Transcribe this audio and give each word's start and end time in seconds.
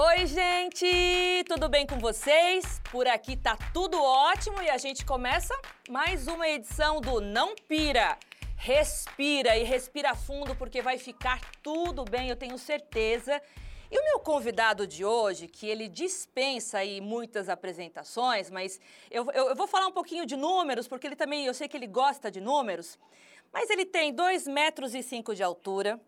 Oi, 0.00 0.28
gente! 0.28 1.42
Tudo 1.48 1.68
bem 1.68 1.84
com 1.84 1.98
vocês? 1.98 2.80
Por 2.88 3.08
aqui 3.08 3.36
tá 3.36 3.58
tudo 3.74 4.00
ótimo 4.00 4.62
e 4.62 4.70
a 4.70 4.78
gente 4.78 5.04
começa 5.04 5.52
mais 5.90 6.28
uma 6.28 6.48
edição 6.48 7.00
do 7.00 7.20
Não 7.20 7.56
Pira. 7.66 8.16
Respira 8.54 9.56
e 9.56 9.64
respira 9.64 10.14
fundo 10.14 10.54
porque 10.54 10.80
vai 10.80 10.98
ficar 10.98 11.40
tudo 11.64 12.04
bem, 12.04 12.28
eu 12.28 12.36
tenho 12.36 12.56
certeza. 12.56 13.42
E 13.90 13.98
o 13.98 14.04
meu 14.04 14.20
convidado 14.20 14.86
de 14.86 15.04
hoje, 15.04 15.48
que 15.48 15.66
ele 15.66 15.88
dispensa 15.88 16.78
aí 16.78 17.00
muitas 17.00 17.48
apresentações, 17.48 18.52
mas 18.52 18.80
eu, 19.10 19.28
eu, 19.32 19.48
eu 19.48 19.56
vou 19.56 19.66
falar 19.66 19.88
um 19.88 19.92
pouquinho 19.92 20.24
de 20.24 20.36
números, 20.36 20.86
porque 20.86 21.08
ele 21.08 21.16
também, 21.16 21.44
eu 21.44 21.54
sei 21.54 21.66
que 21.66 21.76
ele 21.76 21.88
gosta 21.88 22.30
de 22.30 22.40
números, 22.40 22.96
mas 23.52 23.68
ele 23.68 23.84
tem 23.84 24.14
2 24.14 24.46
metros 24.46 24.94
e 24.94 25.02
5 25.02 25.34
de 25.34 25.42
altura, 25.42 26.00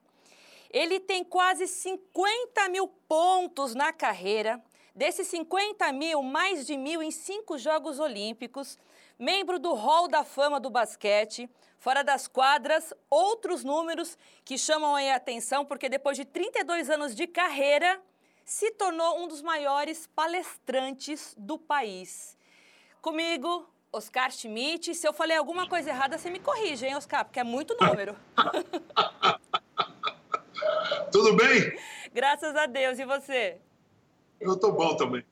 ele 0.70 1.00
tem 1.00 1.24
quase 1.24 1.66
50 1.66 2.68
mil 2.68 2.86
pontos 3.08 3.74
na 3.74 3.92
carreira. 3.92 4.62
Desses 4.94 5.26
50 5.28 5.92
mil, 5.92 6.22
mais 6.22 6.66
de 6.66 6.76
mil 6.76 7.02
em 7.02 7.10
cinco 7.10 7.58
Jogos 7.58 7.98
Olímpicos. 7.98 8.78
Membro 9.18 9.58
do 9.58 9.74
Hall 9.74 10.08
da 10.08 10.24
Fama 10.24 10.60
do 10.60 10.70
basquete. 10.70 11.50
Fora 11.78 12.04
das 12.04 12.28
quadras, 12.28 12.92
outros 13.08 13.64
números 13.64 14.16
que 14.44 14.56
chamam 14.56 14.94
a 14.94 15.14
atenção, 15.14 15.64
porque 15.64 15.88
depois 15.88 16.16
de 16.16 16.24
32 16.24 16.90
anos 16.90 17.14
de 17.14 17.26
carreira, 17.26 18.00
se 18.44 18.70
tornou 18.72 19.18
um 19.20 19.26
dos 19.26 19.42
maiores 19.42 20.06
palestrantes 20.08 21.34
do 21.38 21.58
país. 21.58 22.36
Comigo, 23.00 23.68
Oscar 23.92 24.30
Schmidt. 24.30 24.94
Se 24.94 25.06
eu 25.06 25.12
falei 25.12 25.36
alguma 25.36 25.68
coisa 25.68 25.90
errada, 25.90 26.18
você 26.18 26.30
me 26.30 26.38
corrige, 26.38 26.86
hein, 26.86 26.96
Oscar? 26.96 27.24
Porque 27.24 27.40
é 27.40 27.44
muito 27.44 27.76
número. 27.80 28.16
Tudo 31.10 31.34
bem? 31.34 31.78
Graças 32.12 32.54
a 32.56 32.66
Deus. 32.66 32.98
E 32.98 33.04
você? 33.04 33.58
Eu 34.40 34.56
tô 34.58 34.72
bom 34.72 34.96
também. 34.96 35.24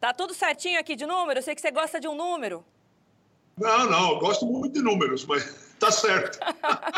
Tá 0.00 0.12
tudo 0.14 0.32
certinho 0.32 0.78
aqui 0.78 0.94
de 0.94 1.06
número? 1.06 1.38
Eu 1.38 1.42
sei 1.42 1.54
que 1.54 1.60
você 1.60 1.70
gosta 1.70 1.98
de 1.98 2.06
um 2.06 2.14
número. 2.14 2.64
Não, 3.56 3.86
não, 3.90 4.12
eu 4.12 4.18
gosto 4.20 4.46
muito 4.46 4.74
de 4.74 4.80
números, 4.80 5.24
mas 5.24 5.74
tá 5.78 5.90
certo. 5.90 6.38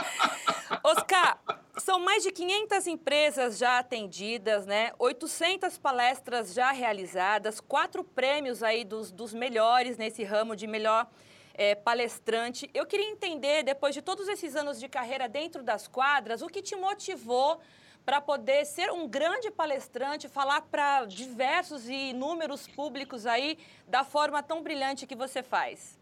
Oscar, 0.84 1.40
são 1.78 1.98
mais 1.98 2.22
de 2.22 2.30
500 2.30 2.86
empresas 2.86 3.58
já 3.58 3.78
atendidas, 3.78 4.66
né? 4.66 4.92
800 4.98 5.78
palestras 5.78 6.52
já 6.52 6.70
realizadas, 6.70 7.60
quatro 7.60 8.04
prêmios 8.04 8.62
aí 8.62 8.84
dos, 8.84 9.10
dos 9.10 9.32
melhores 9.32 9.96
nesse 9.96 10.22
ramo 10.22 10.54
de 10.54 10.66
melhor 10.66 11.06
é, 11.54 11.74
palestrante. 11.74 12.70
Eu 12.72 12.86
queria 12.86 13.10
entender, 13.10 13.62
depois 13.62 13.94
de 13.94 14.02
todos 14.02 14.28
esses 14.28 14.56
anos 14.56 14.78
de 14.78 14.88
carreira 14.88 15.28
dentro 15.28 15.62
das 15.62 15.86
quadras, 15.86 16.42
o 16.42 16.46
que 16.46 16.62
te 16.62 16.76
motivou 16.76 17.60
para 18.04 18.20
poder 18.20 18.64
ser 18.64 18.90
um 18.90 19.06
grande 19.06 19.50
palestrante, 19.50 20.28
falar 20.28 20.62
para 20.62 21.04
diversos 21.04 21.88
e 21.88 22.10
inúmeros 22.10 22.66
públicos 22.66 23.26
aí 23.26 23.58
da 23.86 24.04
forma 24.04 24.42
tão 24.42 24.62
brilhante 24.62 25.06
que 25.06 25.14
você 25.14 25.42
faz? 25.42 25.98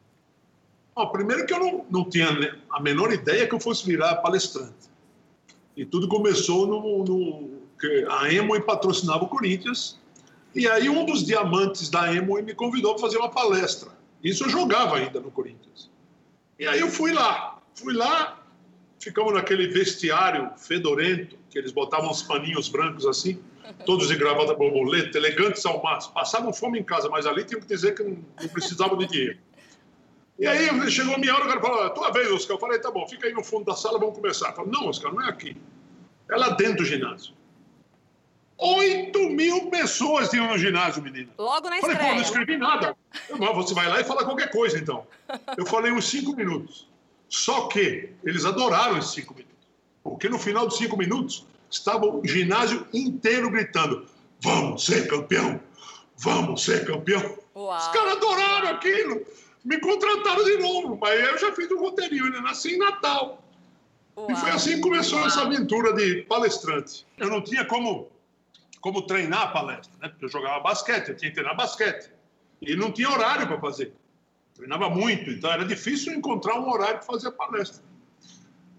Bom, 0.95 1.07
primeiro 1.11 1.47
que 1.47 1.53
eu 1.53 1.61
não, 1.61 1.87
não 1.91 2.09
tinha 2.09 2.29
a 2.71 2.81
menor 2.81 3.13
ideia 3.13 3.47
que 3.47 3.55
eu 3.55 3.61
fosse 3.61 3.85
virar 3.85 4.17
palestrante. 4.17 4.89
E 5.77 5.85
tudo 5.85 6.09
começou 6.09 6.67
no, 6.67 7.05
no 7.05 7.59
que 7.79 8.07
a 8.11 8.33
Emo 8.33 8.61
patrocinava 8.63 9.25
o 9.25 9.29
Corinthians. 9.29 9.99
E 10.55 10.67
aí 10.67 10.89
um 10.89 11.05
dos 11.05 11.25
diamantes 11.25 11.89
da 11.89 12.13
Emo 12.13 12.43
me 12.43 12.55
convidou 12.55 12.95
para 12.95 13.03
fazer 13.03 13.17
uma 13.19 13.29
palestra. 13.29 13.91
Isso 14.23 14.45
eu 14.45 14.49
jogava 14.49 14.97
ainda 14.97 15.21
no 15.21 15.31
Corinthians. 15.31 15.91
E 16.59 16.67
aí 16.67 16.81
eu 16.81 16.89
fui 16.89 17.13
lá. 17.13 17.61
Fui 17.75 17.95
lá, 17.95 18.43
ficamos 18.99 19.33
naquele 19.33 19.69
vestiário 19.69 20.51
fedorento, 20.57 21.39
que 21.49 21.59
eles 21.59 21.71
botavam 21.71 22.11
uns 22.11 22.23
paninhos 22.23 22.69
brancos 22.69 23.07
assim, 23.07 23.41
todos 23.87 24.09
de 24.09 24.17
gravata 24.17 24.55
borboleta, 24.55 25.17
elegantes 25.17 25.65
ao 25.65 25.83
máximo. 25.83 26.15
Passavam 26.15 26.53
fome 26.53 26.81
em 26.81 26.83
casa, 26.83 27.09
mas 27.09 27.27
ali 27.27 27.45
tinham 27.45 27.61
que 27.61 27.69
dizer 27.69 27.95
que 27.95 28.03
não, 28.03 28.19
não 28.41 28.49
precisavam 28.49 28.99
de 28.99 29.07
dinheiro. 29.07 29.39
E 30.39 30.47
aí 30.47 30.91
chegou 30.91 31.15
a 31.15 31.19
minha 31.19 31.35
hora, 31.35 31.45
o 31.45 31.49
cara 31.49 31.61
falou, 31.61 31.91
tua 31.91 32.11
vez, 32.11 32.31
Oscar. 32.31 32.57
Eu 32.57 32.61
falei, 32.61 32.79
tá 32.79 32.91
bom, 32.91 33.07
fica 33.09 33.27
aí 33.27 33.33
no 33.33 33.43
fundo 33.43 33.65
da 33.65 33.75
sala, 33.75 33.99
vamos 33.99 34.15
começar. 34.15 34.51
Eu 34.51 34.55
falei, 34.55 34.71
não, 34.73 34.89
Oscar, 34.89 35.13
não 35.13 35.23
é 35.23 35.29
aqui. 35.29 35.57
É 36.31 36.37
lá 36.37 36.51
dentro 36.51 36.79
do 36.79 36.85
ginásio. 36.85 37.35
8 38.59 39.19
mil 39.31 39.71
pessoas 39.71 40.29
tinham 40.29 40.49
no 40.49 40.59
ginásio, 40.59 41.03
menina. 41.03 41.31
Logo 41.39 41.71
na 41.71 41.77
falei, 41.81 41.95
estreia. 41.95 42.11
pô, 42.11 42.15
não 42.17 42.23
escrevi 42.23 42.57
nada. 42.57 42.97
Eu, 43.31 43.55
você 43.55 43.73
vai 43.73 43.87
lá 43.89 44.01
e 44.01 44.05
fala 44.05 44.25
qualquer 44.25 44.51
coisa, 44.51 44.77
então. 44.79 45.07
Eu 45.57 45.65
falei 45.65 45.93
uns 45.93 46.09
5 46.09 46.35
minutos. 46.35 46.89
Só 47.29 47.69
que 47.69 48.11
eles 48.25 48.45
adoraram 48.45 48.99
esses 48.99 49.13
5 49.13 49.35
minutos. 49.35 49.49
Porque 50.09 50.29
no 50.29 50.39
final 50.39 50.67
dos 50.67 50.79
cinco 50.79 50.97
minutos, 50.97 51.47
estava 51.71 52.07
o 52.07 52.25
ginásio 52.25 52.87
inteiro 52.95 53.51
gritando: 53.51 54.07
Vamos 54.41 54.85
ser 54.85 55.07
campeão! 55.07 55.61
Vamos 56.17 56.65
ser 56.65 56.87
campeão! 56.87 57.39
Uau. 57.55 57.77
Os 57.77 57.89
caras 57.89 58.17
adoraram 58.17 58.69
aquilo! 58.69 59.27
Me 59.65 59.79
contrataram 59.79 60.45
de 60.45 60.57
novo, 60.59 60.99
mas 61.01 61.21
eu 61.21 61.39
já 61.39 61.53
fiz 61.53 61.71
um 61.71 61.79
roteirinho, 61.79 62.25
ainda 62.25 62.41
nasci 62.41 62.75
em 62.75 62.79
Natal. 62.79 63.43
Uau. 64.17 64.31
E 64.31 64.37
foi 64.37 64.51
assim 64.51 64.77
que 64.77 64.81
começou 64.81 65.19
Uau. 65.19 65.27
essa 65.27 65.43
aventura 65.43 65.93
de 65.93 66.23
palestrante. 66.23 67.07
Eu 67.19 67.29
não 67.29 67.43
tinha 67.43 67.65
como, 67.65 68.09
como 68.81 69.03
treinar 69.03 69.43
a 69.43 69.49
palestra, 69.49 69.93
né? 70.01 70.09
porque 70.09 70.25
eu 70.25 70.29
jogava 70.29 70.61
basquete, 70.61 71.09
eu 71.09 71.17
tinha 71.17 71.31
que 71.31 71.35
treinar 71.35 71.57
basquete. 71.57 72.11
E 72.61 72.75
não 72.75 72.91
tinha 72.93 73.11
horário 73.11 73.47
para 73.47 73.61
fazer. 73.61 73.93
Treinava 74.55 74.91
muito, 74.91 75.31
então 75.31 75.51
era 75.51 75.65
difícil 75.65 76.13
encontrar 76.13 76.59
um 76.59 76.69
horário 76.69 76.99
para 76.99 77.07
fazer 77.07 77.29
a 77.29 77.33
palestra. 77.33 77.83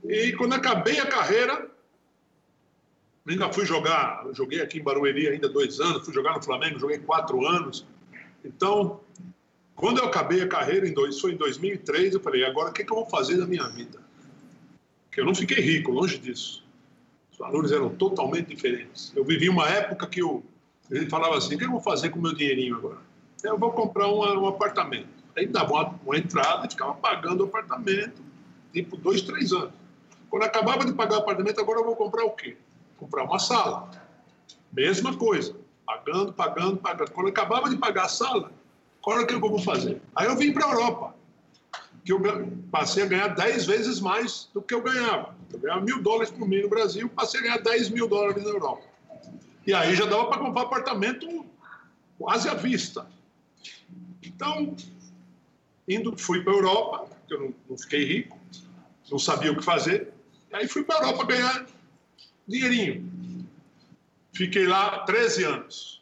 E 0.04 0.34
quando 0.34 0.54
acabei 0.54 1.00
a 1.00 1.06
carreira, 1.06 1.70
ainda 3.28 3.52
fui 3.52 3.66
jogar, 3.66 4.26
joguei 4.34 4.62
aqui 4.62 4.80
em 4.80 4.84
Barueri 4.84 5.28
ainda 5.28 5.48
dois 5.48 5.80
anos, 5.80 6.04
fui 6.04 6.14
jogar 6.14 6.36
no 6.36 6.44
Flamengo, 6.44 6.80
joguei 6.80 7.00
quatro 7.00 7.46
anos. 7.46 7.86
Então, 8.44 9.02
quando 9.76 10.00
eu 10.00 10.06
acabei 10.06 10.42
a 10.42 10.48
carreira, 10.48 10.88
em 10.88 10.94
dois, 10.94 11.20
foi 11.20 11.34
em 11.34 11.38
2003, 11.38 12.14
eu 12.14 12.20
falei, 12.20 12.44
agora 12.44 12.70
o 12.70 12.74
que, 12.74 12.84
que 12.84 12.92
eu 12.92 12.98
vou 12.98 13.06
fazer 13.06 13.38
da 13.38 13.46
minha 13.46 13.68
vida? 13.70 14.00
Porque 15.06 15.22
eu 15.22 15.26
não 15.26 15.36
fiquei 15.36 15.62
rico, 15.62 15.92
longe 15.92 16.18
disso. 16.18 16.66
Valores 17.40 17.72
eram 17.72 17.90
totalmente 17.90 18.48
diferentes. 18.48 19.14
Eu 19.16 19.24
vivi 19.24 19.48
uma 19.48 19.68
época 19.70 20.06
que 20.08 20.22
eu, 20.22 20.44
ele 20.92 21.10
falava 21.10 21.38
assim, 21.38 21.56
o 21.56 21.58
que 21.58 21.64
eu 21.64 21.72
vou 21.72 21.80
fazer 21.80 22.10
com 22.10 22.20
o 22.20 22.22
meu 22.22 22.36
dinheirinho 22.36 22.76
agora? 22.76 22.98
Eu 23.42 23.58
vou 23.58 23.72
comprar 23.72 24.10
um, 24.10 24.20
um 24.42 24.48
apartamento. 24.48 25.08
Aí 25.38 25.48
dava 25.48 25.72
uma, 25.72 25.96
uma 26.06 26.18
entrada 26.18 26.68
e 26.68 26.70
ficava 26.70 26.94
pagando 26.96 27.42
o 27.42 27.46
apartamento, 27.46 28.22
tipo 28.74 28.98
dois, 28.98 29.22
três 29.22 29.54
anos. 29.54 29.72
Quando 30.30 30.44
acabava 30.44 30.86
de 30.86 30.94
pagar 30.94 31.16
o 31.16 31.20
apartamento, 31.22 31.62
agora 31.62 31.80
eu 31.80 31.86
vou 31.86 31.96
comprar 31.96 32.26
o 32.26 32.32
quê? 32.32 32.58
Comprar 32.98 33.24
uma 33.24 33.40
sala. 33.40 33.90
Mesma 34.72 35.16
coisa. 35.16 35.56
Pagando, 35.86 36.34
pagando, 36.34 36.78
pagando. 36.78 37.12
Quando 37.12 37.30
acabava 37.30 37.70
de 37.70 37.78
pagar 37.78 38.06
a 38.06 38.10
sala, 38.10 38.52
qual 39.02 39.20
é 39.22 39.26
que 39.26 39.34
eu 39.34 39.40
vou 39.40 39.58
fazer? 39.60 40.02
Aí 40.14 40.28
eu 40.28 40.36
vim 40.36 40.52
para 40.52 40.66
a 40.66 40.72
Europa, 40.72 41.16
que 42.04 42.14
eu 42.14 42.22
passei 42.72 43.04
a 43.04 43.06
ganhar 43.06 43.28
10 43.30 43.66
vezes 43.66 44.00
mais 44.00 44.50
do 44.54 44.62
que 44.62 44.74
eu 44.74 44.82
ganhava. 44.82 45.36
Eu 45.52 45.60
ganhava 45.60 45.82
mil 45.82 46.02
dólares 46.02 46.32
por 46.32 46.48
mês 46.48 46.64
no 46.64 46.70
Brasil, 46.70 47.10
passei 47.10 47.40
a 47.40 47.44
ganhar 47.44 47.58
10 47.58 47.90
mil 47.90 48.08
dólares 48.08 48.44
na 48.44 48.50
Europa. 48.50 48.84
E 49.66 49.74
aí 49.74 49.96
já 49.96 50.06
dava 50.06 50.28
para 50.28 50.40
comprar 50.40 50.64
apartamento 50.64 51.46
quase 52.18 52.50
à 52.50 52.54
vista. 52.54 53.08
Então, 54.24 54.76
indo, 55.88 56.18
fui 56.18 56.44
para 56.44 56.54
a 56.54 56.56
Europa, 56.56 57.16
porque 57.20 57.34
eu 57.34 57.40
não, 57.40 57.56
não 57.70 57.78
fiquei 57.78 58.06
rico, 58.06 58.40
não 59.12 59.20
sabia 59.20 59.52
o 59.52 59.56
que 59.56 59.64
fazer. 59.64 60.12
Aí 60.52 60.68
fui 60.68 60.84
para 60.84 60.98
a 60.98 61.00
Europa 61.04 61.26
ganhar 61.26 61.66
dinheirinho. 62.48 63.08
Fiquei 64.34 64.66
lá 64.66 65.00
13 65.00 65.44
anos. 65.44 66.02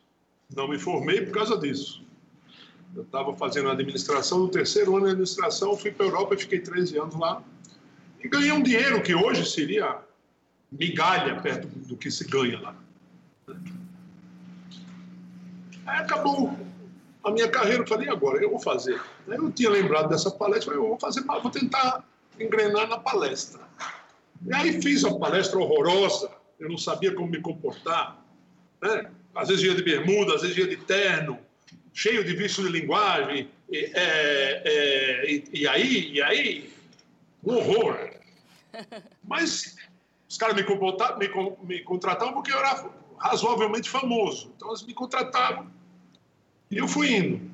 Não 0.55 0.67
me 0.67 0.79
formei 0.79 1.21
por 1.21 1.33
causa 1.33 1.57
disso. 1.57 2.06
Eu 2.95 3.03
estava 3.03 3.33
fazendo 3.35 3.69
administração, 3.69 4.39
no 4.39 4.49
terceiro 4.49 4.95
ano 4.95 5.05
de 5.05 5.11
administração, 5.11 5.77
fui 5.77 5.91
para 5.91 6.05
a 6.05 6.09
Europa 6.09 6.35
e 6.35 6.37
fiquei 6.37 6.59
13 6.59 6.97
anos 6.97 7.15
lá. 7.15 7.41
E 8.23 8.27
ganhei 8.27 8.51
um 8.51 8.63
dinheiro 8.63 9.01
que 9.01 9.13
hoje 9.13 9.45
seria 9.45 9.99
migalha 10.71 11.39
perto 11.39 11.67
do 11.67 11.95
que 11.95 12.09
se 12.09 12.25
ganha 12.25 12.59
lá. 12.59 12.75
Aí 15.85 15.99
acabou 15.99 16.57
a 17.23 17.31
minha 17.31 17.47
carreira, 17.49 17.83
eu 17.83 17.87
falei, 17.87 18.09
agora, 18.09 18.41
eu 18.41 18.49
vou 18.49 18.59
fazer. 18.59 18.99
Eu 19.27 19.51
tinha 19.51 19.69
lembrado 19.69 20.09
dessa 20.09 20.31
palestra, 20.31 20.73
eu 20.73 20.87
vou 20.87 20.99
fazer, 20.99 21.23
vou 21.23 21.51
tentar 21.51 22.03
engrenar 22.39 22.87
na 22.87 22.97
palestra. 22.97 23.61
E 24.45 24.53
aí 24.53 24.81
fiz 24.81 25.03
a 25.03 25.13
palestra 25.13 25.59
horrorosa, 25.59 26.29
eu 26.59 26.69
não 26.69 26.77
sabia 26.77 27.13
como 27.13 27.29
me 27.29 27.41
comportar. 27.41 28.23
Né? 28.81 29.11
Às 29.35 29.49
vezes 29.49 29.63
ia 29.63 29.75
de 29.75 29.83
bermuda, 29.83 30.35
às 30.35 30.41
vezes 30.41 30.57
ia 30.57 30.67
de 30.67 30.77
terno, 30.77 31.39
cheio 31.97 32.23
de 32.23 32.33
vício 32.35 32.63
de 32.63 32.69
linguagem. 32.69 33.49
E, 33.69 33.77
é, 33.77 34.61
é, 34.63 35.31
e, 35.31 35.44
e 35.61 35.67
aí, 35.67 36.11
e 36.13 36.21
aí 36.21 36.73
Um 37.44 37.55
horror. 37.55 38.11
Mas 39.23 39.75
os 40.29 40.38
caras 40.38 40.55
me, 40.55 40.63
me, 40.63 41.57
me 41.63 41.83
contratavam 41.83 42.33
porque 42.35 42.53
eu 42.53 42.59
era 42.59 42.88
razoavelmente 43.17 43.89
famoso. 43.89 44.53
Então 44.55 44.69
eles 44.69 44.83
me 44.83 44.94
contratavam 44.94 45.71
e 46.69 46.77
eu 46.77 46.88
fui 46.88 47.15
indo. 47.15 47.49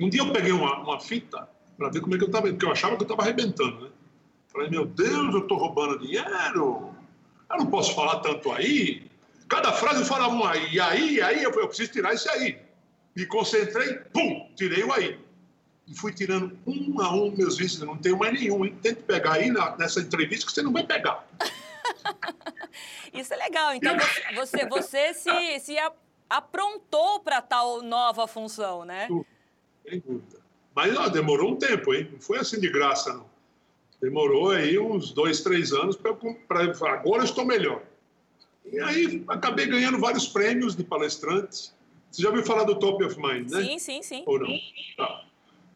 Um 0.00 0.08
dia 0.08 0.22
eu 0.22 0.32
peguei 0.32 0.52
uma, 0.52 0.78
uma 0.78 0.98
fita 0.98 1.46
para 1.76 1.90
ver 1.90 2.00
como 2.00 2.14
é 2.14 2.18
que 2.18 2.24
eu 2.24 2.28
estava, 2.28 2.48
porque 2.48 2.64
eu 2.64 2.72
achava 2.72 2.96
que 2.96 3.02
eu 3.02 3.06
estava 3.06 3.22
arrebentando, 3.22 3.82
né? 3.82 3.90
Falei, 4.48 4.70
meu 4.70 4.86
Deus, 4.86 5.34
eu 5.34 5.40
estou 5.40 5.58
roubando 5.58 5.98
dinheiro, 5.98 6.94
eu 7.50 7.56
não 7.58 7.66
posso 7.66 7.94
falar 7.94 8.20
tanto 8.20 8.52
aí. 8.52 9.10
Cada 9.48 9.72
frase 9.72 10.00
eu 10.00 10.06
falava 10.06 10.34
um 10.34 10.44
aí, 10.44 10.80
aí, 10.80 11.20
aí, 11.20 11.42
eu, 11.42 11.50
falei, 11.50 11.64
eu 11.64 11.68
preciso 11.68 11.92
tirar 11.92 12.14
isso 12.14 12.30
aí. 12.30 12.58
Me 13.14 13.26
concentrei, 13.26 13.94
pum, 14.12 14.50
tirei 14.56 14.82
o 14.84 14.92
aí. 14.92 15.18
E 15.86 15.94
fui 15.94 16.12
tirando 16.12 16.56
um 16.66 17.00
a 17.00 17.14
um 17.14 17.30
meus 17.36 17.56
vícios, 17.56 17.82
não 17.82 17.96
tenho 17.96 18.18
mais 18.18 18.32
nenhum, 18.32 18.64
hein? 18.64 18.76
Tente 18.80 19.02
pegar 19.02 19.34
aí 19.34 19.50
na, 19.50 19.76
nessa 19.76 20.00
entrevista 20.00 20.46
que 20.46 20.52
você 20.52 20.62
não 20.62 20.72
vai 20.72 20.86
pegar. 20.86 21.26
Isso 23.12 23.34
é 23.34 23.36
legal. 23.36 23.74
Então 23.74 23.96
você, 24.34 24.66
você 24.66 25.12
se, 25.12 25.60
se 25.60 25.76
aprontou 26.30 27.20
para 27.20 27.42
tal 27.42 27.82
nova 27.82 28.26
função, 28.26 28.84
né? 28.84 29.08
Sem 29.86 30.00
dúvida. 30.00 30.40
Mas 30.74 30.96
ó, 30.96 31.08
demorou 31.08 31.52
um 31.52 31.56
tempo, 31.56 31.92
hein? 31.92 32.08
Não 32.10 32.20
foi 32.20 32.38
assim 32.38 32.58
de 32.58 32.70
graça, 32.70 33.12
não. 33.12 33.30
Demorou 34.00 34.50
aí 34.50 34.78
uns 34.78 35.12
dois, 35.12 35.42
três 35.42 35.72
anos 35.72 35.96
para 35.96 36.10
agora 36.10 37.20
eu 37.20 37.24
estou 37.24 37.44
melhor. 37.44 37.82
E 38.64 38.80
aí 38.80 39.24
acabei 39.28 39.66
ganhando 39.66 39.98
vários 39.98 40.26
prêmios 40.26 40.74
de 40.74 40.82
palestrantes. 40.82 41.74
Você 42.12 42.22
já 42.22 42.28
ouviu 42.28 42.44
falar 42.44 42.64
do 42.64 42.78
Top 42.78 43.02
of 43.02 43.16
Mind, 43.18 43.50
né? 43.50 43.62
Sim, 43.62 43.78
sim, 43.78 44.02
sim. 44.02 44.22
Ou 44.26 44.38
não? 44.38 44.46
Tá. 44.98 45.24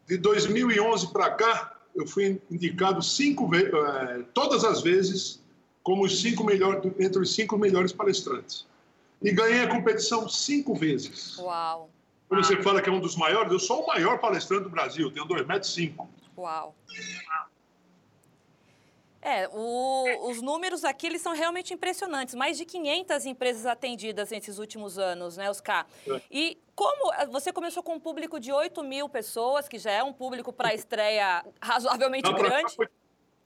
De 0.05 0.17
2011 0.17 1.11
para 1.11 1.31
cá, 1.31 1.75
eu 1.95 2.05
fui 2.05 2.39
indicado 2.49 3.01
cinco 3.01 3.49
vezes, 3.49 3.73
eh, 3.73 4.23
todas 4.35 4.63
as 4.63 4.81
vezes 4.81 5.43
como 5.81 6.03
os 6.05 6.21
cinco 6.21 6.43
melhores, 6.43 6.83
entre 6.99 7.21
os 7.21 7.33
cinco 7.33 7.57
melhores 7.57 7.91
palestrantes. 7.91 8.67
E 9.21 9.31
ganhei 9.31 9.61
a 9.61 9.67
competição 9.67 10.29
cinco 10.29 10.75
vezes. 10.75 11.37
Uau! 11.39 11.89
Quando 12.29 12.45
você 12.45 12.61
fala 12.61 12.81
que 12.81 12.89
é 12.89 12.91
um 12.91 12.99
dos 12.99 13.15
maiores, 13.15 13.51
eu 13.51 13.59
sou 13.59 13.83
o 13.83 13.87
maior 13.87 14.19
palestrante 14.19 14.63
do 14.63 14.69
Brasil, 14.69 15.09
tenho 15.11 15.25
2,5 15.25 15.47
metros. 15.47 15.73
Cinco. 15.73 16.07
Uau! 16.37 16.75
É, 19.27 19.49
o, 19.51 20.29
os 20.29 20.41
números 20.41 20.85
aqui 20.85 21.05
eles 21.05 21.21
são 21.21 21.33
realmente 21.33 21.73
impressionantes. 21.73 22.33
Mais 22.33 22.57
de 22.57 22.63
500 22.63 23.25
empresas 23.25 23.65
atendidas 23.65 24.31
nesses 24.31 24.57
últimos 24.57 24.97
anos, 24.97 25.35
né, 25.35 25.49
Oscar? 25.49 25.85
É. 26.07 26.21
E 26.31 26.57
como 26.73 27.11
você 27.29 27.51
começou 27.51 27.83
com 27.83 27.95
um 27.95 27.99
público 27.99 28.39
de 28.39 28.53
8 28.53 28.81
mil 28.85 29.09
pessoas, 29.09 29.67
que 29.67 29.77
já 29.77 29.91
é 29.91 30.01
um 30.01 30.13
público 30.13 30.53
para 30.53 30.73
estreia 30.73 31.43
razoavelmente 31.61 32.31
lá 32.31 32.37
grande. 32.37 32.73
Foi, 32.73 32.87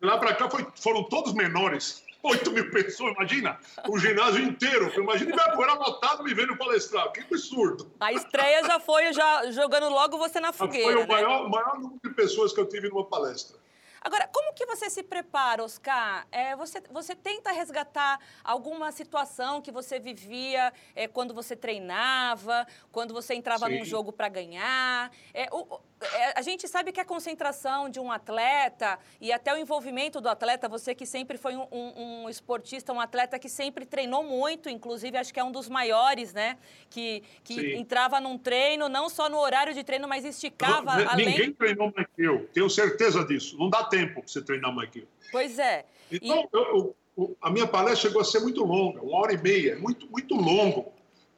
lá 0.04 0.20
para 0.20 0.36
cá 0.36 0.48
foi, 0.52 0.68
foram 0.76 1.04
todos 1.06 1.34
menores. 1.34 2.04
8 2.22 2.52
mil 2.52 2.70
pessoas, 2.70 3.16
imagina, 3.16 3.58
o 3.90 3.98
ginásio 3.98 4.44
inteiro. 4.44 4.94
Imagina 4.96 5.32
Ibirapuera 5.32 5.74
lotado 5.74 6.24
me 6.24 6.32
vendo 6.36 6.56
palestrar. 6.56 7.12
Que 7.12 7.22
absurdo. 7.22 7.92
A 8.00 8.14
estreia 8.14 8.64
já 8.64 8.80
foi 8.80 9.12
já 9.14 9.50
jogando 9.50 9.90
logo 9.90 10.20
você 10.20 10.40
na 10.40 10.54
fogueira. 10.54 10.94
Foi 10.94 10.96
o 11.04 11.08
né? 11.08 11.08
maior, 11.08 11.50
maior 11.50 11.80
número 11.80 12.00
de 12.04 12.12
pessoas 12.12 12.54
que 12.54 12.60
eu 12.60 12.68
tive 12.68 12.88
numa 12.90 13.06
palestra. 13.06 13.61
Agora, 14.02 14.28
como 14.28 14.54
que 14.54 14.66
você 14.66 14.90
se 14.90 15.04
prepara, 15.04 15.64
Oscar? 15.64 16.26
É, 16.32 16.56
você, 16.56 16.82
você 16.90 17.16
tenta 17.16 17.52
resgatar 17.52 18.20
alguma 18.44 18.92
situação 18.92 19.62
que 19.62 19.72
você 19.72 20.00
vivia 20.00 20.74
é, 20.96 21.08
quando 21.08 21.36
você 21.36 21.56
treinava, 21.56 22.66
quando 22.92 23.14
você 23.14 23.36
entrava 23.36 23.68
Sim. 23.68 23.78
num 23.78 23.86
jogo 23.86 24.12
para 24.12 24.28
ganhar? 24.28 25.12
É, 25.36 25.48
o, 25.52 25.80
é, 26.02 26.40
a 26.40 26.42
gente 26.42 26.68
sabe 26.68 26.92
que 26.92 27.00
a 27.00 27.06
concentração 27.06 27.88
de 27.88 28.00
um 28.00 28.12
atleta 28.12 28.98
e 29.20 29.32
até 29.32 29.54
o 29.54 29.58
envolvimento 29.58 30.20
do 30.20 30.30
atleta, 30.30 30.68
você 30.68 30.96
que 30.96 31.06
sempre 31.06 31.38
foi 31.38 31.56
um, 31.56 31.68
um, 31.72 32.24
um, 32.24 32.30
esportista, 32.30 32.92
um 32.92 33.00
atleta 33.00 33.38
que 33.38 33.48
sempre 33.48 33.86
treinou 33.86 34.24
muito, 34.24 34.68
inclusive 34.68 35.16
acho 35.18 35.32
que 35.32 35.40
é 35.40 35.44
um 35.44 35.52
dos 35.52 35.70
maiores, 35.70 36.34
né? 36.34 36.58
Que, 36.90 37.22
que 37.44 37.76
entrava 37.76 38.20
num 38.20 38.36
treino, 38.36 38.90
não 38.90 39.10
só 39.10 39.30
no 39.30 39.38
horário 39.38 39.76
de 39.76 39.84
treino, 39.84 40.08
mas 40.08 40.26
esticava 40.26 40.96
não, 40.96 41.12
além... 41.12 41.28
Ninguém 41.28 41.54
treinou 41.54 41.94
mais 41.96 42.08
que 42.16 42.24
eu, 42.24 42.48
tenho 42.52 42.70
certeza 42.70 43.24
disso. 43.24 43.56
Não 43.60 43.70
dá 43.70 43.84
tempo 43.92 44.22
para 44.22 44.28
você 44.28 44.42
treinar 44.42 44.74
que 44.90 45.00
eu. 45.00 45.08
Pois 45.32 45.60
é. 45.60 45.86
Então, 46.12 46.50
e... 46.52 46.58
eu, 46.58 46.96
eu, 47.18 47.38
a 47.40 47.52
minha 47.52 47.68
palestra 47.68 48.10
chegou 48.10 48.22
a 48.22 48.26
ser 48.26 48.40
muito 48.40 48.64
longa, 48.64 49.02
uma 49.02 49.18
hora 49.18 49.34
e 49.34 49.38
meia, 49.38 49.78
muito, 49.78 50.10
muito 50.10 50.34
longo. 50.34 50.92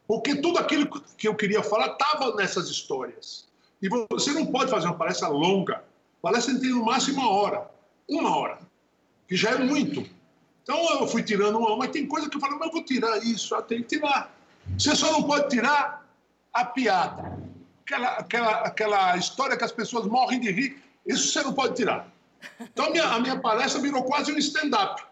Porque 0.08 0.36
tudo 0.36 0.60
aquilo 0.60 0.88
que 1.18 1.28
eu 1.28 1.36
queria 1.36 1.64
falar 1.64 1.94
estava 1.94 2.36
nessas 2.36 2.70
histórias. 2.70 3.48
E 3.82 3.90
você 3.90 4.32
não 4.32 4.46
pode 4.46 4.72
fazer 4.72 4.88
uma 4.88 4.98
palestra 4.98 5.28
longa. 5.28 5.76
A 5.76 6.22
palestra 6.22 6.58
tem 6.60 6.70
no 6.70 6.86
máximo 6.86 7.20
uma 7.20 7.30
hora. 7.30 7.72
Uma 8.08 8.38
hora. 8.38 8.60
Que 9.28 9.36
já 9.36 9.52
é 9.52 9.58
muito. 9.58 10.06
Então 10.64 11.00
eu 11.00 11.08
fui 11.08 11.22
tirando 11.24 11.58
uma, 11.58 11.76
mas 11.76 11.92
tem 11.92 12.08
coisa 12.08 12.30
que 12.30 12.38
eu 12.38 12.40
falo, 12.40 12.58
mas 12.58 12.68
eu 12.68 12.74
vou 12.74 12.84
tirar 12.84 13.18
isso, 13.18 13.54
eu 13.54 13.62
tenho 13.64 13.82
que 13.84 13.98
tirar. 13.98 14.34
Você 14.78 14.96
só 14.96 15.12
não 15.12 15.24
pode 15.24 15.50
tirar 15.50 16.08
a 16.54 16.64
piada. 16.64 17.38
Aquela, 17.86 18.08
aquela, 18.12 18.52
aquela 18.62 19.18
história 19.18 19.58
que 19.58 19.64
as 19.64 19.74
pessoas 19.74 20.06
morrem 20.06 20.40
de 20.40 20.52
rir, 20.52 20.82
isso 21.06 21.34
você 21.34 21.44
não 21.44 21.54
pode 21.54 21.76
tirar. 21.76 22.13
Então 22.60 22.86
a 22.86 22.90
minha, 22.90 23.04
a 23.06 23.20
minha 23.20 23.40
palestra 23.40 23.82
virou 23.82 24.04
quase 24.04 24.32
um 24.32 24.38
stand-up. 24.38 25.04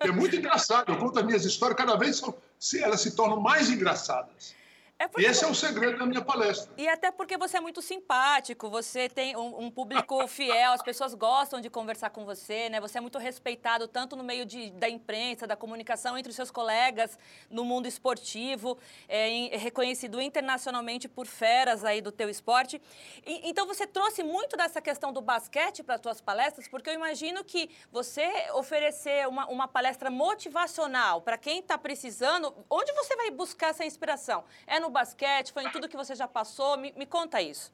É 0.00 0.10
muito 0.10 0.36
engraçado. 0.36 0.92
Eu 0.92 0.98
conto 0.98 1.18
as 1.18 1.24
minhas 1.24 1.44
histórias, 1.44 1.76
cada 1.76 1.96
vez 1.96 2.16
são, 2.16 2.34
elas 2.80 3.00
se 3.00 3.14
tornam 3.14 3.40
mais 3.40 3.70
engraçadas. 3.70 4.54
É 5.00 5.08
Esse 5.18 5.44
é 5.44 5.46
o 5.46 5.54
segredo 5.54 5.96
da 5.96 6.04
minha 6.04 6.20
palestra. 6.20 6.72
E 6.76 6.88
até 6.88 7.12
porque 7.12 7.36
você 7.36 7.56
é 7.56 7.60
muito 7.60 7.80
simpático, 7.80 8.68
você 8.68 9.08
tem 9.08 9.36
um, 9.36 9.66
um, 9.66 9.70
público 9.70 10.26
fiel, 10.26 10.72
as 10.72 10.82
pessoas 10.82 11.14
gostam 11.14 11.60
de 11.60 11.70
conversar 11.70 12.10
com 12.10 12.24
você, 12.24 12.68
né? 12.68 12.80
Você 12.80 12.98
é 12.98 13.00
muito 13.00 13.16
respeitado 13.16 13.86
tanto 13.86 14.16
no 14.16 14.24
meio 14.24 14.44
de, 14.44 14.70
da 14.72 14.88
imprensa, 14.88 15.46
da 15.46 15.54
comunicação 15.54 16.18
entre 16.18 16.30
os 16.30 16.34
seus 16.34 16.50
colegas 16.50 17.16
no 17.48 17.64
mundo 17.64 17.86
esportivo, 17.86 18.76
é, 19.08 19.28
em, 19.28 19.52
é 19.52 19.56
reconhecido 19.56 20.20
internacionalmente 20.20 21.06
por 21.08 21.28
feras 21.28 21.84
aí 21.84 22.00
do 22.00 22.10
teu 22.10 22.28
esporte. 22.28 22.82
E, 23.24 23.48
então 23.48 23.68
você 23.68 23.86
trouxe 23.86 24.24
muito 24.24 24.56
dessa 24.56 24.80
questão 24.80 25.12
do 25.12 25.20
basquete 25.20 25.84
para 25.84 25.94
as 25.94 26.00
suas 26.00 26.20
palestras, 26.20 26.66
porque 26.66 26.90
eu 26.90 26.94
imagino 26.94 27.44
que 27.44 27.70
você 27.92 28.50
oferecer 28.54 29.28
uma, 29.28 29.46
uma 29.46 29.68
palestra 29.68 30.10
motivacional 30.10 31.22
para 31.22 31.38
quem 31.38 31.60
está 31.60 31.78
precisando, 31.78 32.52
onde 32.68 32.92
você 32.94 33.14
vai 33.14 33.30
buscar 33.30 33.68
essa 33.68 33.84
inspiração? 33.84 34.42
É 34.66 34.80
no 34.80 34.87
no 34.88 34.92
basquete? 34.92 35.52
Foi 35.52 35.62
em 35.64 35.70
tudo 35.70 35.88
que 35.88 35.96
você 35.96 36.14
já 36.14 36.26
passou? 36.26 36.76
Me, 36.76 36.92
me 36.96 37.06
conta 37.06 37.40
isso. 37.40 37.70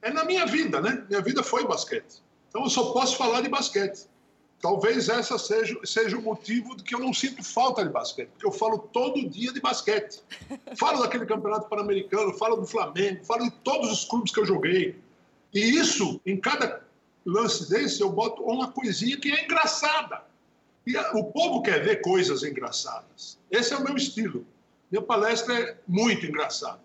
É 0.00 0.10
na 0.10 0.24
minha 0.24 0.46
vida, 0.46 0.80
né? 0.80 1.04
Minha 1.08 1.20
vida 1.20 1.42
foi 1.42 1.66
basquete. 1.66 2.22
Então 2.48 2.62
eu 2.62 2.70
só 2.70 2.92
posso 2.92 3.16
falar 3.16 3.42
de 3.42 3.48
basquete. 3.48 4.06
Talvez 4.60 5.08
essa 5.08 5.38
seja, 5.38 5.78
seja 5.84 6.16
o 6.16 6.22
motivo 6.22 6.76
de 6.76 6.82
que 6.82 6.94
eu 6.94 6.98
não 6.98 7.12
sinto 7.12 7.44
falta 7.44 7.84
de 7.84 7.90
basquete, 7.90 8.28
porque 8.30 8.46
eu 8.46 8.50
falo 8.50 8.78
todo 8.78 9.28
dia 9.28 9.52
de 9.52 9.60
basquete. 9.60 10.20
Falo 10.76 11.00
daquele 11.00 11.26
campeonato 11.26 11.68
pan-americano, 11.68 12.36
falo 12.36 12.56
do 12.56 12.66
Flamengo, 12.66 13.24
falo 13.24 13.44
de 13.44 13.52
todos 13.62 13.90
os 13.92 14.04
clubes 14.04 14.32
que 14.32 14.40
eu 14.40 14.44
joguei. 14.44 15.00
E 15.54 15.60
isso, 15.60 16.20
em 16.26 16.36
cada 16.36 16.82
lance 17.24 17.70
desse, 17.70 18.00
eu 18.00 18.10
boto 18.10 18.42
uma 18.42 18.72
coisinha 18.72 19.16
que 19.16 19.30
é 19.30 19.44
engraçada. 19.44 20.24
E 20.84 20.96
o 20.96 21.24
povo 21.24 21.62
quer 21.62 21.84
ver 21.84 22.00
coisas 22.00 22.42
engraçadas. 22.42 23.38
Esse 23.50 23.74
é 23.74 23.76
o 23.76 23.84
meu 23.84 23.94
estilo. 23.96 24.44
Minha 24.90 25.02
palestra 25.02 25.58
é 25.58 25.76
muito 25.86 26.26
engraçada. 26.26 26.80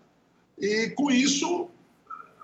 E 0.58 0.90
com 0.90 1.10
isso, 1.10 1.68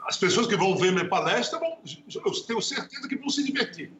as 0.07 0.17
pessoas 0.17 0.47
que 0.47 0.57
vão 0.57 0.77
ver 0.77 0.93
minha 0.93 1.09
palestra, 1.09 1.59
vão, 1.59 1.79
eu 2.15 2.33
tenho 2.45 2.61
certeza 2.61 3.09
que 3.09 3.17
vão 3.17 3.29
se 3.29 3.45
divertir. 3.45 3.93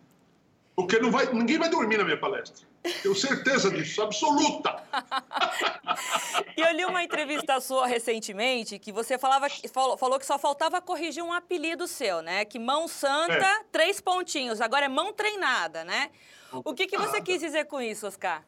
Porque 0.75 0.99
não 0.99 1.11
vai, 1.11 1.31
ninguém 1.33 1.59
vai 1.59 1.69
dormir 1.69 1.99
na 1.99 2.05
minha 2.05 2.19
palestra. 2.19 2.67
Tenho 3.03 3.15
certeza 3.15 3.71
disso, 3.71 4.01
absoluta. 4.01 4.83
E 6.57 6.61
eu 6.63 6.73
li 6.73 6.85
uma 6.87 7.03
entrevista 7.05 7.61
sua 7.61 7.87
recentemente 7.87 8.79
que 8.79 8.91
você 8.91 9.19
falava, 9.19 9.49
falou, 9.71 9.99
falou 9.99 10.19
que 10.19 10.25
só 10.25 10.39
faltava 10.39 10.81
corrigir 10.81 11.23
um 11.23 11.33
apelido 11.33 11.87
seu, 11.87 12.23
né? 12.23 12.47
Que 12.47 12.59
mão 12.59 12.89
santa, 12.89 13.35
é. 13.35 13.65
três 13.71 14.01
pontinhos. 14.01 14.63
Agora 14.63 14.87
é 14.87 14.89
mão 14.89 15.13
treinada, 15.13 15.85
né? 15.85 16.11
O 16.53 16.73
que, 16.73 16.87
que 16.87 16.97
você 16.97 17.21
quis 17.21 17.41
dizer 17.41 17.67
com 17.67 17.81
isso, 17.81 18.07
Oscar? 18.07 18.43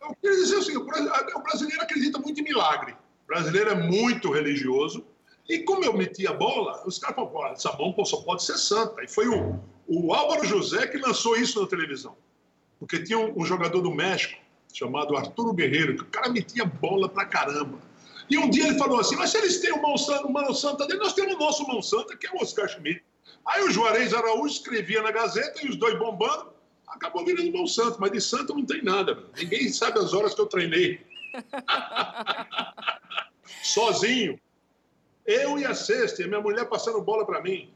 Eu 0.00 0.14
queria 0.14 0.36
dizer 0.36 0.56
assim, 0.58 0.76
o 0.76 0.84
brasileiro 0.84 1.82
acredita 1.82 2.18
muito 2.18 2.40
em 2.40 2.44
milagre. 2.44 2.92
O 2.92 3.26
brasileiro 3.26 3.70
é 3.70 3.74
muito 3.74 4.30
religioso. 4.30 5.04
E 5.48 5.60
como 5.60 5.84
eu 5.84 5.92
meti 5.92 6.26
a 6.26 6.32
bola, 6.32 6.82
os 6.86 6.98
caras 6.98 7.16
falaram, 7.16 7.54
essa 7.54 7.72
mão 7.76 7.94
só 8.04 8.18
pode 8.18 8.42
ser 8.42 8.58
santa. 8.58 9.02
E 9.02 9.08
foi 9.08 9.28
o, 9.28 9.60
o 9.86 10.12
Álvaro 10.12 10.44
José 10.44 10.86
que 10.86 10.98
lançou 10.98 11.36
isso 11.36 11.60
na 11.60 11.66
televisão. 11.66 12.16
Porque 12.78 13.02
tinha 13.02 13.18
um, 13.18 13.40
um 13.40 13.44
jogador 13.44 13.80
do 13.80 13.90
México, 13.90 14.40
chamado 14.72 15.16
Arturo 15.16 15.52
Guerreiro, 15.52 15.96
que 15.96 16.02
o 16.02 16.06
cara 16.06 16.28
metia 16.28 16.64
bola 16.64 17.08
pra 17.08 17.24
caramba. 17.24 17.78
E 18.28 18.36
um 18.36 18.50
dia 18.50 18.68
ele 18.68 18.78
falou 18.78 19.00
assim, 19.00 19.16
mas 19.16 19.30
se 19.30 19.38
eles 19.38 19.60
têm 19.60 19.72
o 19.72 19.82
mão 19.82 19.96
santa 19.96 20.86
dele, 20.86 20.98
nós 20.98 21.14
temos 21.14 21.34
o 21.34 21.38
nosso 21.38 21.66
mão 21.66 21.80
santa, 21.80 22.16
que 22.16 22.26
é 22.26 22.30
o 22.32 22.42
Oscar 22.42 22.68
Schmidt. 22.68 23.02
Aí 23.46 23.62
o 23.62 23.70
Juarez 23.70 24.12
Araújo 24.12 24.54
escrevia 24.54 25.00
na 25.00 25.12
Gazeta 25.12 25.64
e 25.64 25.68
os 25.68 25.76
dois 25.76 25.96
bombando 25.98 26.55
acabou 26.96 27.24
virando 27.24 27.52
bom 27.52 27.66
santo, 27.66 28.00
mas 28.00 28.10
de 28.10 28.20
santo 28.20 28.54
não 28.54 28.64
tem 28.64 28.82
nada. 28.82 29.24
Ninguém 29.36 29.68
sabe 29.68 29.98
as 29.98 30.12
horas 30.12 30.34
que 30.34 30.40
eu 30.40 30.46
treinei. 30.46 31.00
Sozinho. 33.62 34.40
Eu 35.24 35.58
e 35.58 35.64
a 35.64 35.74
sexta, 35.74 36.22
e 36.22 36.24
a 36.24 36.28
minha 36.28 36.40
mulher 36.40 36.68
passando 36.68 37.00
bola 37.00 37.26
para 37.26 37.42
mim. 37.42 37.72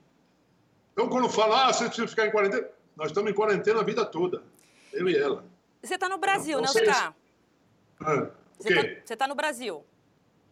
Então, 0.92 1.08
quando 1.08 1.28
fala, 1.28 1.66
ah, 1.66 1.72
você 1.72 1.86
precisa 1.86 2.06
ficar 2.06 2.26
em 2.26 2.30
quarentena. 2.30 2.66
Nós 2.96 3.08
estamos 3.08 3.30
em 3.30 3.34
quarentena 3.34 3.80
a 3.80 3.84
vida 3.84 4.04
toda, 4.04 4.42
eu 4.92 5.08
e 5.08 5.16
ela. 5.16 5.44
Você 5.82 5.94
está 5.94 6.08
no 6.08 6.18
Brasil, 6.18 6.60
né, 6.60 6.68
Oscar? 6.68 7.14
Ah, 8.00 8.30
você 8.58 9.00
está 9.02 9.16
tá 9.16 9.26
no 9.26 9.34
Brasil? 9.34 9.84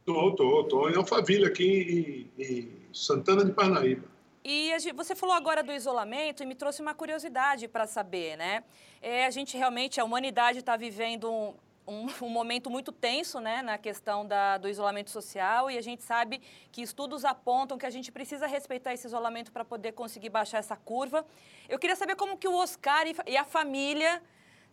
Estou, 0.01 0.31
estou, 0.31 0.63
estou 0.63 0.91
em 0.91 0.97
Alphaville, 0.97 1.45
aqui 1.45 2.31
em, 2.39 2.43
em 2.43 2.73
Santana 2.93 3.45
de 3.45 3.53
Parnaíba. 3.53 4.05
E 4.45 4.73
você 4.95 5.15
falou 5.15 5.35
agora 5.35 5.63
do 5.63 5.73
isolamento 5.73 6.43
e 6.43 6.47
me 6.47 6.55
trouxe 6.55 6.81
uma 6.81 6.95
curiosidade 6.95 7.67
para 7.69 7.87
saber, 7.87 8.37
né? 8.37 8.63
É, 9.03 9.27
a 9.27 9.31
gente 9.31 9.57
realmente, 9.57 10.01
a 10.01 10.05
humanidade 10.05 10.61
está 10.61 10.77
vivendo 10.77 11.31
um, 11.31 11.55
um, 11.87 12.07
um, 12.23 12.29
momento 12.29 12.71
muito 12.71 12.93
tenso, 12.93 13.41
né, 13.41 13.63
na 13.63 13.79
questão 13.79 14.27
da, 14.27 14.59
do 14.59 14.69
isolamento 14.69 15.11
social 15.11 15.71
e 15.71 15.79
a 15.79 15.83
gente 15.83 16.03
sabe 16.03 16.41
que 16.71 16.83
estudos 16.83 17.25
apontam 17.25 17.79
que 17.79 17.87
a 17.87 17.91
gente 17.91 18.13
precisa 18.13 18.47
respeitar 18.47 18.93
esse 18.93 19.07
isolamento 19.07 19.51
para 19.51 19.65
poder 19.65 19.93
conseguir 19.93 20.29
baixar 20.29 20.59
essa 20.59 20.77
curva. 20.77 21.27
Eu 21.69 21.79
queria 21.79 21.97
saber 21.97 22.15
como 22.15 22.37
que 22.37 22.47
o 22.47 22.55
Oscar 22.55 23.07
e, 23.07 23.17
e 23.27 23.37
a 23.37 23.45
família 23.45 24.23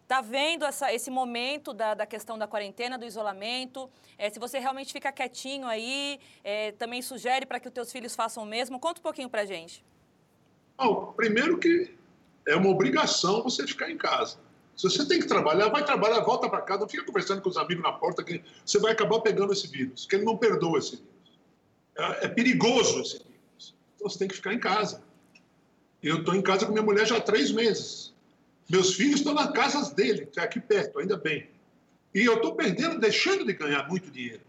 Está 0.05 0.21
vendo 0.21 0.65
essa, 0.65 0.93
esse 0.93 1.09
momento 1.09 1.73
da, 1.73 1.95
da, 1.95 2.05
questão 2.05 2.37
da 2.37 2.45
quarentena, 2.45 2.95
do 2.95 3.05
isolamento? 3.05 3.89
É, 4.19 4.29
se 4.29 4.37
você 4.37 4.59
realmente 4.59 4.93
fica 4.93 5.11
quietinho 5.11 5.65
aí, 5.65 6.19
é, 6.43 6.73
também 6.73 7.01
sugere 7.01 7.43
para 7.43 7.59
que 7.59 7.67
os 7.67 7.73
teus 7.73 7.91
filhos 7.91 8.15
façam 8.15 8.43
o 8.43 8.45
mesmo? 8.45 8.79
Conta 8.79 8.99
um 8.99 9.03
pouquinho 9.03 9.27
para 9.27 9.45
gente. 9.45 9.83
Bom, 10.77 11.11
primeiro 11.17 11.57
que 11.57 11.91
é 12.47 12.55
uma 12.55 12.69
obrigação 12.69 13.41
você 13.41 13.65
ficar 13.65 13.89
em 13.89 13.97
casa. 13.97 14.37
Se 14.77 14.87
você 14.87 15.07
tem 15.07 15.19
que 15.19 15.25
trabalhar, 15.25 15.69
vai 15.69 15.83
trabalhar, 15.83 16.19
volta 16.19 16.47
para 16.47 16.61
casa, 16.61 16.81
não 16.81 16.87
fica 16.87 17.03
conversando 17.03 17.41
com 17.41 17.49
os 17.49 17.57
amigos 17.57 17.81
na 17.81 17.93
porta, 17.93 18.23
que 18.23 18.43
você 18.63 18.77
vai 18.77 18.91
acabar 18.91 19.21
pegando 19.21 19.53
esse 19.53 19.67
vírus, 19.67 20.05
que 20.05 20.17
ele 20.17 20.25
não 20.25 20.37
perdoa 20.37 20.77
esse 20.77 20.97
vírus. 20.97 21.39
É, 21.97 22.25
é 22.25 22.27
perigoso 22.27 23.01
esse 23.01 23.17
vírus. 23.17 23.75
Então 23.95 24.07
você 24.07 24.19
tem 24.19 24.27
que 24.27 24.35
ficar 24.35 24.53
em 24.53 24.59
casa. 24.59 25.03
Eu 26.03 26.19
estou 26.19 26.35
em 26.35 26.43
casa 26.43 26.67
com 26.67 26.73
minha 26.73 26.85
mulher 26.85 27.07
já 27.07 27.17
há 27.17 27.21
três 27.21 27.51
meses. 27.51 28.13
Meus 28.69 28.95
filhos 28.95 29.19
estão 29.19 29.33
nas 29.33 29.51
casas 29.51 29.91
dele, 29.91 30.25
que 30.25 30.39
é 30.39 30.43
aqui 30.43 30.59
perto, 30.59 30.99
ainda 30.99 31.17
bem. 31.17 31.49
E 32.13 32.23
eu 32.23 32.35
estou 32.35 32.55
perdendo, 32.55 32.99
deixando 32.99 33.45
de 33.45 33.53
ganhar 33.53 33.87
muito 33.87 34.09
dinheiro. 34.09 34.41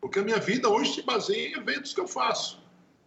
Porque 0.00 0.18
a 0.18 0.22
minha 0.22 0.38
vida 0.38 0.68
hoje 0.68 0.94
se 0.94 1.02
baseia 1.02 1.48
em 1.48 1.54
eventos 1.54 1.92
que 1.94 2.00
eu 2.00 2.08
faço, 2.08 2.60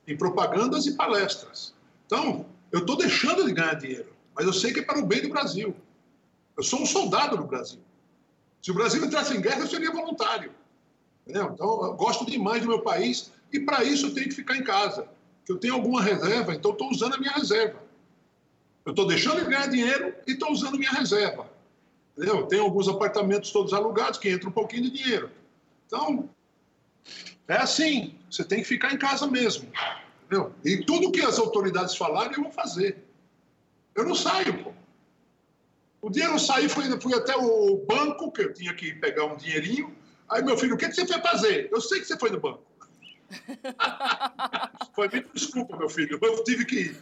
em 0.08 0.16
propagandas 0.16 0.86
e 0.86 0.96
palestras. 0.96 1.74
Então, 2.06 2.46
eu 2.72 2.80
estou 2.80 2.96
deixando 2.96 3.46
de 3.46 3.54
ganhar 3.54 3.74
dinheiro, 3.74 4.14
mas 4.34 4.46
eu 4.46 4.54
sei 4.54 4.74
que 4.74 4.80
é 4.80 4.84
para 4.84 5.00
o 5.00 5.06
bem 5.06 5.22
do 5.22 5.30
Brasil. 5.30 5.76
Eu 6.56 6.64
sou 6.64 6.82
um 6.82 6.86
soldado 6.86 7.38
do 7.38 7.44
Brasil. 7.44 7.80
Se 8.62 8.72
o 8.72 8.74
Brasil 8.74 9.04
entrasse 9.04 9.36
em 9.36 9.42
guerra, 9.42 9.62
eu 9.62 9.68
seria 9.68 9.92
voluntário. 9.92 10.52
Entendeu? 11.24 11.52
Então, 11.54 11.86
eu 11.86 11.94
gosto 11.94 12.26
demais 12.26 12.62
do 12.62 12.68
meu 12.68 12.82
país 12.82 13.32
e, 13.52 13.60
para 13.60 13.84
isso, 13.84 14.08
eu 14.08 14.14
tenho 14.14 14.30
que 14.30 14.36
ficar 14.36 14.56
em 14.56 14.64
casa. 14.64 15.08
Eu 15.48 15.58
tenho 15.58 15.74
alguma 15.74 16.02
reserva, 16.02 16.54
então 16.54 16.72
estou 16.72 16.90
usando 16.90 17.16
a 17.16 17.18
minha 17.18 17.32
reserva. 17.32 17.82
Eu 18.88 18.91
estou 18.91 19.06
deixando 19.06 19.44
de 19.44 19.50
ganhar 19.50 19.67
dinheiro 19.67 20.15
e 20.25 20.32
estou 20.32 20.50
usando 20.50 20.79
minha 20.79 20.91
reserva. 20.91 21.46
Entendeu? 22.15 22.48
Tem 22.48 22.58
alguns 22.58 22.88
apartamentos 22.88 23.51
todos 23.51 23.74
alugados 23.74 24.17
que 24.17 24.29
entra 24.29 24.48
um 24.48 24.51
pouquinho 24.51 24.84
de 24.84 24.91
dinheiro. 24.91 25.29
Então, 25.86 26.29
é 27.50 27.58
assim. 27.58 28.15
Você 28.32 28.46
tem 28.46 28.60
que 28.60 28.65
ficar 28.65 28.94
em 28.94 28.98
casa 28.98 29.27
mesmo. 29.27 29.70
Entendeu? 30.24 30.53
E 30.63 30.86
tudo 30.86 31.12
que 31.12 31.20
as 31.20 31.38
autoridades 31.38 31.98
falarem, 31.98 32.38
eu 32.38 32.44
vou 32.44 32.51
fazer. 32.53 33.03
Eu 33.94 34.06
não 34.06 34.15
saio, 34.15 34.63
pô. 34.63 34.72
O 36.01 36.10
eu 36.17 36.39
saí, 36.39 36.70
fui, 36.70 36.86
fui 37.01 37.13
até 37.13 37.36
o 37.36 37.84
banco, 37.86 38.32
que 38.32 38.41
eu 38.41 38.53
tinha 38.53 38.74
que 38.74 38.94
pegar 38.94 39.25
um 39.25 39.36
dinheirinho. 39.36 39.94
Aí, 40.29 40.41
meu 40.41 40.58
filho, 40.58 40.75
o 40.75 40.77
que, 40.77 40.88
que 40.88 40.96
você 40.96 41.06
foi 41.06 41.20
fazer? 41.20 41.67
Eu 41.74 41.82
sei 41.82 42.00
que 42.00 42.06
você 42.06 42.17
foi 42.17 42.29
no 42.29 42.39
banco. 42.39 42.63
Foi 44.96 45.07
bem 45.10 45.24
desculpa, 45.34 45.77
meu 45.77 45.89
filho. 45.89 46.17
Eu 46.22 46.43
tive 46.43 46.65
que 46.65 46.75
ir. 46.75 46.98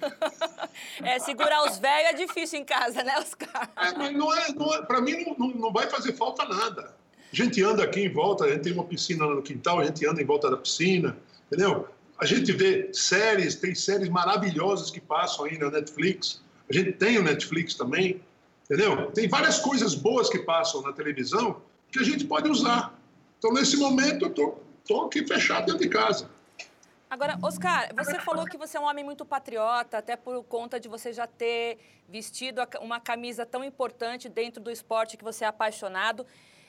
É, 1.03 1.20
segurar 1.20 1.63
os 1.63 1.77
velhos 1.77 2.10
é 2.10 2.13
difícil 2.13 2.60
em 2.60 2.65
casa, 2.65 3.03
né, 3.03 3.17
Oscar? 3.17 3.72
É, 3.77 3.94
mas 3.98 4.13
não 4.13 4.34
é, 4.34 4.51
não 4.53 4.74
é, 4.74 4.82
para 4.82 5.01
mim 5.01 5.24
não, 5.25 5.36
não, 5.38 5.55
não 5.55 5.74
vai 5.74 5.89
fazer 5.89 6.13
falta 6.13 6.46
nada. 6.46 6.96
A 7.32 7.36
gente 7.36 7.62
anda 7.63 7.84
aqui 7.84 8.01
em 8.01 8.12
volta, 8.12 8.46
a 8.46 8.50
gente 8.50 8.63
tem 8.63 8.74
uma 8.74 8.84
piscina 8.84 9.25
no 9.25 9.41
quintal, 9.41 9.79
a 9.79 9.86
gente 9.86 10.05
anda 10.08 10.22
em 10.22 10.25
volta 10.25 10.50
da 10.50 10.58
piscina, 10.58 11.17
entendeu? 11.48 11.88
A 12.17 12.25
gente 12.25 12.51
vê 12.51 12.89
séries, 12.94 13.55
tem 13.55 13.75
séries 13.75 14.10
maravilhosas 14.10 14.89
que 14.89 15.01
passam 15.01 15.46
aí 15.46 15.58
na 15.58 15.70
Netflix. 15.70 16.41
A 16.70 16.74
gente 16.74 16.94
tem 16.94 17.17
o 17.17 17.24
Netflix 17.24 17.75
também, 17.75 18.22
entendeu? 18.63 19.12
Tem 19.12 19.27
várias 19.27 19.60
coisas 19.60 19.94
boas 19.96 20.29
que 20.29 20.39
passam 20.39 20.82
na 20.82 20.94
televisão 20.94 21.62
que 21.91 22.00
a 22.00 22.03
gente 22.03 22.25
pode 22.25 22.50
usar. 22.50 22.98
Então, 23.38 23.53
nesse 23.53 23.77
momento, 23.77 24.25
eu 24.25 24.29
tô, 24.29 24.58
tô 24.88 25.01
aqui 25.01 25.25
fechado 25.25 25.65
dentro 25.65 25.82
de 25.82 25.89
casa. 25.89 26.30
Agora, 27.10 27.38
Oscar, 27.42 27.94
você 27.96 28.20
falou 28.20 28.46
que 28.46 28.58
você 28.58 28.77
é 28.77 28.80
um 28.80 28.86
homem 28.86 29.04
muito 29.04 29.25
patriota, 29.25 29.98
até 29.98 30.15
por 30.15 30.44
conta 30.44 30.80
de 30.80 30.88
você 30.88 31.13
já 31.13 31.27
ter 31.27 31.77
vestido 32.10 32.62
uma 32.82 33.00
camisa 33.00 33.46
tão 33.46 33.63
importante 33.63 34.27
dentro 34.27 34.62
do 34.62 34.72
esporte 34.72 35.15
que 35.15 35.24
você 35.24 35.46
é 35.46 35.48
apaixonado. 35.48 36.25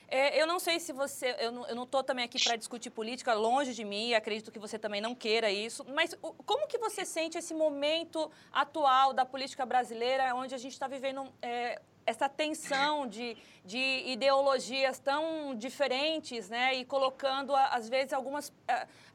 É, 0.07 0.41
eu 0.41 0.47
não 0.47 0.57
sei 0.57 0.79
se 0.79 0.93
você. 0.93 1.35
Eu 1.39 1.51
não 1.51 1.83
estou 1.83 2.01
também 2.01 2.23
aqui 2.23 2.41
para 2.41 2.55
discutir 2.55 2.89
política, 2.91 3.33
longe 3.33 3.73
de 3.73 3.83
mim, 3.83 4.13
acredito 4.13 4.51
que 4.51 4.59
você 4.59 4.79
também 4.79 5.01
não 5.01 5.13
queira 5.13 5.51
isso. 5.51 5.85
Mas 5.93 6.15
como 6.45 6.65
que 6.65 6.77
você 6.77 7.03
sente 7.03 7.37
esse 7.37 7.53
momento 7.53 8.31
atual 8.53 9.11
da 9.11 9.25
política 9.25 9.65
brasileira, 9.65 10.33
onde 10.33 10.55
a 10.55 10.57
gente 10.57 10.71
está 10.71 10.87
vivendo 10.87 11.27
é, 11.41 11.81
essa 12.07 12.29
tensão 12.29 13.05
de, 13.05 13.35
de 13.65 14.03
ideologias 14.07 14.97
tão 14.97 15.53
diferentes, 15.53 16.49
né? 16.49 16.73
E 16.75 16.85
colocando, 16.85 17.53
às 17.53 17.89
vezes, 17.89 18.13
algumas. 18.13 18.51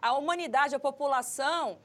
a 0.00 0.12
humanidade, 0.12 0.74
a 0.74 0.78
população. 0.78 1.78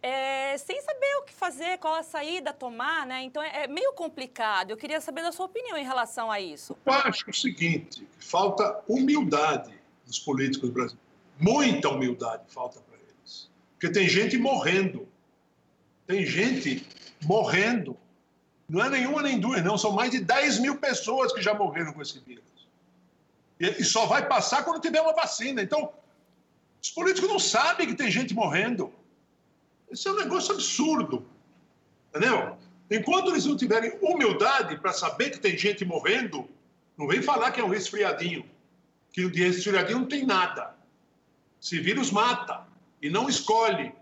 É, 0.00 0.56
sem 0.58 0.80
saber 0.82 1.14
o 1.20 1.22
que 1.22 1.32
fazer, 1.32 1.78
qual 1.78 1.94
a 1.94 2.02
saída 2.02 2.52
tomar, 2.52 3.06
né? 3.06 3.22
Então 3.22 3.40
é, 3.42 3.64
é, 3.64 3.66
meio 3.68 3.92
complicado. 3.92 4.70
Eu 4.70 4.76
queria 4.76 5.00
saber 5.00 5.22
da 5.22 5.30
sua 5.30 5.46
opinião 5.46 5.76
em 5.76 5.84
relação 5.84 6.30
a 6.30 6.40
isso. 6.40 6.76
Eu 6.86 6.92
acho 6.92 7.28
o 7.28 7.34
seguinte: 7.34 8.06
falta 8.18 8.82
humildade 8.88 9.72
dos 10.06 10.18
políticos 10.18 10.70
brasileiros. 10.70 11.12
Muita 11.38 11.88
humildade 11.88 12.42
falta 12.48 12.80
para 12.80 12.98
eles. 12.98 13.48
Porque 13.74 13.90
tem 13.90 14.08
gente 14.08 14.38
morrendo. 14.38 15.08
Tem 16.04 16.26
gente 16.26 16.84
morrendo 17.24 17.96
não 18.72 18.82
é 18.82 18.88
nenhuma 18.88 19.20
nem 19.20 19.38
duas, 19.38 19.62
não. 19.62 19.76
São 19.76 19.92
mais 19.92 20.10
de 20.10 20.18
10 20.18 20.60
mil 20.60 20.78
pessoas 20.78 21.30
que 21.30 21.42
já 21.42 21.52
morreram 21.52 21.92
com 21.92 22.00
esse 22.00 22.18
vírus. 22.20 22.42
E, 23.60 23.84
só 23.84 24.06
vai 24.06 24.26
passar 24.26 24.64
quando 24.64 24.80
tiver 24.80 25.02
uma 25.02 25.12
vacina. 25.12 25.60
Então, 25.60 25.92
os 26.82 26.90
políticos 26.90 27.28
não 27.28 27.38
sabem 27.38 27.86
que 27.86 27.94
tem 27.94 28.10
gente 28.10 28.32
morrendo. 28.32 28.90
Isso 29.90 30.08
é 30.08 30.12
um 30.12 30.16
negócio 30.16 30.54
absurdo. 30.54 31.26
Entendeu? 32.08 32.56
Enquanto 32.90 33.32
eles 33.32 33.44
não 33.44 33.58
tiverem 33.58 33.92
humildade 34.00 34.78
para 34.78 34.94
saber 34.94 35.28
que 35.28 35.38
tem 35.38 35.56
gente 35.56 35.84
morrendo, 35.84 36.48
não 36.96 37.06
vem 37.06 37.20
falar 37.20 37.50
que 37.50 37.60
é 37.60 37.64
um 37.64 37.68
resfriadinho. 37.68 38.48
Que 39.12 39.26
o 39.26 39.28
resfriadinho 39.30 39.98
não 39.98 40.06
tem 40.06 40.24
nada. 40.24 40.74
Esse 41.62 41.78
vírus 41.78 42.10
mata 42.10 42.66
e 43.02 43.10
não 43.10 43.28
escolhe. 43.28 43.92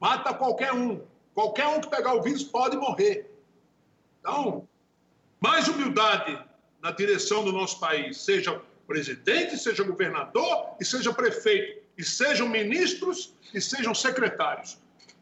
Mata 0.00 0.32
qualquer 0.32 0.72
um. 0.72 1.02
Qualquer 1.34 1.66
um 1.66 1.78
que 1.78 1.90
pegar 1.90 2.14
o 2.14 2.22
vírus 2.22 2.42
pode 2.42 2.74
morrer. 2.78 3.31
Então, 4.22 4.68
mais 5.40 5.66
humildade 5.66 6.38
na 6.80 6.92
direção 6.92 7.44
do 7.44 7.52
nosso 7.52 7.80
país, 7.80 8.18
seja 8.18 8.62
presidente, 8.86 9.58
seja 9.58 9.82
governador 9.82 10.76
e 10.80 10.84
seja 10.84 11.12
prefeito, 11.12 11.82
e 11.98 12.04
sejam 12.04 12.48
ministros 12.48 13.34
e 13.52 13.60
sejam 13.60 13.92
secretários. 13.92 14.78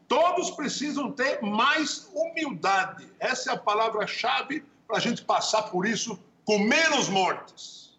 Todos 0.07 0.51
precisam 0.51 1.11
ter 1.11 1.41
mais 1.41 2.09
humildade. 2.13 3.09
Essa 3.19 3.51
é 3.51 3.53
a 3.55 3.57
palavra-chave 3.57 4.63
para 4.87 4.97
a 4.97 4.99
gente 4.99 5.23
passar 5.23 5.63
por 5.63 5.85
isso 5.85 6.19
com 6.45 6.59
menos 6.59 7.09
mortes. 7.09 7.97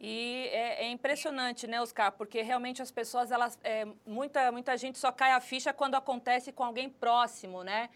E 0.00 0.48
é, 0.52 0.84
é, 0.84 0.90
impressionante, 0.90 1.66
né, 1.66 1.80
Oscar? 1.80 2.12
Porque 2.12 2.42
realmente 2.42 2.82
as 2.82 2.90
pessoas, 2.90 3.30
elas, 3.30 3.58
é, 3.64 3.86
muita, 4.04 4.52
muita 4.52 4.76
gente 4.76 4.98
só 4.98 5.10
cai 5.10 5.32
a 5.32 5.40
ficha 5.40 5.72
quando 5.72 5.94
acontece 5.94 6.52
com 6.52 6.62
alguém 6.62 6.90
próximo, 6.90 7.62
né? 7.62 7.88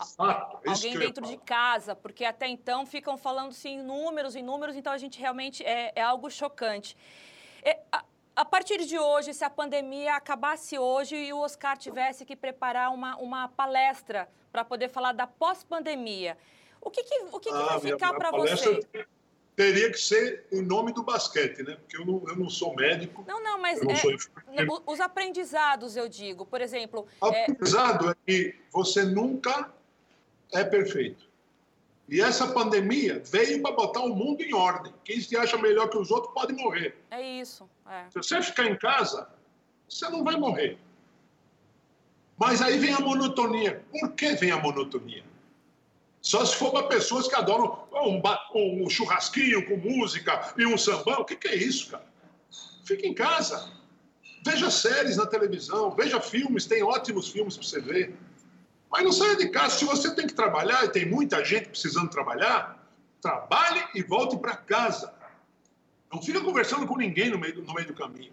Exato. 0.00 0.58
Alguém 0.66 0.98
dentro 0.98 1.24
de 1.24 1.36
casa, 1.36 1.94
porque 1.94 2.24
até 2.24 2.48
então 2.48 2.84
ficam 2.84 3.16
falando 3.16 3.52
sim 3.52 3.76
em 3.78 3.82
números, 3.82 4.34
em 4.34 4.42
números, 4.42 4.76
então 4.76 4.92
a 4.92 4.98
gente 4.98 5.20
realmente 5.20 5.64
é, 5.64 5.92
é 5.94 6.02
algo 6.02 6.30
chocante. 6.30 6.96
É, 7.62 7.78
a, 7.92 8.04
a, 8.34 8.44
partir 8.44 8.84
de 8.84 8.98
hoje, 8.98 9.32
se 9.32 9.44
a 9.44 9.50
pandemia 9.50 10.14
acabasse 10.14 10.78
hoje 10.78 11.16
e 11.16 11.32
o 11.32 11.38
Oscar 11.38 11.76
tivesse 11.76 12.24
que 12.24 12.34
preparar 12.34 12.92
uma, 12.92 13.16
uma 13.16 13.48
palestra 13.48 14.28
para 14.50 14.64
poder 14.64 14.88
falar 14.88 15.12
da 15.12 15.26
pós-pandemia, 15.26 16.36
o 16.80 16.90
que, 16.90 17.02
que, 17.02 17.18
o 17.32 17.40
que, 17.40 17.50
que 17.50 17.56
ah, 17.56 17.78
vai 17.78 17.80
ficar 17.80 18.14
para 18.14 18.30
você? 18.30 18.80
teria 19.56 19.90
que 19.90 19.98
ser 19.98 20.44
em 20.52 20.60
nome 20.60 20.92
do 20.92 21.02
basquete, 21.02 21.62
né? 21.62 21.76
Porque 21.76 21.96
eu 21.96 22.04
não, 22.04 22.22
eu 22.28 22.36
não 22.36 22.50
sou 22.50 22.76
médico. 22.76 23.24
Não, 23.26 23.42
não, 23.42 23.58
mas 23.58 23.80
não 23.80 23.90
é, 23.90 24.66
os 24.86 25.00
aprendizados, 25.00 25.96
eu 25.96 26.08
digo, 26.08 26.44
por 26.44 26.60
exemplo. 26.60 27.06
O 27.20 27.28
é 27.28 27.44
aprendizado 27.44 28.08
é... 28.08 28.10
é 28.10 28.14
que 28.26 28.54
você 28.70 29.02
nunca 29.02 29.72
é 30.52 30.64
perfeito. 30.64 31.26
E 32.08 32.20
essa 32.20 32.46
pandemia 32.48 33.20
veio 33.24 33.60
para 33.62 33.74
botar 33.74 34.00
o 34.00 34.14
mundo 34.14 34.40
em 34.40 34.54
ordem. 34.54 34.92
Quem 35.04 35.20
se 35.20 35.36
acha 35.36 35.58
melhor 35.58 35.88
que 35.88 35.98
os 35.98 36.10
outros 36.10 36.32
pode 36.32 36.52
morrer. 36.52 36.96
É 37.10 37.20
isso. 37.20 37.68
É. 37.88 38.04
Se 38.10 38.18
você 38.18 38.42
ficar 38.42 38.66
em 38.66 38.78
casa, 38.78 39.28
você 39.88 40.08
não 40.08 40.22
vai 40.22 40.36
morrer. 40.36 40.78
Mas 42.38 42.62
aí 42.62 42.78
vem 42.78 42.92
a 42.92 43.00
monotonia. 43.00 43.82
Por 43.90 44.12
que 44.12 44.34
vem 44.34 44.52
a 44.52 44.58
monotonia? 44.58 45.24
Só 46.20 46.44
se 46.44 46.56
for 46.56 46.70
para 46.70 46.88
pessoas 46.88 47.28
que 47.28 47.34
adoram 47.34 47.86
um, 47.92 48.20
um, 48.84 48.90
churrasquinho 48.90 49.64
com 49.66 49.76
música 49.76 50.54
e 50.56 50.66
um 50.66 50.76
sambão. 50.76 51.20
O 51.20 51.24
que, 51.24 51.36
que 51.36 51.48
é 51.48 51.56
isso, 51.56 51.90
cara? 51.90 52.06
Fique 52.84 53.06
em 53.06 53.14
casa. 53.14 53.72
Veja 54.44 54.70
séries 54.70 55.16
na 55.16 55.26
televisão, 55.26 55.90
veja 55.90 56.20
filmes, 56.20 56.66
tem 56.66 56.82
ótimos 56.82 57.28
filmes 57.28 57.56
para 57.56 57.66
você 57.66 57.80
ver. 57.80 58.14
Mas 58.96 59.04
não 59.04 59.12
saia 59.12 59.36
de 59.36 59.50
casa. 59.50 59.76
Se 59.76 59.84
você 59.84 60.14
tem 60.14 60.26
que 60.26 60.32
trabalhar 60.32 60.82
e 60.86 60.88
tem 60.88 61.04
muita 61.04 61.44
gente 61.44 61.68
precisando 61.68 62.08
trabalhar, 62.08 62.82
trabalhe 63.20 63.84
e 63.94 64.02
volte 64.02 64.38
para 64.38 64.56
casa. 64.56 65.12
Não 66.10 66.22
fica 66.22 66.40
conversando 66.40 66.86
com 66.86 66.96
ninguém 66.96 67.28
no 67.28 67.38
meio, 67.38 67.62
no 67.62 67.74
meio 67.74 67.88
do 67.88 67.94
caminho. 67.94 68.32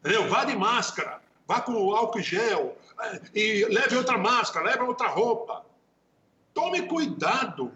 Entendeu? 0.00 0.28
Vá 0.28 0.44
de 0.44 0.54
máscara, 0.54 1.22
vá 1.46 1.62
com 1.62 1.72
álcool 1.96 2.20
gel, 2.20 2.76
é, 3.00 3.20
e 3.34 3.64
leve 3.64 3.96
outra 3.96 4.18
máscara, 4.18 4.66
leve 4.66 4.82
outra 4.82 5.08
roupa. 5.08 5.64
Tome 6.52 6.82
cuidado. 6.82 7.72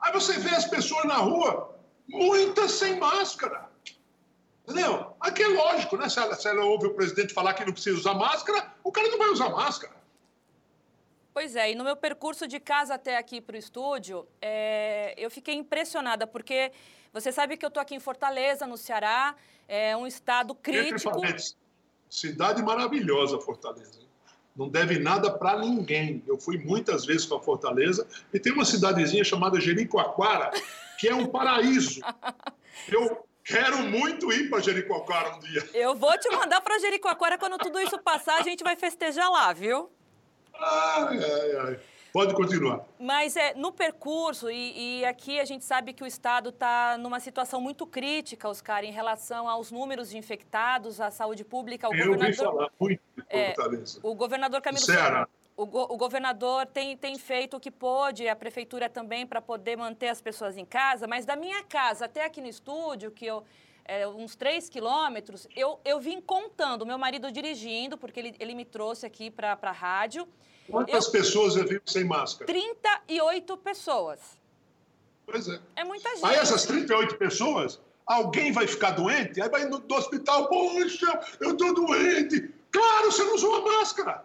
Aí 0.00 0.10
você 0.10 0.38
vê 0.38 0.54
as 0.54 0.64
pessoas 0.64 1.04
na 1.04 1.16
rua, 1.16 1.76
muitas 2.08 2.72
sem 2.72 2.98
máscara. 2.98 3.68
Entendeu? 4.66 5.14
Aqui 5.20 5.42
é 5.42 5.48
lógico, 5.48 5.98
né? 5.98 6.08
Se 6.08 6.18
ela, 6.18 6.34
se 6.34 6.48
ela 6.48 6.64
ouve 6.64 6.86
o 6.86 6.94
presidente 6.94 7.34
falar 7.34 7.52
que 7.52 7.62
não 7.62 7.74
precisa 7.74 7.98
usar 7.98 8.14
máscara, 8.14 8.72
o 8.82 8.90
cara 8.90 9.08
não 9.08 9.18
vai 9.18 9.28
usar 9.28 9.50
máscara. 9.50 10.03
Pois 11.34 11.56
é, 11.56 11.72
e 11.72 11.74
no 11.74 11.82
meu 11.82 11.96
percurso 11.96 12.46
de 12.46 12.60
casa 12.60 12.94
até 12.94 13.16
aqui 13.16 13.40
para 13.40 13.56
o 13.56 13.58
estúdio, 13.58 14.24
é, 14.40 15.12
eu 15.18 15.28
fiquei 15.28 15.56
impressionada, 15.56 16.28
porque 16.28 16.70
você 17.12 17.32
sabe 17.32 17.56
que 17.56 17.64
eu 17.66 17.68
estou 17.68 17.80
aqui 17.80 17.96
em 17.96 17.98
Fortaleza, 17.98 18.68
no 18.68 18.76
Ceará, 18.76 19.34
é 19.66 19.96
um 19.96 20.06
estado 20.06 20.54
crítico. 20.54 21.20
Cidade 22.08 22.62
maravilhosa, 22.62 23.40
Fortaleza. 23.40 23.98
Não 24.54 24.68
deve 24.68 25.00
nada 25.00 25.28
para 25.36 25.58
ninguém. 25.58 26.22
Eu 26.24 26.38
fui 26.38 26.56
muitas 26.56 27.04
vezes 27.04 27.26
para 27.26 27.40
Fortaleza 27.40 28.06
e 28.32 28.38
tem 28.38 28.52
uma 28.52 28.64
cidadezinha 28.64 29.24
chamada 29.24 29.60
Jericoacoara, 29.60 30.52
que 31.00 31.08
é 31.08 31.14
um 31.16 31.26
paraíso. 31.26 32.00
Eu 32.88 33.26
Quero 33.44 33.82
muito 33.82 34.32
ir 34.32 34.48
para 34.48 34.58
Jericoacoara 34.60 35.36
um 35.36 35.40
dia. 35.40 35.68
Eu 35.74 35.94
vou 35.94 36.18
te 36.18 36.30
mandar 36.30 36.62
para 36.62 36.78
Jericoacoara 36.78 37.36
quando 37.36 37.58
tudo 37.58 37.78
isso 37.78 37.98
passar, 37.98 38.38
a 38.38 38.42
gente 38.42 38.64
vai 38.64 38.74
festejar 38.74 39.30
lá, 39.30 39.52
viu? 39.52 39.90
Ai, 40.58 41.18
ai, 41.18 41.56
ai. 41.66 41.80
Pode 42.14 42.32
continuar. 42.32 42.86
Mas 42.96 43.34
é, 43.34 43.54
no 43.54 43.72
percurso, 43.72 44.48
e, 44.48 45.00
e 45.00 45.04
aqui 45.04 45.40
a 45.40 45.44
gente 45.44 45.64
sabe 45.64 45.92
que 45.92 46.04
o 46.04 46.06
Estado 46.06 46.50
está 46.50 46.96
numa 46.96 47.18
situação 47.18 47.60
muito 47.60 47.84
crítica, 47.88 48.48
Oscar, 48.48 48.84
em 48.84 48.92
relação 48.92 49.48
aos 49.48 49.72
números 49.72 50.10
de 50.10 50.16
infectados, 50.16 51.00
à 51.00 51.10
saúde 51.10 51.44
pública. 51.44 51.88
O 51.88 51.92
Eu 51.92 52.12
governador, 52.12 52.26
ouvi 52.26 52.36
falar 52.36 52.70
muito 52.78 53.00
de 53.16 53.24
é, 53.28 53.54
O 54.00 54.14
governador 54.14 54.62
Camilo. 54.62 54.86
O, 55.56 55.66
go 55.66 55.86
o, 55.90 55.96
governador 55.96 56.66
tem, 56.66 56.96
tem 56.96 57.18
feito 57.18 57.56
o 57.56 57.60
que 57.60 57.70
pôde, 57.70 58.28
a 58.28 58.36
prefeitura 58.36 58.88
também, 58.88 59.26
para 59.26 59.42
poder 59.42 59.76
manter 59.76 60.08
as 60.08 60.20
pessoas 60.20 60.56
em 60.56 60.64
casa, 60.64 61.08
mas 61.08 61.26
da 61.26 61.34
minha 61.34 61.64
casa 61.64 62.04
até 62.04 62.24
aqui 62.24 62.40
no 62.40 62.48
estúdio, 62.48 63.10
que 63.10 63.26
eu. 63.26 63.42
É, 63.86 64.08
uns 64.08 64.34
três 64.34 64.68
quilômetros, 64.68 65.46
eu, 65.54 65.78
eu 65.84 66.00
vim 66.00 66.20
contando, 66.20 66.86
meu 66.86 66.96
marido 66.96 67.30
dirigindo, 67.30 67.98
porque 67.98 68.18
ele, 68.18 68.34
ele 68.40 68.54
me 68.54 68.64
trouxe 68.64 69.04
aqui 69.04 69.30
para 69.30 69.58
a 69.60 69.72
rádio. 69.72 70.26
Quantas 70.70 71.06
eu, 71.06 71.12
pessoas 71.12 71.54
eu 71.56 71.66
vi 71.66 71.80
sem 71.84 72.04
máscara? 72.04 72.46
38 72.46 73.56
pessoas. 73.58 74.20
Pois 75.26 75.48
é. 75.48 75.60
É 75.76 75.84
muita 75.84 76.08
gente. 76.14 76.24
Aí 76.24 76.36
essas 76.36 76.64
38 76.64 77.16
pessoas, 77.16 77.78
alguém 78.06 78.52
vai 78.52 78.66
ficar 78.66 78.92
doente, 78.92 79.40
aí 79.40 79.48
vai 79.48 79.66
no 79.66 79.82
hospital, 79.94 80.48
poxa, 80.48 81.20
eu 81.40 81.52
estou 81.52 81.74
doente. 81.74 82.50
Claro, 82.70 83.12
você 83.12 83.22
não 83.22 83.34
usou 83.34 83.54
a 83.54 83.78
máscara. 83.78 84.22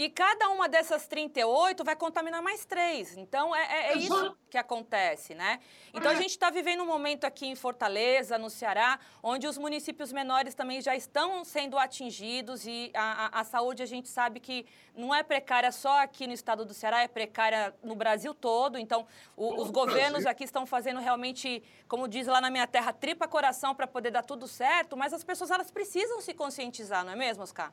E 0.00 0.08
cada 0.08 0.48
uma 0.48 0.66
dessas 0.66 1.06
38 1.06 1.84
vai 1.84 1.94
contaminar 1.94 2.40
mais 2.40 2.64
três. 2.64 3.18
Então, 3.18 3.54
é, 3.54 3.60
é, 3.60 3.92
é 3.92 3.98
isso 3.98 4.34
que 4.48 4.56
acontece, 4.56 5.34
né? 5.34 5.60
Então, 5.92 6.10
a 6.10 6.14
gente 6.14 6.30
está 6.30 6.48
vivendo 6.48 6.82
um 6.82 6.86
momento 6.86 7.24
aqui 7.24 7.44
em 7.44 7.54
Fortaleza, 7.54 8.38
no 8.38 8.48
Ceará, 8.48 8.98
onde 9.22 9.46
os 9.46 9.58
municípios 9.58 10.10
menores 10.10 10.54
também 10.54 10.80
já 10.80 10.96
estão 10.96 11.44
sendo 11.44 11.76
atingidos 11.76 12.66
e 12.66 12.90
a, 12.94 13.26
a, 13.26 13.40
a 13.40 13.44
saúde 13.44 13.82
a 13.82 13.86
gente 13.86 14.08
sabe 14.08 14.40
que 14.40 14.64
não 14.96 15.14
é 15.14 15.22
precária 15.22 15.70
só 15.70 16.00
aqui 16.00 16.26
no 16.26 16.32
estado 16.32 16.64
do 16.64 16.72
Ceará, 16.72 17.02
é 17.02 17.06
precária 17.06 17.74
no 17.82 17.94
Brasil 17.94 18.32
todo. 18.32 18.78
Então, 18.78 19.06
o, 19.36 19.60
os 19.60 19.70
governos 19.70 20.24
aqui 20.24 20.44
estão 20.44 20.64
fazendo 20.64 20.98
realmente, 20.98 21.62
como 21.86 22.08
diz 22.08 22.26
lá 22.26 22.40
na 22.40 22.48
minha 22.48 22.66
terra, 22.66 22.90
tripa 22.90 23.28
coração 23.28 23.74
para 23.74 23.86
poder 23.86 24.10
dar 24.10 24.22
tudo 24.22 24.48
certo, 24.48 24.96
mas 24.96 25.12
as 25.12 25.22
pessoas 25.22 25.50
elas 25.50 25.70
precisam 25.70 26.22
se 26.22 26.32
conscientizar, 26.32 27.04
não 27.04 27.12
é 27.12 27.16
mesmo, 27.16 27.42
Oscar? 27.42 27.70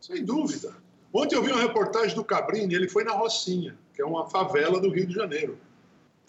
Sem 0.00 0.24
dúvida. 0.24 0.88
Ontem 1.12 1.34
eu 1.34 1.42
vi 1.42 1.50
uma 1.50 1.60
reportagem 1.60 2.14
do 2.14 2.24
Cabrini, 2.24 2.74
ele 2.74 2.88
foi 2.88 3.02
na 3.02 3.12
Rocinha, 3.12 3.76
que 3.94 4.00
é 4.00 4.04
uma 4.04 4.28
favela 4.28 4.80
do 4.80 4.90
Rio 4.90 5.06
de 5.06 5.14
Janeiro. 5.14 5.58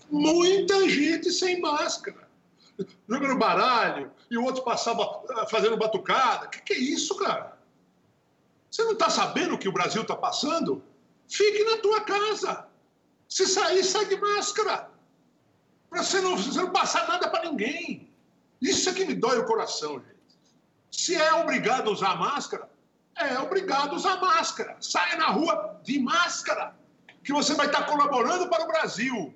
Muita 0.09 0.89
gente 0.89 1.31
sem 1.31 1.61
máscara. 1.61 2.27
Jogando 3.07 3.37
baralho, 3.37 4.11
e 4.29 4.37
o 4.37 4.43
outro 4.43 4.63
passava 4.63 5.03
ah, 5.29 5.45
fazendo 5.47 5.77
batucada. 5.77 6.47
O 6.47 6.49
que, 6.49 6.61
que 6.61 6.73
é 6.73 6.77
isso, 6.77 7.15
cara? 7.15 7.57
Você 8.69 8.83
não 8.83 8.93
está 8.93 9.09
sabendo 9.09 9.55
o 9.55 9.57
que 9.57 9.67
o 9.67 9.71
Brasil 9.71 10.01
está 10.01 10.15
passando? 10.15 10.81
Fique 11.27 11.63
na 11.63 11.77
tua 11.77 12.01
casa. 12.01 12.65
Se 13.29 13.45
sair, 13.45 13.83
sai 13.83 14.05
de 14.05 14.17
máscara. 14.17 14.89
Para 15.89 16.03
você 16.03 16.21
não, 16.21 16.37
você 16.37 16.59
não 16.59 16.71
passar 16.71 17.07
nada 17.07 17.29
para 17.29 17.49
ninguém. 17.49 18.09
Isso 18.61 18.89
é 18.89 18.93
que 18.93 19.05
me 19.05 19.13
dói 19.13 19.37
o 19.37 19.45
coração, 19.45 19.99
gente. 19.99 20.15
Se 20.89 21.15
é 21.15 21.33
obrigado 21.33 21.89
a 21.89 21.93
usar 21.93 22.15
máscara, 22.15 22.69
é 23.15 23.39
obrigado 23.39 23.91
a 23.91 23.95
usar 23.95 24.17
máscara. 24.17 24.77
Saia 24.79 25.15
na 25.17 25.27
rua 25.27 25.79
de 25.83 25.99
máscara, 25.99 26.75
que 27.23 27.31
você 27.31 27.53
vai 27.53 27.67
estar 27.67 27.85
colaborando 27.85 28.47
para 28.49 28.63
o 28.63 28.67
Brasil. 28.67 29.33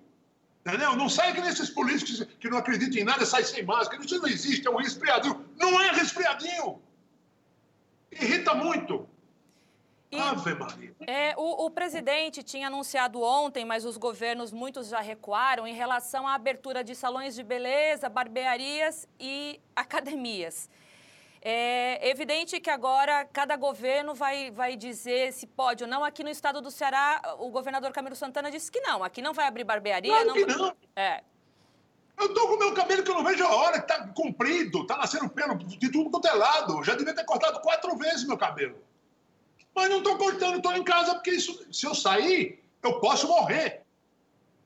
Entendeu? 0.65 0.95
Não 0.95 1.07
saia 1.07 1.33
que 1.33 1.41
nesses 1.41 1.69
políticos 1.69 2.25
que 2.39 2.49
não 2.49 2.57
acreditam 2.57 2.99
em 2.99 3.03
nada, 3.03 3.25
sai 3.25 3.43
sem 3.43 3.63
máscara. 3.63 4.03
Isso 4.03 4.17
não 4.17 4.27
existe, 4.27 4.67
é 4.67 4.71
um 4.71 4.77
resfriadinho. 4.77 5.45
Não 5.57 5.79
é 5.79 5.91
resfriadinho. 5.91 6.81
Irrita 8.11 8.55
muito. 8.55 9.07
Ave 10.11 10.55
Maria. 10.55 10.95
É, 11.05 11.35
o, 11.37 11.65
o, 11.65 11.69
presidente 11.69 12.41
tinha 12.41 12.67
anunciado 12.67 13.21
ontem, 13.21 13.65
mas 13.65 13.85
os 13.85 13.97
governos, 13.97 14.51
muitos 14.51 14.87
já 14.87 15.01
recuaram, 15.01 15.67
em 15.67 15.73
relação 15.73 16.27
à 16.27 16.33
abertura 16.35 16.83
de 16.83 16.95
salões 16.95 17.35
de 17.35 17.43
beleza, 17.43 18.07
barbearias 18.07 19.07
e 19.19 19.59
academias. 19.75 20.69
É 21.47 22.09
evidente 22.09 22.59
que 22.59 22.71
agora 22.71 23.23
cada 23.25 23.55
governo 23.55 24.15
vai, 24.15 24.49
vai 24.49 24.75
dizer 24.75 25.31
se 25.31 25.45
pode 25.45 25.83
ou 25.83 25.87
não. 25.87 26.03
Aqui 26.03 26.23
no 26.23 26.29
estado 26.31 26.59
do 26.59 26.71
Ceará, 26.71 27.21
o 27.37 27.51
governador 27.51 27.91
Camilo 27.91 28.15
Santana 28.15 28.49
disse 28.49 28.71
que 28.71 28.81
não. 28.81 29.03
Aqui 29.03 29.21
não 29.21 29.31
vai 29.31 29.45
abrir 29.45 29.63
barbearia. 29.63 30.11
Claro 30.11 30.27
não... 30.27 30.33
que 30.33 30.45
não. 30.47 30.75
É. 30.95 31.21
Eu 32.17 32.33
tô 32.33 32.47
com 32.47 32.55
o 32.55 32.57
meu 32.57 32.73
cabelo 32.73 33.03
que 33.03 33.11
eu 33.11 33.13
não 33.13 33.23
vejo 33.23 33.43
a 33.43 33.55
hora, 33.55 33.79
que 33.79 33.87
tá 33.87 34.07
comprido, 34.07 34.87
tá 34.87 34.97
nascendo 34.97 35.29
pelo 35.29 35.55
de 35.55 35.91
tudo 35.91 36.09
quanto 36.09 36.27
é 36.27 36.33
lado. 36.33 36.83
Já 36.83 36.95
devia 36.95 37.13
ter 37.13 37.25
cortado 37.25 37.59
quatro 37.59 37.95
vezes 37.95 38.25
meu 38.25 38.39
cabelo. 38.39 38.77
Mas 39.75 39.87
não 39.87 40.01
tô 40.01 40.17
cortando, 40.17 40.63
tô 40.63 40.71
em 40.71 40.83
casa, 40.83 41.13
porque 41.13 41.29
isso, 41.29 41.71
se 41.71 41.85
eu 41.85 41.93
sair, 41.93 42.63
eu 42.81 42.99
posso 42.99 43.27
morrer. 43.27 43.83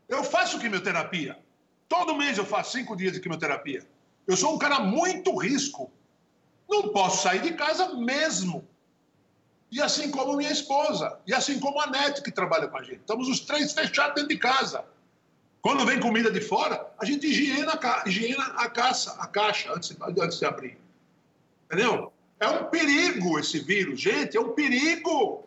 Eu 0.08 0.24
faço 0.24 0.58
quimioterapia. 0.58 1.38
Todo 1.90 2.16
mês 2.16 2.38
eu 2.38 2.46
faço 2.46 2.72
cinco 2.72 2.96
dias 2.96 3.12
de 3.12 3.20
quimioterapia. 3.20 3.86
Eu 4.26 4.38
sou 4.38 4.56
um 4.56 4.58
cara 4.58 4.80
muito 4.80 5.36
risco. 5.36 5.92
Não 6.70 6.90
posso 6.90 7.24
sair 7.24 7.42
de 7.42 7.54
casa 7.54 7.96
mesmo. 7.96 8.68
E 9.72 9.82
assim 9.82 10.10
como 10.10 10.36
minha 10.36 10.52
esposa, 10.52 11.20
e 11.28 11.34
assim 11.34 11.60
como 11.60 11.80
a 11.82 11.88
Nete, 11.88 12.22
que 12.22 12.32
trabalha 12.32 12.68
com 12.68 12.78
a 12.78 12.84
gente. 12.84 13.00
Estamos 13.00 13.28
os 13.28 13.40
três 13.40 13.74
fechados 13.74 14.16
dentro 14.16 14.30
de 14.30 14.38
casa. 14.38 14.86
Quando 15.62 15.86
vem 15.86 16.00
comida 16.00 16.32
de 16.32 16.42
fora, 16.42 16.90
a 16.98 17.06
gente 17.06 17.28
higiena, 17.28 17.78
higiena 18.06 18.44
a, 18.58 18.70
caça, 18.70 19.16
a 19.20 19.28
caixa 19.28 19.74
antes, 19.74 19.96
antes 20.02 20.40
de 20.40 20.46
abrir. 20.46 20.78
Entendeu? 21.66 22.12
É 22.40 22.48
um 22.48 22.66
perigo 22.66 23.38
esse 23.38 23.60
vírus, 23.60 24.00
gente, 24.00 24.38
é 24.38 24.40
um 24.40 24.54
perigo. 24.54 25.44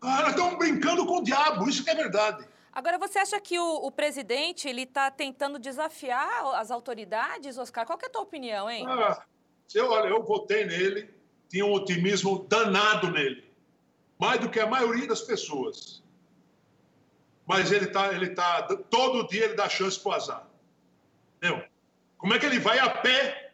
Ah, 0.00 0.22
nós 0.22 0.30
estamos 0.30 0.58
brincando 0.58 1.06
com 1.06 1.18
o 1.18 1.24
diabo, 1.24 1.68
isso 1.68 1.82
que 1.82 1.90
é 1.90 1.94
verdade. 1.94 2.46
Agora, 2.72 2.98
você 2.98 3.18
acha 3.18 3.40
que 3.40 3.58
o, 3.58 3.86
o 3.86 3.90
presidente 3.90 4.68
ele 4.68 4.82
está 4.82 5.10
tentando 5.10 5.58
desafiar 5.58 6.44
as 6.54 6.70
autoridades, 6.70 7.56
Oscar? 7.58 7.86
Qual 7.86 7.98
é 8.00 8.06
a 8.06 8.10
tua 8.10 8.22
opinião, 8.22 8.70
hein? 8.70 8.84
Ah, 8.86 9.24
eu, 9.74 9.90
olha, 9.90 10.08
eu 10.08 10.22
votei 10.22 10.64
nele, 10.64 11.10
tinha 11.48 11.64
um 11.64 11.72
otimismo 11.72 12.46
danado 12.48 13.10
nele, 13.10 13.44
mais 14.18 14.40
do 14.40 14.48
que 14.48 14.60
a 14.60 14.66
maioria 14.66 15.06
das 15.06 15.22
pessoas. 15.22 16.02
Mas 17.46 17.72
ele 17.72 17.86
tá, 17.86 18.12
ele 18.12 18.30
tá, 18.30 18.62
todo 18.62 19.26
dia 19.28 19.44
ele 19.46 19.54
dá 19.54 19.68
chance 19.68 19.98
para 19.98 20.10
o 20.10 20.14
azar. 20.14 20.46
Entendeu? 21.36 21.64
Como 22.18 22.34
é 22.34 22.38
que 22.38 22.46
ele 22.46 22.58
vai 22.58 22.78
a 22.78 22.90
pé 22.90 23.52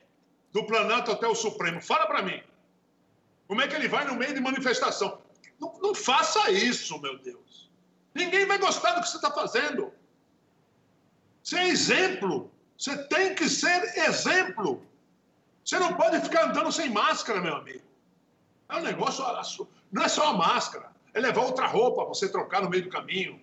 do 0.53 0.65
Planalto 0.65 1.13
até 1.13 1.27
o 1.27 1.35
Supremo? 1.35 1.81
Fala 1.81 2.07
para 2.07 2.23
mim. 2.23 2.43
Como 3.47 3.61
é 3.61 3.69
que 3.69 3.75
ele 3.75 3.89
vai 3.89 4.05
no 4.05 4.15
meio 4.15 4.35
de 4.35 4.41
manifestação? 4.41 5.19
Não, 5.61 5.79
não 5.81 5.95
faça 5.95 6.51
isso, 6.51 7.01
meu 7.01 7.19
Deus. 7.19 7.71
Ninguém 8.15 8.47
vai 8.47 8.59
gostar 8.59 8.93
do 8.95 9.03
que 9.03 9.09
você 9.09 9.17
está 9.17 9.31
fazendo. 9.31 9.93
Você 11.43 11.57
é 11.57 11.69
exemplo. 11.69 12.51
Você 12.79 12.97
tem 13.09 13.35
que 13.35 13.49
ser 13.49 13.97
exemplo. 13.99 14.83
Você 15.65 15.79
não 15.79 15.95
pode 15.95 16.21
ficar 16.21 16.45
andando 16.45 16.71
sem 16.71 16.91
máscara, 16.91 17.41
meu 17.41 17.57
amigo. 17.57 17.83
É 18.69 18.77
um 18.77 18.83
negócio. 18.83 19.25
Não 19.91 20.03
é 20.03 20.09
só 20.09 20.29
a 20.29 20.33
máscara. 20.35 20.93
É 21.15 21.21
levar 21.21 21.43
outra 21.43 21.67
roupa 21.67 22.03
para 22.03 22.09
você 22.09 22.29
trocar 22.29 22.63
no 22.63 22.69
meio 22.69 22.85
do 22.85 22.91
caminho. 22.91 23.41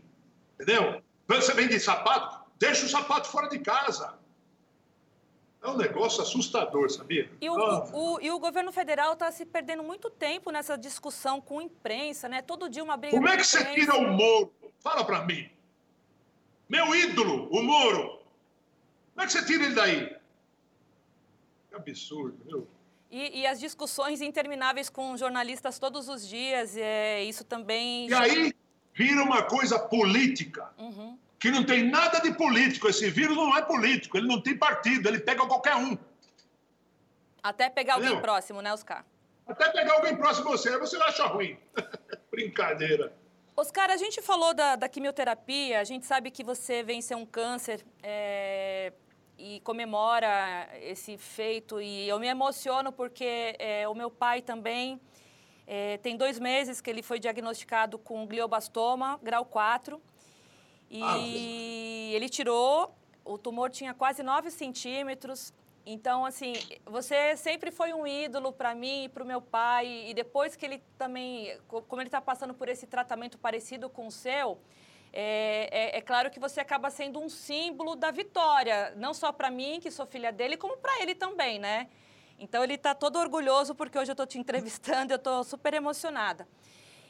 Entendeu? 0.56 1.02
Você 1.28 1.54
vende 1.54 1.80
sapato? 1.80 2.42
Deixa 2.60 2.86
o 2.86 2.90
sapato 2.90 3.28
fora 3.28 3.50
de 3.50 3.58
casa. 3.60 4.14
É 5.64 5.70
um 5.70 5.78
negócio 5.78 6.22
assustador, 6.22 6.90
sabia? 6.90 7.32
E 7.40 7.50
o, 7.50 7.54
o, 7.54 8.16
o 8.16 8.22
e 8.22 8.32
o 8.32 8.40
governo 8.40 8.72
federal 8.72 9.14
está 9.14 9.32
se 9.32 9.46
perdendo 9.46 9.84
muito 9.84 10.10
tempo 10.10 10.52
nessa 10.52 10.76
discussão 10.76 11.40
com 11.40 11.60
a 11.60 11.64
imprensa, 11.64 12.28
né? 12.28 12.42
Todo 12.42 12.68
dia 12.68 12.84
uma 12.84 12.98
briga 12.98 13.16
Como 13.16 13.30
é 13.30 13.38
que 13.38 13.44
você 13.44 13.64
tira 13.74 13.96
o 13.96 14.08
Moro? 14.08 14.52
Fala 14.80 15.06
para 15.06 15.24
mim. 15.24 15.50
Meu 16.68 16.96
ídolo, 16.96 17.48
o 17.52 17.62
Moro. 17.64 18.20
Como 19.14 19.24
é 19.24 19.26
que 19.26 19.34
você 19.34 19.46
tira 19.46 19.66
ele 19.66 19.76
daí? 19.76 20.21
Que 21.72 21.76
absurdo, 21.76 22.38
viu? 22.46 22.68
E, 23.10 23.42
e, 23.42 23.48
as 23.48 23.60
discussões 23.60 24.22
intermináveis 24.22 24.90
com 24.90 25.18
jornalistas 25.18 25.80
todos 25.80 26.08
os 26.08 26.28
dias, 26.28 26.78
é, 26.78 27.24
isso 27.24 27.44
também... 27.44 28.08
E 28.08 28.14
aí 28.14 28.54
vira 28.94 29.24
uma 29.24 29.44
coisa 29.44 29.80
política. 29.80 30.70
Uhum 30.78 31.18
que 31.42 31.50
não 31.50 31.66
tem 31.66 31.90
nada 31.90 32.20
de 32.20 32.32
político. 32.36 32.88
Esse 32.88 33.10
vírus 33.10 33.36
não 33.36 33.58
é 33.58 33.64
político, 33.64 34.16
ele 34.16 34.28
não 34.28 34.40
tem 34.40 34.56
partido, 34.56 35.10
ele 35.10 35.20
pega 35.20 35.44
qualquer 35.48 35.76
um. 35.76 35.98
Até 37.42 37.68
pegar 37.68 37.94
Entendeu? 37.94 38.10
alguém 38.10 38.22
próximo, 38.22 38.62
né, 38.62 38.72
Oscar? 38.72 39.04
Até 39.48 39.70
pegar 39.70 39.94
alguém 39.96 40.16
próximo 40.16 40.50
a 40.50 40.52
você, 40.52 40.70
aí 40.70 40.78
você 40.78 40.98
acha 40.98 41.26
ruim. 41.26 41.58
Brincadeira. 42.30 43.12
Oscar, 43.58 43.90
a 43.90 43.98
gente 43.98 44.22
falou 44.22 44.54
da, 44.54 44.76
da, 44.76 44.88
quimioterapia, 44.88 45.80
a 45.80 45.84
gente 45.84 46.06
sabe 46.06 46.30
que 46.30 46.44
você 46.44 46.84
venceu 46.84 47.18
um 47.18 47.26
câncer 47.26 47.84
é, 48.04 48.94
e 49.42 49.60
comemora 49.62 50.70
esse 50.82 51.18
feito, 51.18 51.82
e 51.82 52.08
eu 52.08 52.20
me 52.20 52.28
emociono 52.28 52.92
porque 52.92 53.56
é, 53.58 53.88
o 53.88 53.96
meu 53.96 54.12
pai 54.12 54.40
também 54.40 55.02
é, 55.66 55.98
tem 55.98 56.16
dois 56.16 56.40
meses 56.40 56.80
que 56.80 56.90
ele 56.90 57.02
foi 57.02 57.20
diagnosticado 57.20 57.98
com 57.98 58.28
glioblastoma, 58.28 59.20
grau 59.24 59.44
4, 59.44 60.00
e 60.92 61.02
ah, 61.02 61.18
ele 62.16 62.30
tirou, 62.30 62.94
o 63.26 63.38
tumor 63.38 63.72
tinha 63.72 63.94
quase 63.94 64.22
9 64.22 64.52
centímetros. 64.52 65.54
Então, 65.86 66.24
assim, 66.26 66.54
você 66.86 67.36
sempre 67.36 67.72
foi 67.72 67.94
um 67.94 68.06
ídolo 68.06 68.52
para 68.52 68.76
mim 68.76 69.06
e 69.06 69.10
para 69.10 69.24
o 69.24 69.26
meu 69.26 69.42
pai. 69.42 70.06
E 70.10 70.14
depois 70.14 70.56
que 70.56 70.66
ele 70.66 70.84
também, 70.98 71.58
como 71.68 72.02
ele 72.02 72.10
está 72.10 72.22
passando 72.22 72.54
por 72.54 72.70
esse 72.70 72.86
tratamento 72.86 73.38
parecido 73.38 73.90
com 73.90 74.06
o 74.06 74.12
seu, 74.12 74.60
é, 75.14 75.70
é, 75.72 75.98
é, 75.98 76.02
claro 76.02 76.32
que 76.32 76.40
você 76.40 76.62
acaba 76.62 76.90
sendo 76.90 77.20
um 77.20 77.28
símbolo 77.28 77.96
da 77.96 78.12
vitória, 78.12 78.94
não 78.96 79.14
só 79.14 79.32
para 79.32 79.52
mim, 79.52 79.80
que 79.82 79.92
sou 79.92 80.06
filha 80.06 80.32
dele, 80.32 80.56
como 80.56 80.78
para 80.78 81.02
ele 81.02 81.14
também, 81.14 81.60
né? 81.60 81.90
Então 82.40 82.64
ele 82.64 82.76
está 82.76 82.96
todo 82.96 83.20
orgulhoso 83.20 83.76
porque 83.76 84.00
hoje 84.00 84.12
eu 84.12 84.14
estou 84.14 84.26
te 84.26 84.40
entrevistando, 84.40 85.14
eu 85.14 85.18
estou 85.18 85.44
super 85.44 85.74
emocionada. 85.74 86.48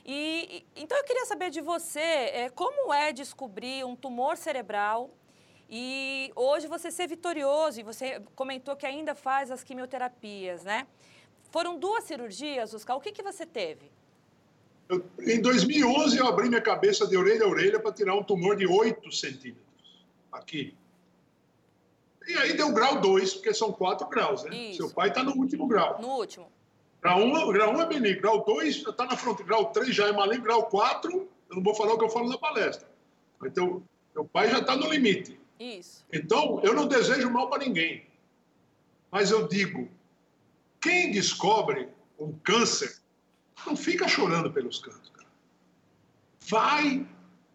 E, 0.04 0.66
então 0.76 0.98
eu 0.98 1.04
queria 1.04 1.26
saber 1.26 1.52
de 1.52 1.62
você 1.62 2.00
é, 2.00 2.50
como 2.50 2.92
é 2.92 3.14
descobrir 3.14 3.86
um 3.86 3.96
tumor 3.96 4.36
cerebral 4.36 5.12
e 5.70 6.34
hoje 6.36 6.68
você 6.68 6.90
ser 6.90 7.08
vitorioso 7.08 7.80
e 7.80 7.84
você 7.84 8.20
comentou 8.36 8.76
que 8.76 8.86
ainda 8.86 9.14
faz 9.14 9.52
as 9.52 9.64
quimioterapias, 9.64 10.64
né? 10.64 10.88
Foram 11.52 11.78
duas 11.78 12.04
cirurgias, 12.06 12.74
Oscar. 12.74 12.98
O 12.98 13.00
que, 13.00 13.12
que 13.12 13.22
você 13.22 13.46
teve? 13.46 13.92
Eu, 14.92 15.06
em 15.22 15.42
2011 15.42 16.18
eu 16.18 16.28
abri 16.28 16.50
minha 16.50 16.60
cabeça 16.60 17.08
de 17.08 17.16
orelha 17.16 17.46
a 17.46 17.48
orelha 17.48 17.80
para 17.80 17.94
tirar 17.94 18.14
um 18.14 18.24
tumor 18.24 18.58
de 18.58 18.68
8 18.68 19.10
centímetros 19.10 19.64
aqui. 20.30 20.76
E 22.28 22.34
aí 22.34 22.54
deu 22.58 22.74
grau 22.74 23.00
2, 23.00 23.36
porque 23.36 23.54
são 23.54 23.72
4 23.72 24.10
graus, 24.10 24.44
né? 24.44 24.54
Isso. 24.54 24.78
Seu 24.78 24.90
pai 24.90 25.08
está 25.08 25.24
no 25.24 25.32
último 25.38 25.66
grau. 25.66 26.02
No 26.02 26.10
último. 26.10 26.52
Grau 27.02 27.22
1, 27.22 27.52
grau 27.54 27.74
1 27.74 27.82
é 27.82 27.86
benigno, 27.86 28.22
grau 28.22 28.44
2 28.44 28.76
está 28.76 29.06
na 29.06 29.16
frente, 29.16 29.44
grau 29.44 29.72
3 29.72 29.96
já 29.96 30.08
é 30.08 30.12
maligno, 30.12 30.44
grau 30.44 30.66
4, 30.68 31.10
eu 31.50 31.56
não 31.56 31.64
vou 31.64 31.74
falar 31.74 31.94
o 31.94 31.98
que 31.98 32.04
eu 32.04 32.10
falo 32.10 32.28
na 32.28 32.38
palestra. 32.38 32.86
Então, 33.46 33.82
meu 34.14 34.26
pai 34.26 34.52
já 34.52 34.60
está 34.60 34.76
no 34.76 34.90
limite. 34.90 35.40
Isso. 35.58 36.06
Então, 36.12 36.60
eu 36.64 36.74
não 36.74 36.86
desejo 36.86 37.32
mal 37.32 37.50
para 37.50 37.64
ninguém. 37.64 38.06
Mas 39.10 39.32
eu 39.32 39.48
digo, 39.48 39.88
quem 40.82 41.12
descobre 41.12 41.88
um 42.20 42.34
câncer, 42.44 43.01
não 43.66 43.76
fica 43.76 44.08
chorando 44.08 44.52
pelos 44.52 44.80
cantos. 44.80 45.10
Cara. 45.10 45.28
Vai 46.50 47.06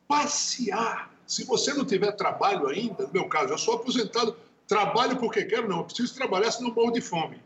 passear. 0.09 1.11
Se 1.27 1.45
você 1.45 1.75
não 1.75 1.85
tiver 1.85 2.12
trabalho 2.12 2.69
ainda, 2.69 3.07
no 3.07 3.12
meu 3.12 3.29
caso, 3.29 3.53
eu 3.53 3.59
sou 3.59 3.75
aposentado, 3.75 4.37
trabalho 4.69 5.16
porque 5.16 5.45
quero, 5.45 5.69
não, 5.69 5.79
eu 5.79 5.85
preciso 5.85 6.14
trabalhar, 6.14 6.51
senão 6.53 6.73
morro 6.73 6.92
de 6.92 7.01
fome. 7.01 7.42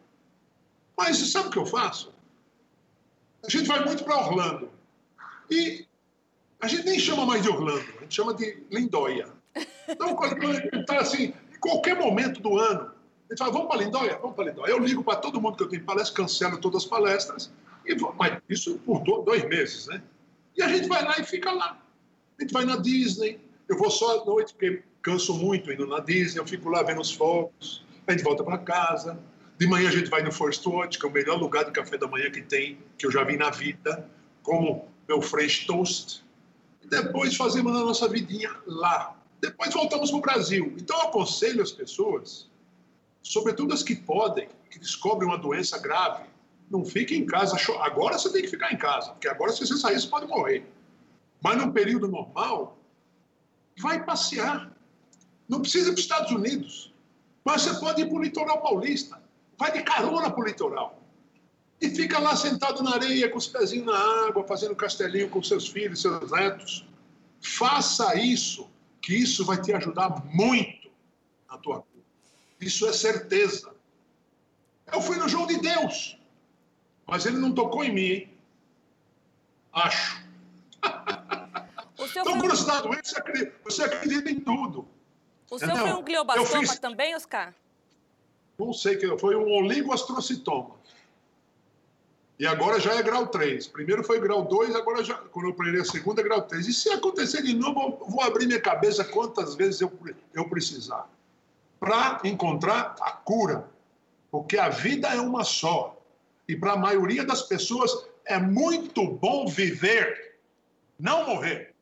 Mas 0.96 1.16
sabe 1.33 1.49
o 1.49 1.51
que 1.51 1.59
eu 1.59 1.66
faço? 1.66 2.12
A 3.42 3.49
gente 3.49 3.66
vai 3.66 3.83
muito 3.85 4.05
para 4.05 4.18
Orlando. 4.18 4.70
E 5.51 5.87
a 6.61 6.68
gente 6.68 6.85
nem 6.85 6.99
chama 6.99 7.25
mais 7.25 7.42
de 7.42 7.49
Orlando, 7.49 7.87
a 7.99 8.03
gente 8.03 8.14
chama 8.14 8.35
de 8.35 8.62
Lindóia. 8.70 9.29
Então, 9.88 10.14
quando 10.14 10.44
está 10.79 11.01
assim, 11.01 11.33
em 11.55 11.59
qualquer 11.59 11.99
momento 11.99 12.40
do 12.40 12.59
ano, 12.59 12.92
a 13.29 13.33
gente 13.33 13.38
fala, 13.38 13.53
vamos 13.53 13.68
para 13.68 13.79
Lindóia? 13.79 14.18
Vamos 14.20 14.37
para 14.37 14.51
Lindóia. 14.51 14.70
Eu 14.70 14.79
ligo 14.79 15.03
para 15.03 15.16
todo 15.16 15.40
mundo 15.40 15.57
que 15.57 15.62
eu 15.62 15.68
tenho 15.68 15.85
palestra, 15.85 16.14
cancelo 16.14 16.59
todas 16.59 16.85
as 16.85 16.88
palestras, 16.88 17.51
e 17.86 17.96
mas 18.16 18.40
isso 18.48 18.78
por 18.78 19.02
dois 19.02 19.44
meses, 19.48 19.86
né? 19.86 20.02
E 20.56 20.62
a 20.62 20.68
gente 20.68 20.88
vai 20.88 21.04
lá 21.04 21.18
e 21.18 21.24
fica 21.24 21.52
lá. 21.52 21.80
A 22.38 22.42
gente 22.42 22.52
vai 22.52 22.64
na 22.64 22.76
Disney, 22.76 23.40
eu 23.68 23.76
vou 23.76 23.90
só 23.90 24.20
à 24.20 24.24
noite, 24.24 24.52
porque 24.52 24.82
canso 25.02 25.34
muito 25.34 25.70
indo 25.72 25.86
na 25.86 26.00
Disney, 26.00 26.40
eu 26.40 26.46
fico 26.46 26.68
lá 26.68 26.82
vendo 26.82 27.00
os 27.00 27.12
fogos, 27.12 27.84
a 28.06 28.12
gente 28.12 28.24
volta 28.24 28.42
para 28.42 28.58
casa, 28.58 29.18
de 29.58 29.66
manhã 29.66 29.88
a 29.88 29.92
gente 29.92 30.08
vai 30.08 30.22
no 30.22 30.32
First 30.32 30.64
Watch, 30.66 30.98
que 30.98 31.04
é 31.04 31.08
o 31.08 31.12
melhor 31.12 31.38
lugar 31.38 31.64
de 31.64 31.70
café 31.70 31.98
da 31.98 32.06
manhã 32.06 32.30
que 32.30 32.40
tem, 32.40 32.78
que 32.96 33.06
eu 33.06 33.10
já 33.10 33.22
vi 33.24 33.36
na 33.36 33.50
vida, 33.50 34.08
como 34.42 34.88
meu 35.06 35.20
French 35.20 35.66
Toast. 35.66 36.24
E 36.82 36.88
depois 36.88 37.36
fazemos 37.36 37.76
a 37.76 37.80
nossa 37.80 38.08
vidinha 38.08 38.50
lá. 38.66 39.14
Depois 39.38 39.72
voltamos 39.74 40.10
para 40.10 40.18
o 40.18 40.22
Brasil. 40.22 40.74
Então 40.78 40.96
eu 40.98 41.08
aconselho 41.08 41.62
as 41.62 41.72
pessoas, 41.72 42.48
sobretudo 43.22 43.74
as 43.74 43.82
que 43.82 43.94
podem, 43.94 44.48
que 44.70 44.78
descobrem 44.78 45.28
uma 45.28 45.36
doença 45.36 45.78
grave, 45.78 46.24
não 46.70 46.85
fiquem 46.85 47.20
em 47.20 47.26
casa. 47.26 47.56
Agora 47.80 48.18
você 48.18 48.33
tem 48.33 48.42
que 48.42 48.48
ficar 48.48 48.72
em 48.72 48.78
casa, 48.78 49.11
porque 49.12 49.28
agora 49.28 49.52
se 49.52 49.66
você 49.66 49.76
sair 49.76 50.00
você 50.00 50.06
pode 50.06 50.26
morrer. 50.26 50.64
Mas 51.42 51.56
num 51.56 51.72
período 51.72 52.06
normal, 52.06 52.78
vai 53.78 54.04
passear. 54.04 54.70
Não 55.48 55.61
precisa 55.61 55.88
ir 55.88 55.92
para 55.92 55.98
os 55.98 56.04
Estados 56.04 56.33
Unidos. 56.33 56.94
Mas 57.44 57.62
você 57.62 57.80
pode 57.80 58.02
ir 58.02 58.06
para 58.06 58.16
o 58.16 58.22
litoral 58.22 58.62
paulista 58.62 59.20
vai 59.61 59.70
de 59.70 59.83
carona 59.83 60.30
para 60.30 60.40
o 60.40 60.46
litoral. 60.46 60.98
E 61.83 61.90
fica 61.90 62.18
lá 62.18 62.35
sentado 62.35 62.83
na 62.83 62.94
areia, 62.94 63.28
com 63.28 63.37
os 63.37 63.46
pezinhos 63.46 63.87
na 63.87 64.26
água, 64.26 64.42
fazendo 64.46 64.74
castelinho 64.74 65.28
com 65.28 65.42
seus 65.42 65.68
filhos, 65.68 66.00
seus 66.00 66.30
netos. 66.30 66.87
Faça 67.42 68.18
isso, 68.18 68.70
que 69.02 69.14
isso 69.14 69.44
vai 69.44 69.61
te 69.61 69.72
ajudar 69.74 70.24
muito 70.24 70.90
na 71.48 71.59
tua 71.59 71.76
vida. 71.76 72.06
Isso 72.59 72.87
é 72.87 72.92
certeza. 72.92 73.70
Eu 74.90 75.02
fui 75.02 75.16
no 75.16 75.28
João 75.28 75.46
de 75.46 75.59
Deus, 75.59 76.18
mas 77.11 77.27
ele 77.27 77.37
não 77.38 77.53
tocou 77.53 77.83
em 77.83 77.92
mim, 77.92 78.03
hein? 78.03 78.31
Acho. 79.73 80.25
Então, 81.99 82.38
quando 82.38 82.51
você 82.51 82.62
está 82.62 82.81
doente, 82.81 83.12
você 83.64 83.83
acredita, 83.83 84.31
em 84.31 84.40
tudo. 84.40 84.88
O 85.51 85.59
seu 85.59 85.77
foi 85.77 85.92
um 85.92 86.03
gliobastoma 86.03 86.61
fiz... 86.61 86.79
também, 86.79 87.14
Oscar? 87.14 87.53
não 88.59 88.73
sei 88.73 88.96
que 88.96 89.18
foi 89.18 89.35
um 89.37 89.51
oligoastrocitoma. 89.51 90.77
E 92.38 92.46
agora 92.46 92.79
já 92.81 92.94
é 92.94 93.03
grau 93.03 93.27
3. 93.27 93.66
Primeiro 93.68 94.05
foi 94.05 94.20
grau 94.20 94.44
2, 94.44 94.75
agora 94.75 95.05
já, 95.05 95.14
quando 95.14 95.46
eu 95.46 95.51
operei 95.53 95.81
a 95.81 95.85
segunda, 95.85 96.20
é 96.20 96.25
grau 96.25 96.42
3. 96.42 96.68
E 96.68 96.73
se 96.73 96.90
acontecer 96.90 97.42
de 97.42 97.55
novo, 97.55 97.99
eu 98.01 98.09
vou 98.09 98.23
abrir 98.23 98.46
minha 98.46 98.61
cabeça 98.61 99.05
quantas 99.05 99.55
vezes 99.55 99.81
eu, 99.81 99.92
eu 100.33 100.49
precisar 100.49 101.09
para 101.79 102.20
encontrar 102.25 102.94
a 103.01 103.11
cura. 103.12 103.68
Porque 104.31 104.57
a 104.57 104.68
vida 104.68 105.09
é 105.09 105.20
uma 105.20 105.44
só. 105.44 105.99
E 106.50 106.56
para 106.56 106.72
a 106.72 106.76
maioria 106.76 107.24
das 107.24 107.42
pessoas 107.42 108.08
é 108.24 108.36
muito 108.36 109.06
bom 109.06 109.46
viver, 109.46 110.36
não 110.98 111.24
morrer. 111.24 111.72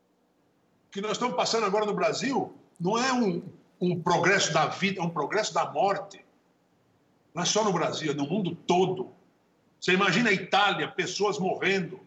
O 0.87 0.91
que 0.91 1.01
nós 1.01 1.13
estamos 1.13 1.35
passando 1.35 1.65
agora 1.65 1.87
no 1.87 1.93
Brasil 1.95 2.53
não 2.79 2.95
é 2.95 3.11
um, 3.11 3.41
um 3.81 3.99
progresso 3.99 4.53
da 4.53 4.67
vida, 4.67 5.01
é 5.01 5.03
um 5.03 5.09
progresso 5.09 5.55
da 5.55 5.71
morte. 5.71 6.23
Não 7.33 7.41
é 7.41 7.45
só 7.47 7.63
no 7.63 7.73
Brasil, 7.73 8.11
é 8.11 8.13
no 8.13 8.27
mundo 8.27 8.53
todo. 8.67 9.09
Você 9.81 9.93
imagina 9.93 10.29
a 10.29 10.33
Itália, 10.33 10.87
pessoas 10.87 11.39
morrendo, 11.39 11.99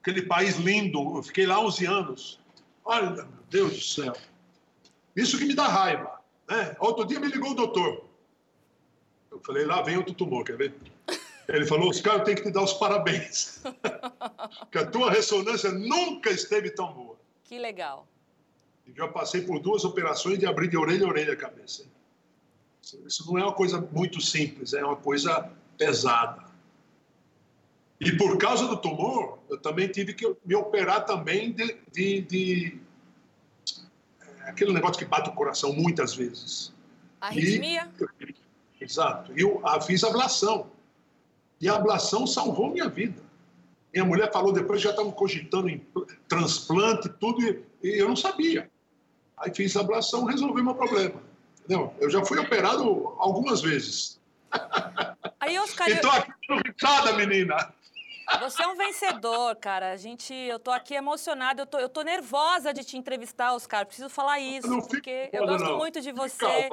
aquele 0.00 0.22
país 0.22 0.58
lindo. 0.58 1.16
Eu 1.16 1.24
fiquei 1.24 1.44
lá 1.44 1.58
11 1.58 1.86
anos. 1.86 2.40
Olha, 2.84 3.10
meu 3.10 3.26
Deus 3.50 3.72
do 3.72 3.82
céu. 3.82 4.16
Isso 5.16 5.36
que 5.38 5.44
me 5.44 5.54
dá 5.54 5.66
raiva. 5.66 6.20
Né? 6.48 6.76
Outro 6.78 7.04
dia 7.04 7.18
me 7.18 7.26
ligou 7.26 7.50
o 7.50 7.54
doutor. 7.54 8.04
Eu 9.28 9.40
falei, 9.40 9.64
lá 9.64 9.82
vem 9.82 9.96
outro 9.96 10.14
tumor, 10.14 10.44
quer 10.44 10.56
ver? 10.56 10.72
Ele 11.48 11.66
falou, 11.66 11.90
os 11.90 12.00
caras 12.00 12.24
têm 12.24 12.34
que 12.34 12.42
te 12.42 12.50
dar 12.50 12.62
os 12.62 12.72
parabéns. 12.72 13.62
que 14.70 14.78
a 14.78 14.86
tua 14.86 15.10
ressonância 15.10 15.70
nunca 15.70 16.30
esteve 16.30 16.70
tão 16.70 16.92
boa. 16.92 17.16
Que 17.44 17.58
legal. 17.58 18.06
E 18.86 18.92
já 18.92 19.06
passei 19.08 19.42
por 19.42 19.60
duas 19.60 19.84
operações 19.84 20.38
de 20.38 20.46
abrir 20.46 20.68
de 20.68 20.76
orelha 20.76 21.06
a 21.06 21.08
orelha 21.08 21.32
a 21.32 21.36
cabeça. 21.36 21.84
Isso 22.82 23.26
não 23.26 23.38
é 23.38 23.42
uma 23.42 23.52
coisa 23.52 23.80
muito 23.80 24.20
simples, 24.20 24.72
é 24.72 24.84
uma 24.84 24.96
coisa 24.96 25.50
pesada. 25.76 26.44
E 28.00 28.12
por 28.12 28.36
causa 28.38 28.66
do 28.66 28.76
tumor, 28.76 29.38
eu 29.48 29.58
também 29.58 29.88
tive 29.88 30.14
que 30.14 30.36
me 30.44 30.54
operar 30.54 31.04
também 31.04 31.52
de, 31.52 31.78
de, 31.90 32.20
de 32.22 32.80
aquele 34.42 34.72
negócio 34.72 34.98
que 34.98 35.04
bate 35.04 35.30
o 35.30 35.32
coração 35.32 35.72
muitas 35.72 36.14
vezes. 36.14 36.72
Arritmia? 37.20 37.90
E, 38.20 38.84
exato. 38.84 39.32
E 39.36 39.40
eu 39.40 39.66
a, 39.66 39.80
fiz 39.80 40.04
ablação. 40.04 40.70
E 41.60 41.68
a 41.68 41.76
ablação 41.76 42.26
salvou 42.26 42.70
minha 42.70 42.88
vida. 42.88 43.22
Minha 43.92 44.04
mulher 44.04 44.30
falou 44.32 44.52
depois, 44.52 44.80
já 44.80 44.90
estavam 44.90 45.10
cogitando 45.10 45.68
em 45.68 45.86
transplante, 46.28 47.08
tudo, 47.08 47.42
e, 47.42 47.64
e 47.82 47.98
eu 47.98 48.08
não 48.08 48.16
sabia. 48.16 48.70
Aí 49.38 49.54
fiz 49.54 49.76
a 49.76 49.80
ablação, 49.80 50.24
resolvi 50.24 50.62
meu 50.62 50.74
problema. 50.74 51.20
Entendeu? 51.60 51.94
Eu 51.98 52.10
já 52.10 52.24
fui 52.24 52.38
operado 52.38 53.14
algumas 53.18 53.60
vezes. 53.60 54.20
Aí, 55.40 55.58
Oscar, 55.58 55.90
então 55.90 56.10
aqui 56.10 56.32
no 56.48 56.56
risada, 56.56 57.12
menina. 57.14 57.56
Você 58.40 58.62
é 58.62 58.66
um 58.66 58.76
vencedor, 58.76 59.56
cara. 59.56 59.92
A 59.92 59.96
gente, 59.96 60.34
eu 60.34 60.58
tô 60.58 60.70
aqui 60.70 60.94
emocionada, 60.94 61.62
eu 61.62 61.66
tô, 61.66 61.78
eu 61.78 61.88
tô 61.88 62.02
nervosa 62.02 62.72
de 62.72 62.84
te 62.84 62.96
entrevistar, 62.96 63.54
Oscar. 63.54 63.86
Preciso 63.86 64.08
falar 64.08 64.40
isso, 64.40 64.82
porque 64.88 65.30
eu 65.32 65.46
gosto 65.46 65.64
não. 65.64 65.78
muito 65.78 66.00
de 66.00 66.12
você. 66.12 66.68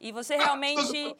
E 0.00 0.12
você 0.12 0.36
realmente. 0.36 1.16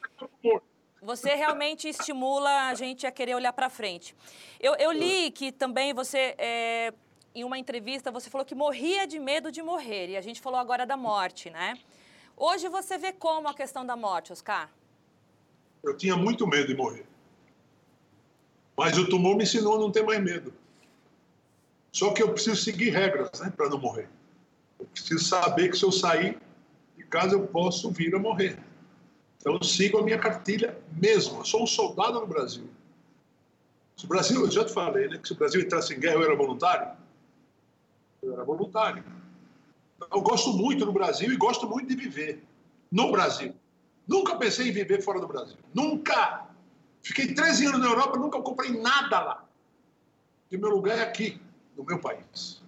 Você 1.03 1.35
realmente 1.35 1.89
estimula 1.89 2.69
a 2.69 2.75
gente 2.75 3.07
a 3.07 3.13
querer 3.13 3.35
olhar 3.35 3.53
para 3.53 3.69
frente. 3.69 4.15
Eu, 4.59 4.75
eu, 4.77 4.91
li 4.93 5.31
que 5.31 5.53
também 5.53 5.93
você, 5.93 6.35
é, 6.39 6.93
em 7.35 7.45
uma 7.45 7.59
entrevista, 7.59 8.11
você 8.11 8.31
falou 8.31 8.45
que 8.45 8.55
morria 8.55 9.07
de 9.07 9.19
medo 9.19 9.53
de 9.53 9.63
morrer. 9.63 10.09
E 10.11 10.17
a 10.17 10.21
gente 10.21 10.41
falou 10.41 10.59
agora 10.59 10.87
da 10.87 10.97
morte, 10.97 11.51
né? 11.51 11.79
Hoje 12.37 12.69
você 12.69 12.99
vê 12.99 13.13
como 13.13 13.49
a 13.49 13.55
questão 13.55 13.85
da 13.85 13.95
morte, 13.95 14.33
Oscar? 14.33 14.71
Eu 15.83 15.97
tinha 15.97 16.17
muito 16.17 16.47
medo 16.47 16.67
de 16.67 16.75
morrer. 16.75 17.07
Mas 18.77 18.99
o 18.99 19.09
tumor 19.09 19.37
me 19.37 19.45
ensinou 19.45 19.77
a 19.77 19.79
não 19.79 19.91
ter 19.91 20.03
mais 20.03 20.23
medo. 20.23 20.53
Só 21.93 22.13
que 22.13 22.23
eu 22.23 22.33
preciso 22.33 22.57
seguir 22.57 22.91
regras 22.91 23.41
né, 23.41 23.53
para 23.55 23.69
não 23.69 23.79
morrer. 23.79 24.09
Eu 24.79 24.87
preciso 24.87 25.25
saber 25.25 25.71
que 25.71 25.79
se 25.79 25.85
eu 25.85 25.93
sair 25.93 26.39
de 26.97 27.05
casa 27.05 27.35
eu 27.35 27.47
posso 27.47 27.91
vir 27.91 28.15
a 28.15 28.19
morrer. 28.19 28.59
Então 29.39 29.55
eu 29.55 29.63
sigo 29.63 29.99
a 29.99 30.03
minha 30.03 30.19
cartilha 30.19 30.79
mesmo. 30.93 31.41
Eu 31.41 31.45
sou 31.45 31.63
um 31.63 31.67
soldado 31.67 32.21
no 32.21 32.27
Brasil. 32.27 32.69
Se 33.97 34.05
o 34.05 34.09
Brasil, 34.09 34.41
eu 34.41 34.51
já 34.51 34.65
te 34.65 34.73
falei, 34.73 35.09
né, 35.09 35.19
que 35.19 35.27
se 35.27 35.33
o 35.33 35.37
Brasil 35.37 35.61
entrasse 35.61 35.95
em 35.95 36.01
guerra 36.01 36.17
eu 36.17 36.25
era 36.25 36.37
voluntário. 36.37 36.97
Eu 38.23 38.33
era 38.33 38.45
voluntário. 38.45 39.05
Eu 40.13 40.21
gosto 40.21 40.53
muito 40.53 40.85
do 40.85 40.93
Brasil 40.93 41.33
e 41.33 41.37
gosto 41.37 41.67
muito 41.67 41.89
de 41.89 41.97
viver 41.97 42.43
no 42.91 43.11
Brasil. 43.11 43.55
Nunca 44.07 44.37
pensei 44.37 44.69
em 44.69 44.73
viver 44.73 45.03
fora 45.03 45.21
do 45.21 45.27
Brasil. 45.27 45.57
Nunca! 45.75 46.47
Fiquei 47.03 47.33
13 47.33 47.67
anos 47.67 47.81
na 47.81 47.87
Europa, 47.87 48.19
nunca 48.19 48.41
comprei 48.43 48.71
nada 48.71 49.21
lá. 49.21 49.45
E 50.51 50.57
meu 50.57 50.71
lugar 50.71 50.99
é 50.99 51.03
aqui, 51.03 51.41
no 51.77 51.85
meu 51.85 51.99
país. 52.01 52.63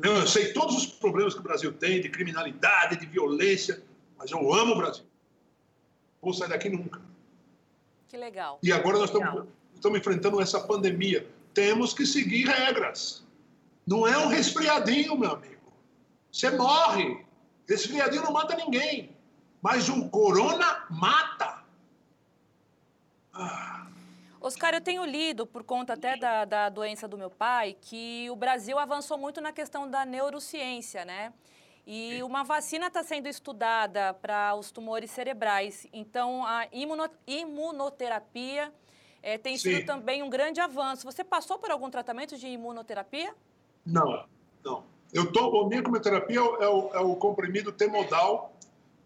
Eu 0.00 0.26
sei 0.26 0.52
todos 0.52 0.76
os 0.76 0.86
problemas 0.86 1.34
que 1.34 1.40
o 1.40 1.42
Brasil 1.42 1.72
tem, 1.72 2.00
de 2.00 2.08
criminalidade, 2.08 2.98
de 2.98 3.06
violência, 3.06 3.82
mas 4.18 4.30
eu 4.30 4.52
amo 4.52 4.72
o 4.72 4.76
Brasil. 4.76 5.04
Vou 6.22 6.32
sair 6.32 6.48
daqui 6.48 6.68
nunca. 6.68 7.00
Que 8.08 8.16
legal. 8.16 8.60
E 8.62 8.72
agora 8.72 8.98
nós 8.98 9.10
estamos, 9.10 9.46
estamos 9.74 9.98
enfrentando 9.98 10.40
essa 10.40 10.60
pandemia. 10.60 11.28
Temos 11.52 11.92
que 11.92 12.06
seguir 12.06 12.46
regras. 12.46 13.24
Não 13.84 14.06
é 14.06 14.16
um 14.16 14.28
resfriadinho, 14.28 15.18
meu 15.18 15.32
amigo. 15.32 15.72
Você 16.30 16.50
morre. 16.50 17.26
Resfriadinho 17.68 18.22
não 18.22 18.32
mata 18.32 18.54
ninguém. 18.54 19.10
Mas 19.60 19.88
o 19.88 20.08
corona 20.08 20.86
mata. 20.88 21.64
Oscar, 24.40 24.74
eu 24.74 24.80
tenho 24.80 25.04
lido, 25.04 25.46
por 25.46 25.64
conta 25.64 25.94
até 25.94 26.16
da, 26.16 26.44
da 26.44 26.68
doença 26.68 27.08
do 27.08 27.18
meu 27.18 27.30
pai, 27.30 27.76
que 27.80 28.28
o 28.30 28.36
Brasil 28.36 28.78
avançou 28.78 29.18
muito 29.18 29.40
na 29.40 29.52
questão 29.52 29.88
da 29.90 30.04
neurociência, 30.04 31.04
né? 31.04 31.32
E 31.86 32.22
uma 32.22 32.44
vacina 32.44 32.86
está 32.86 33.02
sendo 33.02 33.26
estudada 33.26 34.14
para 34.14 34.54
os 34.54 34.70
tumores 34.70 35.10
cerebrais. 35.10 35.86
Então, 35.92 36.46
a 36.46 36.66
imuno, 36.72 37.08
imunoterapia 37.26 38.72
é, 39.20 39.36
tem 39.36 39.56
Sim. 39.56 39.76
sido 39.76 39.86
também 39.86 40.22
um 40.22 40.30
grande 40.30 40.60
avanço. 40.60 41.04
Você 41.04 41.24
passou 41.24 41.58
por 41.58 41.70
algum 41.70 41.90
tratamento 41.90 42.36
de 42.38 42.46
imunoterapia? 42.46 43.34
Não, 43.84 44.24
não. 44.64 44.84
Eu 45.12 45.30
tô, 45.30 45.60
a 45.60 45.68
minha 45.68 45.82
quimioterapia 45.82 46.38
é 46.38 46.68
o, 46.68 46.94
é 46.94 47.00
o 47.00 47.16
comprimido 47.16 47.70
Temodal, 47.70 48.52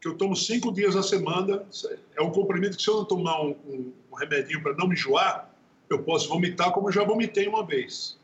que 0.00 0.06
eu 0.06 0.16
tomo 0.16 0.36
cinco 0.36 0.70
dias 0.70 0.94
a 0.94 1.02
semana. 1.02 1.66
É 2.14 2.22
um 2.22 2.30
comprimido 2.30 2.76
que, 2.76 2.82
se 2.82 2.88
eu 2.88 2.96
não 2.96 3.04
tomar 3.04 3.40
um, 3.40 3.56
um, 3.66 3.92
um 4.12 4.14
remedinho 4.14 4.62
para 4.62 4.74
não 4.74 4.86
me 4.86 4.94
enjoar, 4.94 5.50
eu 5.88 6.02
posso 6.02 6.28
vomitar 6.28 6.72
como 6.72 6.88
eu 6.88 6.92
já 6.92 7.02
vomitei 7.04 7.48
uma 7.48 7.64
vez. 7.64 8.18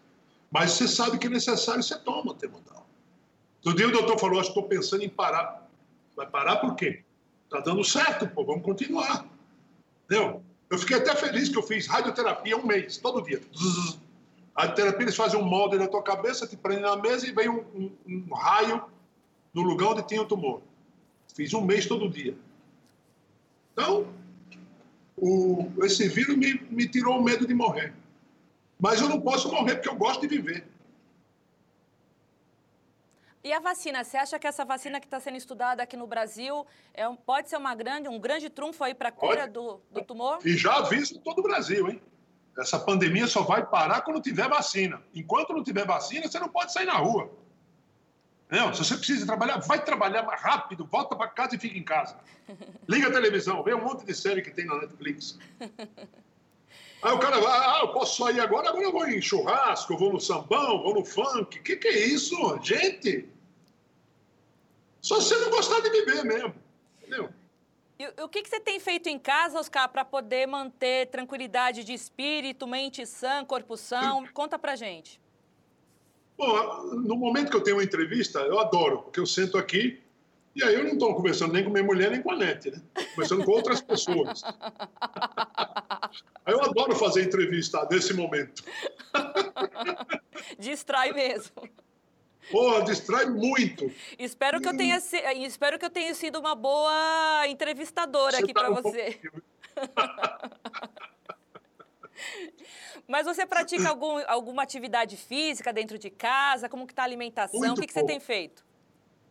Mas 0.51 0.73
você 0.73 0.87
sabe 0.87 1.19
que 1.19 1.27
é 1.27 1.31
necessário, 1.31 1.83
você 1.83 1.99
toma 1.99 2.35
temodal. 2.35 2.82
No 3.65 3.75
dia 3.75 3.89
o 3.89 3.93
doutor 3.93 4.19
falou, 4.19 4.41
estou 4.41 4.65
pensando 4.65 5.05
em 5.05 5.09
parar. 5.09 5.69
Vai 6.17 6.27
parar 6.27 6.57
por 6.57 6.75
quê? 6.75 7.03
Está 7.45 7.61
dando 7.61 7.85
certo, 7.85 8.27
pô, 8.27 8.45
vamos 8.45 8.63
continuar. 8.63 9.27
Entendeu? 10.05 10.43
Eu 10.69 10.79
fiquei 10.79 10.97
até 10.97 11.15
feliz 11.15 11.49
que 11.49 11.59
eu 11.59 11.63
fiz 11.63 11.87
radioterapia 11.87 12.57
um 12.57 12.67
mês, 12.67 12.97
todo 12.97 13.23
dia. 13.23 13.41
A 14.55 14.69
terapia, 14.69 15.03
eles 15.03 15.17
fazem 15.17 15.39
um 15.39 15.45
molde 15.45 15.79
na 15.79 15.87
tua 15.87 16.03
cabeça, 16.03 16.47
te 16.47 16.57
prendem 16.57 16.85
na 16.85 16.97
mesa 16.97 17.27
e 17.27 17.33
vem 17.33 17.49
um, 17.49 17.65
um, 17.75 17.93
um 18.07 18.35
raio 18.35 18.83
no 19.53 19.63
lugar 19.63 19.91
onde 19.91 20.07
tinha 20.07 20.23
o 20.23 20.27
tumor. 20.27 20.63
Fiz 21.35 21.53
um 21.55 21.63
mês 21.63 21.87
todo 21.87 22.09
dia. 22.09 22.35
Então, 23.73 24.07
o, 25.17 25.71
esse 25.83 26.09
vírus 26.09 26.37
me, 26.37 26.61
me 26.71 26.89
tirou 26.89 27.19
o 27.19 27.23
medo 27.23 27.47
de 27.47 27.55
morrer. 27.55 27.95
Mas 28.79 29.01
eu 29.01 29.09
não 29.09 29.21
posso 29.21 29.51
morrer 29.51 29.77
porque 29.77 29.89
eu 29.89 29.95
gosto 29.95 30.23
de 30.23 30.29
viver. 30.29 30.67
E 33.45 33.53
a 33.53 33.59
vacina, 33.59 34.05
você 34.05 34.17
acha 34.17 34.39
que 34.39 34.47
essa 34.47 34.65
vacina 34.65 35.01
que 35.01 35.07
está 35.07 35.19
sendo 35.19 35.37
estudada 35.37 35.83
aqui 35.83 35.97
no 35.97 36.07
Brasil 36.07 36.65
é 36.95 37.09
um, 37.09 37.17
pode 37.17 37.51
ser 37.51 37.57
uma 37.57 37.75
grande, 37.75 38.09
um 38.09 38.19
grande 38.19 38.49
trunfo 38.49 38.85
aí 38.85 38.95
para 38.95 39.09
a 39.09 39.13
cura 39.13 39.49
do, 39.49 39.81
do, 39.91 40.05
tumor? 40.05 40.39
E 40.45 40.57
já 40.57 40.77
aviso 40.77 41.19
todo 41.19 41.41
o 41.41 41.43
Brasil, 41.43 41.89
hein? 41.89 42.01
Essa 42.57 42.79
pandemia 42.79 43.27
só 43.27 43.43
vai 43.43 43.67
parar 43.67 44.03
quando 44.03 44.21
tiver 44.21 44.49
vacina. 44.49 45.03
Enquanto 45.13 45.53
não 45.53 45.65
tiver 45.65 45.85
vacina, 45.85 46.29
você 46.29 46.39
não 46.39 46.49
pode 46.49 46.73
sair 46.73 46.87
na 46.87 46.97
rua. 46.99 47.33
Não, 48.49 48.73
se 48.73 48.85
você 48.85 48.97
precisa 48.97 49.27
trabalhar, 49.27 49.59
vai 49.59 49.83
trabalhar 49.83 50.23
mais 50.23 50.41
rápido, 50.41 50.87
volta 50.87 51.17
para 51.17 51.27
casa 51.27 51.57
e 51.57 51.59
fica 51.59 51.77
em 51.77 51.83
casa. 51.83 52.17
Liga 52.87 53.09
a 53.09 53.13
televisão, 53.13 53.63
vê 53.65 53.75
um 53.75 53.83
monte 53.83 54.05
de 54.05 54.15
série 54.15 54.43
que 54.43 54.51
tem 54.53 54.67
na 54.67 54.77
Netflix. 54.77 55.39
Aí 57.03 57.13
o 57.13 57.19
cara 57.19 57.41
vai, 57.41 57.51
ah, 57.51 57.81
eu 57.83 57.89
posso 57.89 58.23
sair 58.23 58.39
agora, 58.39 58.69
agora 58.69 58.85
eu 58.85 58.93
vou 58.93 59.09
em 59.09 59.21
churrasco, 59.21 59.93
eu 59.93 59.99
vou 59.99 60.13
no 60.13 60.21
sambão, 60.21 60.81
vou 60.81 60.95
no 60.95 61.05
funk. 61.05 61.59
O 61.59 61.63
que, 61.63 61.75
que 61.75 61.89
é 61.89 62.07
isso, 62.07 62.37
gente? 62.63 63.29
Só 65.03 65.21
se 65.21 65.29
você 65.29 65.41
não 65.41 65.51
gostar 65.51 65.81
de 65.81 65.91
viver 65.91 66.25
mesmo, 66.25 66.55
entendeu? 66.99 67.29
E 67.99 68.23
o 68.23 68.29
que, 68.29 68.43
que 68.43 68.49
você 68.49 68.61
tem 68.61 68.81
feito 68.81 69.09
em 69.09 69.19
casa, 69.19 69.59
Oscar, 69.59 69.89
para 69.89 70.05
poder 70.05 70.47
manter 70.47 71.09
tranquilidade 71.09 71.85
de 71.85 71.93
espírito, 71.93 72.67
mente 72.67 73.05
sã, 73.05 73.45
corpo 73.45 73.77
são? 73.77 74.27
Conta 74.29 74.59
pra 74.59 74.77
gente. 74.77 75.21
Bom, 76.39 76.95
no 76.95 77.17
momento 77.17 77.51
que 77.51 77.57
eu 77.57 77.63
tenho 77.63 77.77
uma 77.77 77.85
entrevista, 77.85 78.41
eu 78.41 78.59
adoro, 78.59 79.03
porque 79.03 79.21
eu 79.21 79.27
sento 79.27 79.59
aqui 79.59 80.01
e 80.55 80.63
aí 80.63 80.75
eu 80.75 80.85
não 80.85 80.93
estou 80.93 81.15
conversando 81.15 81.53
nem 81.53 81.65
com 81.65 81.71
minha 81.71 81.85
mulher, 81.85 82.11
nem 82.11 82.23
com 82.23 82.31
a 82.31 82.37
Nete, 82.37 82.71
né? 82.71 82.83
Conversando 83.15 83.45
com 83.45 83.53
outras 83.53 83.81
pessoas. 83.81 84.43
Aí 86.45 86.53
eu 86.53 86.63
adoro 86.63 86.95
fazer 86.95 87.25
entrevista 87.25 87.87
nesse 87.91 88.13
momento. 88.13 88.63
Distrai 90.59 91.13
mesmo. 91.13 91.63
Pô, 92.53 92.81
distrai 92.83 93.25
muito. 93.25 93.91
Espero 94.19 94.61
que, 94.61 94.69
eu 94.69 94.77
tenha, 94.77 94.99
espero 95.47 95.79
que 95.79 95.87
eu 95.87 95.91
tenha 95.91 96.15
sido 96.15 96.39
uma 96.39 96.55
boa 96.55 97.49
entrevistadora 97.49 98.37
você 98.37 98.45
aqui 98.45 98.53
tá 98.53 98.61
para 98.61 98.71
um 98.71 98.75
você. 98.75 99.19
Mas 103.09 103.27
você 103.27 103.47
pratica 103.47 103.89
algum, 103.89 104.23
alguma 104.29 104.63
atividade 104.63 105.17
física 105.17 105.73
dentro 105.73 105.99
de 105.99 106.11
casa? 106.11 106.69
Como 106.69 106.87
que 106.87 106.93
está 106.93 107.03
a 107.03 107.07
alimentação? 107.07 107.59
Muito 107.59 107.79
o 107.79 107.81
que, 107.81 107.87
que 107.87 107.93
você 107.93 108.05
tem 108.05 108.21
feito? 108.21 108.65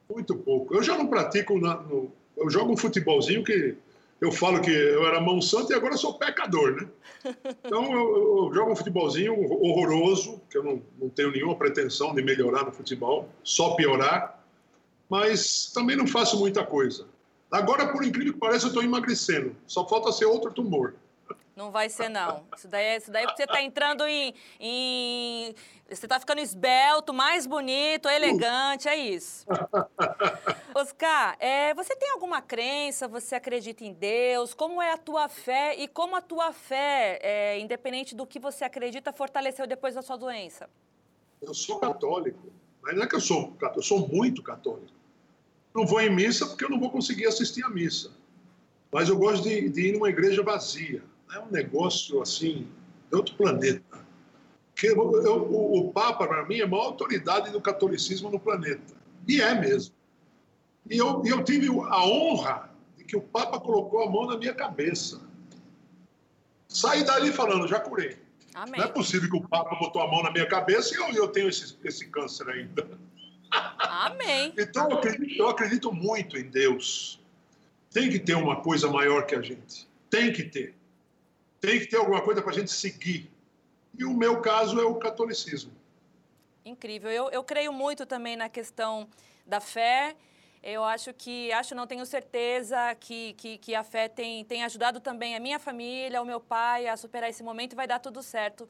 Muito 0.10 0.36
pouco. 0.36 0.76
Eu 0.76 0.84
já 0.84 0.98
não 0.98 1.08
pratico, 1.08 1.58
na, 1.60 1.76
no, 1.76 2.12
eu 2.36 2.50
jogo 2.50 2.74
um 2.74 2.78
futebolzinho 2.78 3.44
que 3.44 3.78
eu 4.22 4.32
falo 4.32 4.62
que 4.62 4.70
eu 4.70 5.06
era 5.08 5.20
mão 5.20 5.42
santa 5.42 5.74
e 5.74 5.76
agora 5.76 5.98
sou 5.98 6.14
pecador, 6.14 6.76
né? 6.76 6.88
Então 7.66 7.92
eu, 7.92 8.46
eu, 8.46 8.54
jogo 8.54 8.72
um 8.72 8.76
futebolzinho 8.76 9.34
horroroso, 9.34 10.40
que 10.48 10.58
eu 10.58 10.64
não, 10.64 10.82
não 11.00 11.10
tenho 11.10 11.32
nenhuma 11.32 11.56
pretensão 11.56 12.14
de 12.14 12.22
melhorar 12.22 12.64
no 12.64 12.72
futebol, 12.72 13.28
só 13.44 13.72
piorar, 13.74 14.40
mas 15.10 15.72
também 15.74 15.96
não 15.96 16.06
faço 16.06 16.38
muita 16.38 16.64
coisa. 16.64 17.08
Agora, 17.50 17.92
por 17.92 18.06
incrível 18.06 18.34
que 18.34 18.40
pareça, 18.40 18.66
eu 18.66 18.70
estou 18.70 18.84
emagrecendo, 18.84 19.56
só 19.66 19.88
falta 19.88 20.12
ser 20.12 20.26
outro 20.26 20.54
tumor. 20.54 20.94
Não 21.56 21.72
vai 21.72 21.90
ser, 21.90 22.10
não. 22.10 22.46
Isso 22.56 22.68
daí, 22.68 22.86
é, 22.86 22.98
isso 22.98 23.12
daí 23.12 23.24
é 23.24 23.28
porque 23.28 23.44
você 23.44 23.50
está 23.50 23.62
entrando 23.62 24.06
em, 24.06 24.34
em. 24.60 25.54
Você 25.90 26.06
está 26.06 26.20
ficando 26.20 26.40
esbelto, 26.40 27.14
mais 27.14 27.46
bonito, 27.46 28.08
elegante, 28.08 28.88
é 28.88 28.96
isso. 28.96 29.46
Oscar, 30.74 31.36
é, 31.40 31.74
você 31.74 31.96
tem 31.96 32.10
alguma 32.12 32.42
crença? 32.42 33.08
Você 33.08 33.36
acredita 33.36 33.84
em 33.84 33.94
Deus? 33.94 34.54
Como 34.54 34.82
é 34.82 34.94
a 34.94 34.98
tua 34.98 35.28
fé 35.28 35.76
e 35.76 35.88
como 35.88 36.16
a 36.16 36.22
tua 36.22 36.54
fé, 36.54 37.20
é, 37.22 37.60
independente 37.60 38.16
do 38.16 38.26
que 38.26 38.40
você 38.40 38.64
acredita, 38.64 39.12
fortaleceu 39.12 39.68
depois 39.68 39.96
da 39.96 40.02
sua 40.02 40.16
doença? 40.16 40.70
Eu 41.42 41.54
sou 41.54 41.80
católico, 41.80 42.54
mas 42.82 42.96
não 42.96 43.04
é 43.04 43.08
que 43.08 43.16
eu 43.16 43.22
sou 43.22 43.52
católico, 43.52 43.80
eu 43.80 43.84
sou 43.84 44.08
muito 44.08 44.42
católico. 44.42 44.94
Não 45.74 45.86
vou 45.86 46.02
em 46.02 46.14
missa 46.14 46.46
porque 46.46 46.66
eu 46.66 46.70
não 46.70 46.80
vou 46.80 46.90
conseguir 46.90 47.26
assistir 47.26 47.64
a 47.64 47.70
missa. 47.70 48.12
Mas 48.92 49.08
eu 49.08 49.18
gosto 49.18 49.44
de, 49.44 49.70
de 49.70 49.88
ir 49.88 49.94
numa 49.94 50.10
igreja 50.10 50.44
vazia. 50.44 51.02
É 51.34 51.40
um 51.40 51.50
negócio 51.50 52.22
assim, 52.22 52.68
de 53.10 53.16
outro 53.16 53.36
planeta. 53.36 54.00
Que 54.76 54.88
eu, 54.88 55.24
eu, 55.24 55.44
o, 55.44 55.80
o 55.80 55.94
Papa, 55.94 56.28
para 56.28 56.46
mim, 56.46 56.60
é 56.60 56.64
a 56.64 56.68
maior 56.68 56.86
autoridade 56.86 57.52
do 57.52 57.62
catolicismo 57.62 58.30
no 58.30 58.40
planeta. 58.40 58.94
E 59.28 59.42
é 59.42 59.54
mesmo. 59.54 59.94
E 60.90 60.98
eu, 60.98 61.24
eu 61.26 61.44
tive 61.44 61.68
a 61.68 62.06
honra 62.06 62.70
de 62.98 63.04
que 63.04 63.16
o 63.16 63.22
Papa 63.22 63.60
colocou 63.60 64.04
a 64.04 64.10
mão 64.10 64.26
na 64.26 64.38
minha 64.38 64.54
cabeça. 64.54 65.22
Saí 66.68 67.04
dali 67.04 67.32
falando, 67.32 67.68
já 67.68 67.80
curei. 67.80 68.18
Amém. 68.54 68.80
Não 68.80 68.86
é 68.86 68.92
possível 68.92 69.30
que 69.30 69.38
o 69.38 69.48
Papa 69.48 69.76
botou 69.76 70.02
a 70.02 70.08
mão 70.10 70.24
na 70.24 70.32
minha 70.32 70.46
cabeça 70.46 70.94
e 70.94 70.98
eu, 70.98 71.24
eu 71.24 71.28
tenho 71.28 71.50
esse, 71.50 71.78
esse 71.84 72.08
câncer 72.08 72.50
ainda. 72.50 72.88
Amém. 73.78 74.54
então 74.58 74.90
eu 74.90 74.98
acredito, 74.98 75.40
eu 75.40 75.48
acredito 75.48 75.94
muito 75.94 76.38
em 76.38 76.50
Deus. 76.50 77.20
Tem 77.92 78.10
que 78.10 78.20
ter 78.20 78.36
uma 78.36 78.62
coisa 78.62 78.90
maior 78.90 79.26
que 79.26 79.36
a 79.36 79.42
gente. 79.42 79.88
Tem 80.10 80.32
que 80.32 80.44
ter. 80.44 80.76
Tem 81.62 81.80
que 81.80 81.86
ter 81.86 81.98
alguma 81.98 82.22
coisa 82.22 82.42
para 82.42 82.52
a 82.52 82.56
gente 82.56 82.72
seguir. 82.72 83.32
E 83.98 84.04
o 84.04 84.14
meu 84.14 84.42
caso 84.42 84.82
é 84.82 84.84
o 84.84 84.96
catolicismo. 84.96 85.72
Incrível. 86.66 87.12
Eu, 87.12 87.30
eu 87.30 87.44
creio 87.44 87.72
muito 87.72 88.06
também 88.06 88.36
na 88.36 88.50
questão 88.50 89.08
da 89.46 89.60
fé. 89.60 90.16
Eu 90.64 90.84
acho 90.84 91.14
que, 91.14 91.52
acho 91.52 91.74
não, 91.74 91.88
tenho 91.88 92.06
certeza 92.06 92.96
que, 93.00 93.34
que, 93.34 93.58
que, 93.58 93.76
a 93.76 93.84
fé 93.84 94.08
tem, 94.08 94.44
tem 94.46 94.64
ajudado 94.64 95.00
também 95.00 95.36
a 95.36 95.40
minha 95.40 95.60
família, 95.60 96.22
o 96.22 96.26
meu 96.26 96.40
pai 96.40 96.88
a 96.88 96.98
superar 96.98 97.30
esse 97.30 97.44
momento 97.44 97.74
e 97.74 97.76
vai 97.76 97.88
dar 97.88 98.00
tudo 98.00 98.22
certo. 98.22 98.68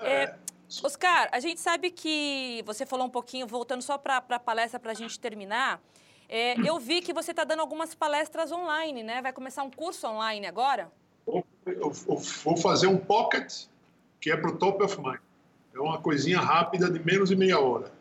É. 0.00 0.24
É, 0.24 0.38
Oscar, 0.82 1.28
a 1.32 1.40
gente 1.40 1.60
sabe 1.60 1.90
que 1.90 2.62
você 2.66 2.86
falou 2.86 3.06
um 3.06 3.10
pouquinho, 3.10 3.46
voltando 3.46 3.82
só 3.82 3.98
para 3.98 4.18
a 4.28 4.38
palestra 4.38 4.78
para 4.78 4.92
a 4.92 4.94
gente 4.94 5.18
terminar, 5.18 5.80
é, 6.28 6.54
eu 6.64 6.78
vi 6.78 7.00
que 7.00 7.12
você 7.12 7.30
está 7.32 7.42
dando 7.42 7.60
algumas 7.60 7.94
palestras 7.94 8.52
online, 8.52 9.02
né? 9.02 9.22
Vai 9.22 9.32
começar 9.32 9.62
um 9.62 9.70
curso 9.70 10.06
online 10.06 10.46
agora? 10.46 10.92
Eu, 11.76 11.90
vou 11.90 12.56
fazer 12.56 12.86
um 12.86 12.96
pocket, 12.96 13.66
que 14.20 14.30
é 14.30 14.36
para 14.36 14.50
o 14.50 14.56
Top 14.56 14.82
of 14.82 14.98
Mind. 15.00 15.20
É 15.74 15.80
uma 15.80 16.00
coisinha 16.00 16.40
rápida 16.40 16.90
de 16.90 17.04
menos 17.04 17.28
de 17.28 17.36
meia 17.36 17.60
hora. 17.60 17.92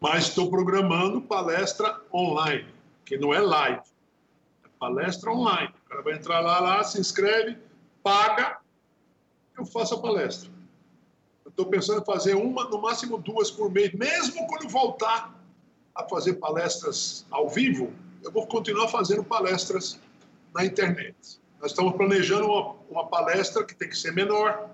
Mas 0.00 0.28
estou 0.28 0.50
programando 0.50 1.20
palestra 1.20 2.00
online, 2.12 2.66
que 3.04 3.18
não 3.18 3.34
é 3.34 3.40
live. 3.40 3.82
É 4.64 4.68
palestra 4.78 5.30
online. 5.30 5.72
O 5.86 5.88
cara 5.88 6.02
vai 6.02 6.14
entrar 6.14 6.40
lá, 6.40 6.60
lá, 6.60 6.82
se 6.82 6.98
inscreve, 6.98 7.58
paga, 8.02 8.58
eu 9.56 9.66
faço 9.66 9.94
a 9.94 10.00
palestra. 10.00 10.50
Estou 11.46 11.66
pensando 11.66 12.00
em 12.00 12.04
fazer 12.04 12.34
uma, 12.34 12.64
no 12.64 12.80
máximo 12.80 13.18
duas 13.18 13.50
por 13.50 13.70
mês, 13.70 13.92
mesmo 13.92 14.46
quando 14.46 14.68
voltar 14.68 15.34
a 15.94 16.08
fazer 16.08 16.34
palestras 16.34 17.26
ao 17.30 17.48
vivo, 17.48 17.92
eu 18.22 18.30
vou 18.30 18.46
continuar 18.46 18.88
fazendo 18.88 19.24
palestras 19.24 20.00
na 20.54 20.64
internet. 20.64 21.40
Nós 21.60 21.72
estamos 21.72 21.94
planejando 21.94 22.46
uma, 22.46 22.74
uma 22.90 23.06
palestra 23.06 23.62
que 23.64 23.74
tem 23.74 23.88
que 23.88 23.96
ser 23.96 24.12
menor. 24.12 24.70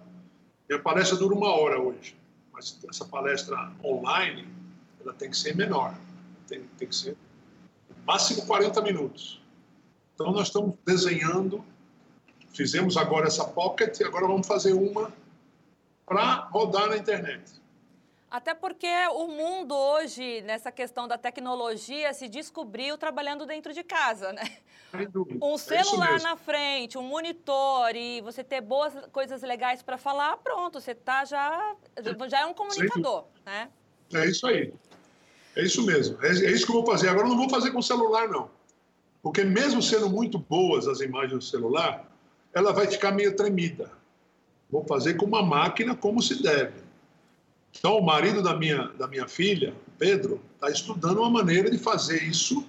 Minha 0.68 0.80
palestra 0.80 1.16
dura 1.16 1.34
uma 1.34 1.50
hora 1.50 1.80
hoje, 1.80 2.16
mas 2.52 2.78
essa 2.88 3.04
palestra 3.04 3.72
online 3.84 4.46
ela 5.00 5.12
tem 5.12 5.30
que 5.30 5.36
ser 5.36 5.56
menor. 5.56 5.94
Tem, 6.46 6.62
tem 6.78 6.88
que 6.88 6.94
ser 6.94 7.16
máximo 8.06 8.46
40 8.46 8.80
minutos. 8.82 9.42
Então 10.14 10.30
nós 10.32 10.46
estamos 10.46 10.74
desenhando, 10.86 11.64
fizemos 12.54 12.96
agora 12.96 13.26
essa 13.26 13.44
pocket 13.44 13.98
e 13.98 14.04
agora 14.04 14.26
vamos 14.26 14.46
fazer 14.46 14.72
uma 14.72 15.12
para 16.06 16.48
rodar 16.52 16.88
na 16.88 16.96
internet. 16.96 17.60
Até 18.36 18.52
porque 18.52 18.86
o 19.14 19.28
mundo 19.28 19.74
hoje, 19.74 20.42
nessa 20.42 20.70
questão 20.70 21.08
da 21.08 21.16
tecnologia, 21.16 22.12
se 22.12 22.28
descobriu 22.28 22.98
trabalhando 22.98 23.46
dentro 23.46 23.72
de 23.72 23.82
casa, 23.82 24.30
né? 24.30 24.42
Um 25.40 25.54
é 25.54 25.58
celular 25.58 26.20
é 26.20 26.22
na 26.22 26.36
frente, 26.36 26.98
um 26.98 27.02
monitor 27.02 27.96
e 27.96 28.20
você 28.20 28.44
ter 28.44 28.60
boas 28.60 28.92
coisas 29.10 29.40
legais 29.40 29.82
para 29.82 29.96
falar, 29.96 30.36
pronto, 30.36 30.78
você 30.78 30.94
tá 30.94 31.24
já, 31.24 31.76
já 32.28 32.40
é 32.40 32.44
um 32.44 32.52
comunicador, 32.52 33.24
né? 33.46 33.70
É 34.12 34.26
isso 34.26 34.46
aí. 34.46 34.70
É 35.56 35.62
isso 35.62 35.86
mesmo. 35.86 36.22
É, 36.22 36.28
é, 36.28 36.50
isso 36.50 36.66
que 36.66 36.72
eu 36.72 36.82
vou 36.82 36.86
fazer. 36.86 37.08
Agora, 37.08 37.26
eu 37.26 37.30
não 37.30 37.38
vou 37.38 37.48
fazer 37.48 37.70
com 37.70 37.80
celular, 37.80 38.28
não. 38.28 38.50
Porque 39.22 39.44
mesmo 39.44 39.80
sendo 39.80 40.10
muito 40.10 40.38
boas 40.38 40.86
as 40.86 41.00
imagens 41.00 41.32
do 41.32 41.42
celular, 41.42 42.06
ela 42.52 42.74
vai 42.74 42.86
ficar 42.86 43.12
meio 43.12 43.34
tremida. 43.34 43.90
Vou 44.70 44.84
fazer 44.84 45.14
com 45.14 45.24
uma 45.24 45.42
máquina 45.42 45.96
como 45.96 46.20
se 46.20 46.42
deve. 46.42 46.85
Então, 47.78 47.98
o 47.98 48.04
marido 48.04 48.42
da 48.42 48.54
minha, 48.54 48.88
da 48.98 49.06
minha 49.06 49.28
filha, 49.28 49.74
Pedro, 49.98 50.40
está 50.54 50.70
estudando 50.70 51.18
uma 51.18 51.30
maneira 51.30 51.70
de 51.70 51.78
fazer 51.78 52.22
isso 52.22 52.66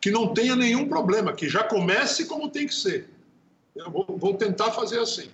que 0.00 0.10
não 0.10 0.32
tenha 0.32 0.54
nenhum 0.54 0.88
problema, 0.88 1.32
que 1.32 1.48
já 1.48 1.64
comece 1.64 2.26
como 2.26 2.48
tem 2.48 2.66
que 2.66 2.74
ser. 2.74 3.08
Eu 3.74 3.90
vou, 3.90 4.06
vou 4.08 4.34
tentar 4.34 4.70
fazer 4.72 5.00
assim. 5.00 5.30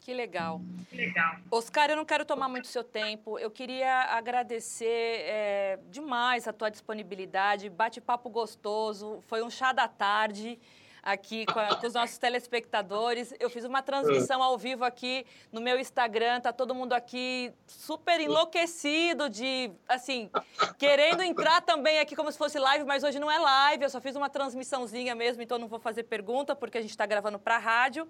Que 0.00 0.14
legal. 0.14 0.60
Que 0.88 0.96
legal. 0.96 1.36
Oscar, 1.50 1.90
eu 1.90 1.96
não 1.96 2.04
quero 2.04 2.24
tomar 2.24 2.48
muito 2.48 2.66
seu 2.66 2.82
tempo. 2.82 3.38
Eu 3.38 3.50
queria 3.50 4.04
agradecer 4.04 4.86
é, 4.86 5.78
demais 5.90 6.48
a 6.48 6.52
tua 6.52 6.70
disponibilidade. 6.70 7.68
Bate-papo 7.68 8.30
gostoso. 8.30 9.22
Foi 9.26 9.42
um 9.42 9.50
chá 9.50 9.70
da 9.72 9.86
tarde 9.86 10.58
aqui 11.02 11.46
com, 11.46 11.58
a, 11.58 11.76
com, 11.76 11.86
os 11.86 11.94
nossos 11.94 12.18
telespectadores. 12.18 13.32
Eu 13.38 13.48
fiz 13.50 13.64
uma 13.64 13.82
transmissão 13.82 14.42
ao 14.42 14.56
vivo 14.58 14.84
aqui 14.84 15.26
no 15.52 15.60
meu 15.60 15.78
Instagram. 15.78 16.40
Tá 16.40 16.52
todo 16.52 16.74
mundo 16.74 16.92
aqui 16.92 17.52
super 17.66 18.20
enlouquecido 18.20 19.28
de, 19.28 19.70
assim, 19.88 20.30
querendo 20.78 21.22
entrar 21.22 21.60
também 21.62 21.98
aqui 22.00 22.14
como 22.14 22.30
se 22.30 22.38
fosse 22.38 22.58
live, 22.58 22.84
mas 22.84 23.02
hoje 23.02 23.18
não 23.18 23.30
é 23.30 23.38
live. 23.38 23.84
Eu 23.84 23.90
só 23.90 24.00
fiz 24.00 24.16
uma 24.16 24.28
transmissãozinha 24.28 25.14
mesmo, 25.14 25.42
então 25.42 25.58
não 25.58 25.68
vou 25.68 25.78
fazer 25.78 26.04
pergunta 26.04 26.54
porque 26.54 26.78
a 26.78 26.80
gente 26.80 26.90
está 26.90 27.06
gravando 27.06 27.38
para 27.38 27.56
a 27.56 27.58
rádio. 27.58 28.08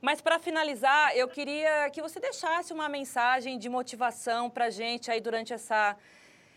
Mas 0.00 0.20
para 0.20 0.38
finalizar, 0.38 1.16
eu 1.16 1.26
queria 1.26 1.88
que 1.90 2.02
você 2.02 2.20
deixasse 2.20 2.72
uma 2.72 2.88
mensagem 2.88 3.58
de 3.58 3.68
motivação 3.68 4.50
para 4.50 4.66
a 4.66 4.70
gente 4.70 5.10
aí 5.10 5.20
durante 5.20 5.52
essa 5.52 5.96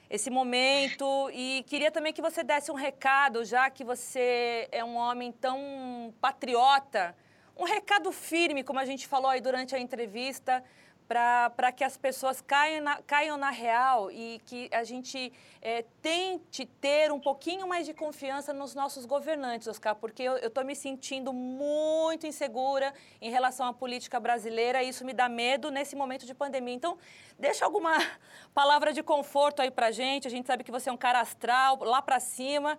esse 0.10 0.30
momento 0.30 1.30
e 1.32 1.64
queria 1.68 1.92
também 1.92 2.12
que 2.12 2.22
você 2.22 2.44
desse 2.44 2.72
um 2.72 2.76
recado, 2.76 3.46
já 3.46 3.70
que 3.70 3.84
você 3.84 4.68
é 4.72 4.84
um 4.84 4.96
homem 4.96 5.32
tão 5.32 6.14
patriota, 6.20 7.16
um 7.56 7.64
recado 7.64 8.12
firme, 8.12 8.64
como 8.64 8.80
a 8.80 8.86
gente 8.86 9.08
falou 9.08 9.30
aí 9.30 9.40
durante 9.40 9.76
a 9.76 9.80
entrevista, 9.80 10.64
para 11.10 11.72
que 11.72 11.84
as 11.84 11.98
pessoas 11.98 12.40
caiam 12.40 12.84
na, 12.84 13.02
caiam 13.02 13.36
na 13.36 13.50
real 13.50 14.12
e 14.12 14.40
que 14.46 14.70
a 14.72 14.84
gente 14.84 15.34
é, 15.60 15.84
tente 16.04 16.68
ter 16.80 17.12
um 17.12 17.20
pouquinho 17.20 17.68
mais 17.68 17.88
de 17.88 17.96
confiança 17.96 18.54
nos 18.54 18.76
nossos 18.76 19.08
governantes, 19.08 19.68
Oscar, 19.68 19.96
porque 19.96 20.22
eu 20.22 20.38
estou 20.38 20.64
me 20.64 20.76
sentindo 20.76 21.34
muito 21.34 22.28
insegura 22.28 22.94
em 23.20 23.32
relação 23.32 23.66
à 23.66 23.74
política 23.74 24.20
brasileira 24.20 24.84
e 24.84 24.90
isso 24.90 25.04
me 25.04 25.12
dá 25.12 25.28
medo 25.28 25.72
nesse 25.72 25.96
momento 25.96 26.28
de 26.28 26.36
pandemia. 26.36 26.76
Então, 26.76 26.96
deixa 27.40 27.66
alguma 27.66 27.98
palavra 28.54 28.94
de 28.94 29.02
conforto 29.02 29.64
aí 29.64 29.72
para 29.72 29.90
gente. 29.90 30.28
A 30.28 30.32
gente 30.32 30.46
sabe 30.46 30.64
que 30.64 30.72
você 30.72 30.92
é 30.92 30.94
um 30.94 30.98
cara 30.98 31.22
astral, 31.22 31.84
lá 31.84 32.04
para 32.04 32.20
cima. 32.20 32.78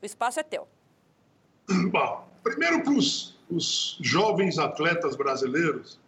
O 0.00 0.06
espaço 0.06 0.40
é 0.40 0.42
teu. 0.42 0.66
Bom, 1.90 2.26
primeiro 2.42 2.82
para 2.82 2.94
os 2.94 3.98
jovens 4.00 4.58
atletas 4.58 5.14
brasileiros, 5.14 6.02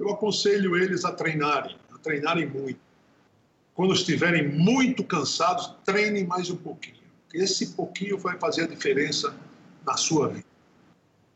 eu 0.00 0.08
aconselho 0.10 0.76
eles 0.76 1.04
a 1.04 1.12
treinarem, 1.12 1.76
a 1.94 1.98
treinarem 1.98 2.46
muito. 2.46 2.80
Quando 3.74 3.92
estiverem 3.92 4.48
muito 4.48 5.04
cansados, 5.04 5.74
treinem 5.84 6.26
mais 6.26 6.50
um 6.50 6.56
pouquinho. 6.56 6.96
Esse 7.34 7.74
pouquinho 7.74 8.18
vai 8.18 8.38
fazer 8.38 8.62
a 8.62 8.66
diferença 8.66 9.36
na 9.86 9.96
sua 9.96 10.28
vida. 10.28 10.46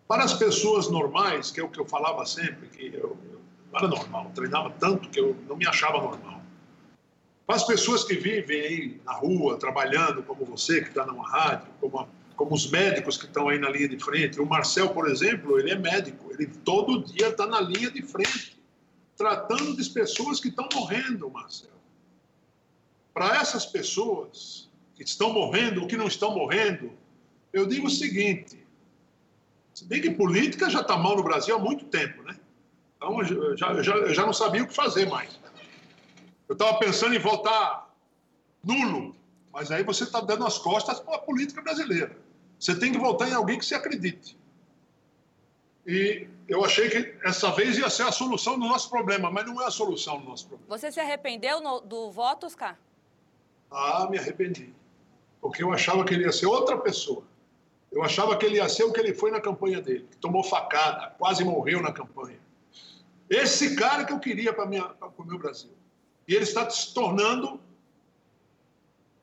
Para 0.09 0.25
as 0.25 0.33
pessoas 0.33 0.91
normais, 0.91 1.51
que 1.51 1.61
é 1.61 1.65
o 1.65 1.69
que 1.69 1.79
eu 1.79 1.87
falava 1.87 2.25
sempre, 2.25 2.69
que 2.69 2.87
eu, 2.87 3.17
eu 3.31 3.41
era 3.75 3.87
normal, 3.87 4.31
treinava 4.35 4.71
tanto 4.71 5.09
que 5.11 5.21
eu 5.21 5.37
não 5.47 5.57
me 5.57 5.67
achava 5.67 6.01
normal. 6.01 6.43
Para 7.47 7.57
as 7.57 7.65
pessoas 7.65 8.03
que 8.03 8.15
vivem 8.15 8.61
aí 8.61 9.01
na 9.05 9.13
rua, 9.13 9.59
trabalhando, 9.59 10.23
como 10.23 10.45
você, 10.45 10.81
que 10.81 10.89
está 10.89 11.05
numa 11.05 11.29
rádio, 11.29 11.69
como 11.81 12.01
a 12.01 12.07
como 12.37 12.55
os 12.55 12.71
médicos 12.71 13.17
que 13.17 13.27
estão 13.27 13.49
aí 13.49 13.59
na 13.59 13.71
linha 13.71 13.89
de 13.89 13.99
frente. 13.99 14.41
O 14.41 14.47
Marcel, 14.47 14.91
por 14.91 15.09
exemplo, 15.09 15.59
ele 15.59 15.71
é 15.71 15.79
médico, 15.79 16.33
ele 16.33 16.47
todo 16.47 17.05
dia 17.05 17.29
está 17.29 17.47
na 17.47 17.61
linha 17.61 17.91
de 17.91 18.03
frente, 18.03 18.54
tratando 19.17 19.77
de 19.77 19.89
pessoas 19.91 20.41
que 20.41 20.49
estão 20.49 20.69
morrendo, 20.73 21.31
Marcel. 21.31 21.71
Para 23.13 23.37
essas 23.37 23.65
pessoas 23.65 24.69
que 24.97 25.03
estão 25.03 25.33
morrendo 25.33 25.83
ou 25.83 25.87
que 25.87 25.97
não 25.97 26.07
estão 26.07 26.35
morrendo, 26.35 26.93
eu 27.53 27.67
digo 27.67 27.87
o 27.87 27.91
seguinte: 27.91 28.65
se 29.73 29.85
bem 29.85 30.01
que 30.01 30.11
política 30.11 30.69
já 30.69 30.81
está 30.81 30.97
mal 30.97 31.17
no 31.17 31.23
Brasil 31.23 31.55
há 31.55 31.59
muito 31.59 31.85
tempo, 31.87 32.23
né? 32.23 32.37
Então 32.97 33.21
eu 33.21 33.57
já, 33.57 33.83
já, 33.83 34.13
já 34.13 34.27
não 34.27 34.33
sabia 34.33 34.63
o 34.63 34.67
que 34.67 34.75
fazer 34.75 35.09
mais. 35.09 35.39
Eu 36.49 36.55
estava 36.55 36.79
pensando 36.79 37.15
em 37.15 37.19
voltar 37.19 37.95
nulo, 38.63 39.15
mas 39.53 39.71
aí 39.71 39.83
você 39.83 40.05
está 40.05 40.21
dando 40.21 40.47
as 40.47 40.59
costas 40.59 41.01
para 41.01 41.17
a 41.17 41.19
política 41.19 41.63
brasileira. 41.63 42.17
Você 42.59 42.75
tem 42.75 42.93
que 42.93 42.99
votar 42.99 43.29
em 43.29 43.35
alguém 43.35 43.59
que 43.59 43.65
se 43.65 43.75
acredite. 43.75 44.37
E 45.87 46.27
eu 46.49 46.65
achei 46.65 46.89
que 46.91 47.17
essa 47.27 47.51
vez 47.53 47.79
ia 47.79 47.89
ser 47.89 48.03
a 48.03 48.13
solução 48.13 48.59
do 48.59 48.67
nosso 48.67 48.91
problema, 48.91 49.31
mas 49.31 49.47
não 49.47 49.61
é 49.63 49.67
a 49.67 49.71
solução 49.71 50.21
do 50.21 50.27
nosso 50.27 50.47
problema. 50.47 50.77
Você 50.77 50.93
se 50.93 51.01
arrependeu 51.01 51.61
no, 51.61 51.81
do 51.81 52.11
voto, 52.11 52.47
Oscar? 52.47 52.79
Ah, 53.71 54.07
me 54.11 54.19
arrependi. 54.19 54.73
porque 55.41 55.63
eu 55.63 55.73
achava 55.73 56.05
que 56.05 56.15
ele 56.15 56.25
ia 56.25 56.33
ser 56.33 56.47
outra 56.47 56.79
pessoa. 56.79 57.23
Eu 57.93 58.03
achava 58.03 58.37
que 58.37 58.47
ele 58.47 58.57
ia 58.57 58.69
ser 58.69 58.85
o 58.85 58.93
que 58.93 58.99
ele 58.99 59.15
foi 59.15 59.31
na 59.31 59.41
campanha 59.41 59.81
dele, 59.81 60.09
que 60.11 60.17
tomou 60.17 60.43
facada, 60.43 61.15
quase 61.19 61.45
morreu 61.45 61.83
na 61.83 61.93
campanha. 61.93 62.39
Esse 63.29 63.77
cara 63.77 64.05
que 64.05 64.13
eu 64.13 64.19
queria 64.19 64.53
para 64.53 64.65
o 64.65 65.25
meu 65.25 65.39
Brasil. 65.39 65.71
E 66.27 66.35
ele 66.35 66.45
está 66.45 66.69
se 66.71 66.95
tornando 66.95 67.61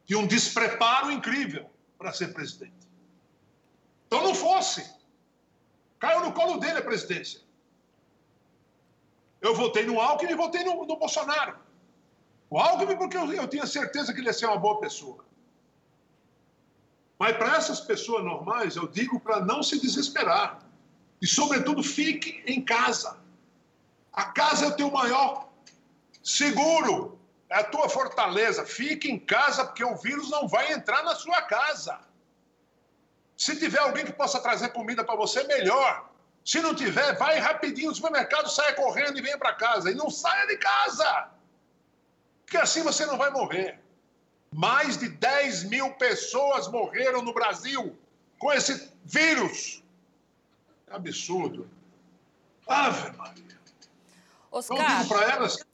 de 0.06 0.16
um 0.16 0.28
despreparo 0.28 1.12
incrível 1.12 1.70
para 1.98 2.14
ser 2.14 2.34
presidente. 2.34 2.88
Então 4.08 4.24
não 4.24 4.36
fosse. 4.36 4.88
Caiu 6.02 6.22
no 6.22 6.34
colo 6.34 6.58
dele 6.58 6.80
a 6.80 6.82
presidência. 6.82 7.40
Eu 9.40 9.56
votei 9.56 9.86
no 9.86 10.00
Alckmin 10.00 10.32
e 10.32 10.36
votei 10.36 10.64
no, 10.64 10.86
no 10.86 10.98
Bolsonaro. 10.98 11.58
O 12.50 12.58
Alckmin 12.60 12.98
porque 12.98 13.16
eu, 13.16 13.32
eu 13.32 13.48
tinha 13.48 13.68
certeza 13.68 14.12
que 14.12 14.20
ele 14.20 14.28
ia 14.28 14.34
ser 14.34 14.48
uma 14.48 14.58
boa 14.58 14.80
pessoa. 14.80 15.24
Mas 17.20 17.38
para 17.38 17.56
essas 17.56 17.80
pessoas 17.80 18.24
normais, 18.26 18.76
eu 18.76 18.88
digo 18.88 19.20
para 19.20 19.40
não 19.42 19.62
se 19.62 19.80
desesperar. 19.80 20.60
E, 21.22 21.28
sobretudo, 21.28 21.84
fique 21.84 22.44
em 22.48 22.60
casa. 22.60 23.20
A 24.12 24.24
casa 24.24 24.66
é 24.66 24.70
o 24.70 24.76
teu 24.76 24.90
maior 24.90 25.50
seguro, 26.24 27.20
é 27.48 27.58
a 27.60 27.64
tua 27.64 27.88
fortaleza. 27.88 28.66
Fique 28.66 29.08
em 29.10 29.20
casa, 29.20 29.66
porque 29.66 29.84
o 29.84 29.96
vírus 29.96 30.32
não 30.32 30.48
vai 30.48 30.74
entrar 30.74 31.04
na 31.04 31.14
sua 31.14 31.44
casa. 31.44 32.00
Se 33.42 33.56
tiver 33.56 33.80
alguém 33.80 34.06
que 34.06 34.14
possa 34.14 34.40
trazer 34.40 34.70
comida 34.70 35.04
para 35.04 35.16
você, 35.16 35.44
melhor. 35.46 36.08
Se 36.46 36.62
não 36.62 36.76
tiver, 36.76 37.18
vai 37.18 37.40
rapidinho 37.40 37.90
no 37.90 37.96
supermercado, 37.96 38.48
saia 38.48 38.76
correndo 38.76 39.18
e 39.18 39.22
venha 39.24 39.36
para 39.36 39.52
casa. 39.56 39.90
E 39.90 39.96
não 39.96 40.12
saia 40.12 40.46
de 40.46 40.58
casa, 40.58 41.32
porque 42.46 42.56
assim 42.56 42.84
você 42.84 43.04
não 43.08 43.18
vai 43.18 43.32
morrer. 43.32 43.80
Mais 44.54 44.96
de 44.96 45.10
10 45.10 45.64
mil 45.64 45.92
pessoas 45.96 46.68
morreram 46.68 47.24
no 47.24 47.34
Brasil 47.34 47.98
com 48.38 48.54
esse 48.54 48.92
vírus. 49.06 49.82
Absurdo. 50.92 51.68
Ave 52.68 53.18
Maria. 53.18 53.60
Oscar. 54.52 54.78
Então, 54.78 54.98
digo 54.98 55.08
para 55.10 55.32
elas: 55.32 55.66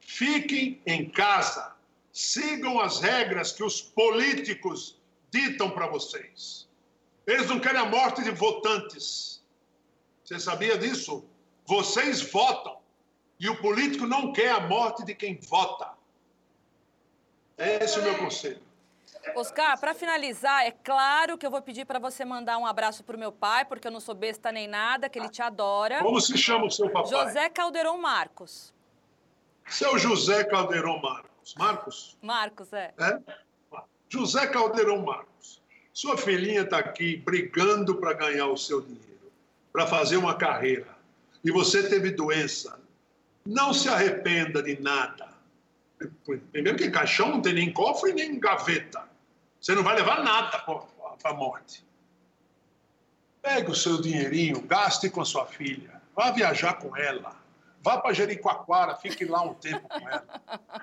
fiquem 0.00 0.82
em 0.84 1.08
casa. 1.08 1.76
Sigam 2.12 2.80
as 2.80 2.98
regras 2.98 3.52
que 3.52 3.62
os 3.62 3.80
políticos 3.80 5.00
ditam 5.30 5.70
para 5.70 5.86
vocês. 5.86 6.64
Eles 7.26 7.48
não 7.48 7.58
querem 7.58 7.80
a 7.80 7.86
morte 7.86 8.22
de 8.22 8.30
votantes. 8.30 9.42
Você 10.24 10.38
sabia 10.38 10.76
disso? 10.76 11.24
Vocês 11.66 12.20
votam. 12.30 12.78
E 13.40 13.48
o 13.48 13.60
político 13.60 14.06
não 14.06 14.32
quer 14.32 14.50
a 14.50 14.60
morte 14.60 15.04
de 15.04 15.14
quem 15.14 15.38
vota. 15.38 15.92
Esse 17.56 17.98
é 17.98 18.02
o 18.02 18.04
meu 18.04 18.18
conselho. 18.18 18.62
Oscar, 19.36 19.78
para 19.78 19.94
finalizar, 19.94 20.66
é 20.66 20.70
claro 20.70 21.38
que 21.38 21.46
eu 21.46 21.50
vou 21.50 21.62
pedir 21.62 21.86
para 21.86 21.98
você 21.98 22.24
mandar 22.24 22.58
um 22.58 22.66
abraço 22.66 23.02
para 23.02 23.16
o 23.16 23.18
meu 23.18 23.32
pai, 23.32 23.64
porque 23.64 23.88
eu 23.88 23.92
não 23.92 24.00
sou 24.00 24.14
besta 24.14 24.52
nem 24.52 24.68
nada, 24.68 25.08
que 25.08 25.18
ele 25.18 25.30
te 25.30 25.40
adora. 25.40 26.00
Como 26.02 26.20
se 26.20 26.36
chama 26.36 26.66
o 26.66 26.70
seu 26.70 26.90
papai? 26.90 27.10
José 27.10 27.48
Caldeirão 27.48 27.96
Marcos. 27.98 28.74
Seu 29.66 29.98
José 29.98 30.44
Caldeirão 30.44 31.00
Marcos. 31.00 31.54
Marcos? 31.56 32.18
Marcos, 32.20 32.72
é. 32.72 32.92
É? 32.98 33.18
José 34.08 34.46
Caldeirão 34.46 35.02
Marcos. 35.02 35.62
Sua 35.94 36.18
filhinha 36.18 36.60
está 36.60 36.78
aqui 36.78 37.16
brigando 37.16 37.94
para 37.94 38.12
ganhar 38.12 38.48
o 38.48 38.58
seu 38.58 38.82
dinheiro, 38.82 39.32
para 39.72 39.86
fazer 39.86 40.18
uma 40.18 40.34
carreira. 40.34 40.94
E 41.42 41.50
você 41.50 41.88
teve 41.88 42.10
doença. 42.10 42.78
Não 43.46 43.72
se 43.72 43.88
arrependa 43.88 44.62
de 44.62 44.78
nada 44.80 45.34
Primeiro 46.52 46.76
que 46.76 46.90
caixão 46.90 47.30
não 47.30 47.42
tem 47.42 47.54
nem 47.54 47.72
cofre 47.72 48.12
nem 48.12 48.38
gaveta. 48.38 49.04
Você 49.60 49.74
não 49.74 49.82
vai 49.82 49.96
levar 49.96 50.22
nada 50.22 50.58
para 50.58 51.30
a 51.30 51.34
morte. 51.34 51.84
Pegue 53.40 53.70
o 53.70 53.74
seu 53.74 54.00
dinheirinho, 54.00 54.60
gaste 54.62 55.08
com 55.10 55.20
a 55.20 55.24
sua 55.24 55.46
filha, 55.46 56.00
vá 56.14 56.30
viajar 56.30 56.74
com 56.74 56.96
ela, 56.96 57.36
vá 57.82 57.98
para 57.98 58.14
Jericoacoara, 58.14 58.96
fique 58.96 59.26
lá 59.26 59.42
um 59.42 59.52
tempo 59.54 59.86
com 59.86 60.08
ela, 60.08 60.42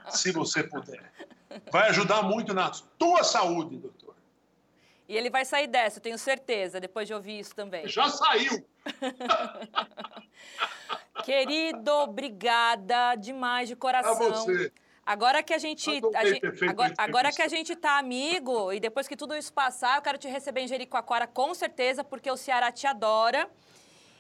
se 0.10 0.32
você 0.32 0.64
puder. 0.64 1.12
Vai 1.72 1.90
ajudar 1.90 2.22
muito 2.22 2.54
na 2.54 2.70
tua 3.00 3.24
saúde, 3.24 3.78
doutor. 3.78 4.11
E 5.12 5.18
ele 5.18 5.30
vai 5.30 5.44
sair 5.44 5.68
dessa, 5.68 5.98
eu 5.98 6.02
tenho 6.02 6.18
certeza, 6.18 6.80
depois 6.80 7.06
de 7.06 7.14
ouvir 7.14 7.40
isso 7.40 7.54
também. 7.54 7.86
Já 7.86 8.08
saiu! 8.08 8.66
Querido, 11.26 11.92
obrigada 11.92 13.16
demais 13.16 13.68
de 13.68 13.76
coração. 13.76 14.14
A 14.14 14.16
você. 14.16 14.72
Agora 15.06 15.44
que 15.44 15.54
a 15.54 15.58
gente, 15.58 15.90
a 16.16 16.26
gente 16.26 16.66
agora, 16.66 16.94
agora, 16.98 17.32
que 17.34 17.42
a 17.42 17.50
gente 17.50 17.76
tá 17.76 17.98
amigo 17.98 18.72
e 18.72 18.80
depois 18.80 19.06
que 19.06 19.18
tudo 19.18 19.36
isso 19.36 19.52
passar, 19.52 19.98
eu 19.98 20.02
quero 20.02 20.18
te 20.18 20.30
receber 20.30 20.62
em 20.62 20.68
Jericoacoara 20.70 21.28
com 21.28 21.54
certeza, 21.54 22.06
porque 22.06 22.32
o 22.32 22.38
Ceará 22.38 22.72
te 22.72 22.88
adora. 22.88 23.50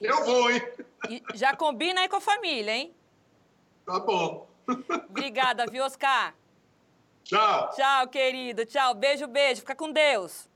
Eu 0.01 0.25
vou, 0.25 0.51
hein? 0.51 0.61
E 1.09 1.23
já 1.35 1.55
combina 1.55 2.01
aí 2.01 2.09
com 2.09 2.17
a 2.17 2.21
família, 2.21 2.75
hein? 2.75 2.93
Tá 3.85 3.97
bom. 3.97 4.45
Obrigada, 5.09 5.65
viu, 5.67 5.85
Oscar? 5.85 6.35
Tchau. 7.23 7.69
Tchau, 7.69 8.09
querido. 8.09 8.65
Tchau. 8.65 8.93
Beijo, 8.93 9.25
beijo. 9.25 9.61
Fica 9.61 9.73
com 9.73 9.89
Deus. 9.89 10.50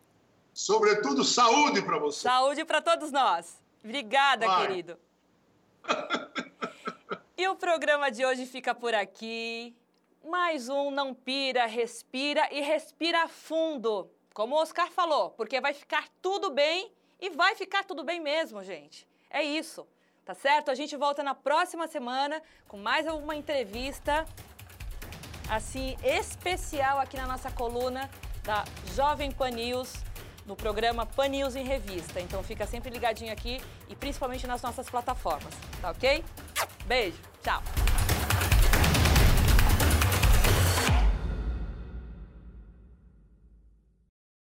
Sobretudo, 0.55 1.25
saúde 1.25 1.81
para 1.81 1.97
você. 1.99 2.21
Saúde 2.21 2.63
para 2.63 2.81
todos 2.81 3.11
nós. 3.11 3.61
Obrigada, 3.83 4.47
Vai. 4.47 4.67
querido. 4.67 4.97
e 7.37 7.45
o 7.49 7.57
programa 7.57 8.09
de 8.09 8.25
hoje 8.25 8.45
fica 8.45 8.73
por 8.73 8.95
aqui. 8.95 9.75
Mais 10.23 10.69
um 10.69 10.89
não 10.89 11.13
pira, 11.13 11.65
respira 11.65 12.47
e 12.53 12.61
respira 12.61 13.27
fundo. 13.27 14.09
Como 14.33 14.55
o 14.55 14.57
Oscar 14.57 14.89
falou, 14.91 15.31
porque 15.31 15.59
vai 15.59 15.73
ficar 15.73 16.07
tudo 16.21 16.49
bem 16.49 16.89
e 17.19 17.29
vai 17.29 17.53
ficar 17.55 17.83
tudo 17.83 18.01
bem 18.05 18.21
mesmo, 18.21 18.63
gente. 18.63 19.05
É 19.29 19.43
isso, 19.43 19.85
tá 20.23 20.33
certo? 20.33 20.71
A 20.71 20.75
gente 20.75 20.95
volta 20.95 21.21
na 21.21 21.35
próxima 21.35 21.85
semana 21.85 22.41
com 22.65 22.77
mais 22.77 23.05
uma 23.07 23.35
entrevista 23.35 24.25
assim 25.49 25.97
especial 26.01 26.97
aqui 26.97 27.17
na 27.17 27.27
nossa 27.27 27.51
coluna 27.51 28.09
da 28.41 28.63
Jovem 28.95 29.31
Pan 29.31 29.49
News, 29.49 29.93
no 30.45 30.55
programa 30.55 31.05
Pan 31.05 31.27
News 31.29 31.55
em 31.55 31.65
Revista. 31.65 32.19
Então 32.19 32.43
fica 32.43 32.65
sempre 32.65 32.89
ligadinho 32.89 33.31
aqui 33.31 33.61
e 33.89 33.95
principalmente 33.95 34.45
nas 34.45 34.61
nossas 34.61 34.89
plataformas, 34.89 35.53
tá 35.81 35.91
ok? 35.91 36.23
Beijo, 36.85 37.17
tchau! 37.43 37.94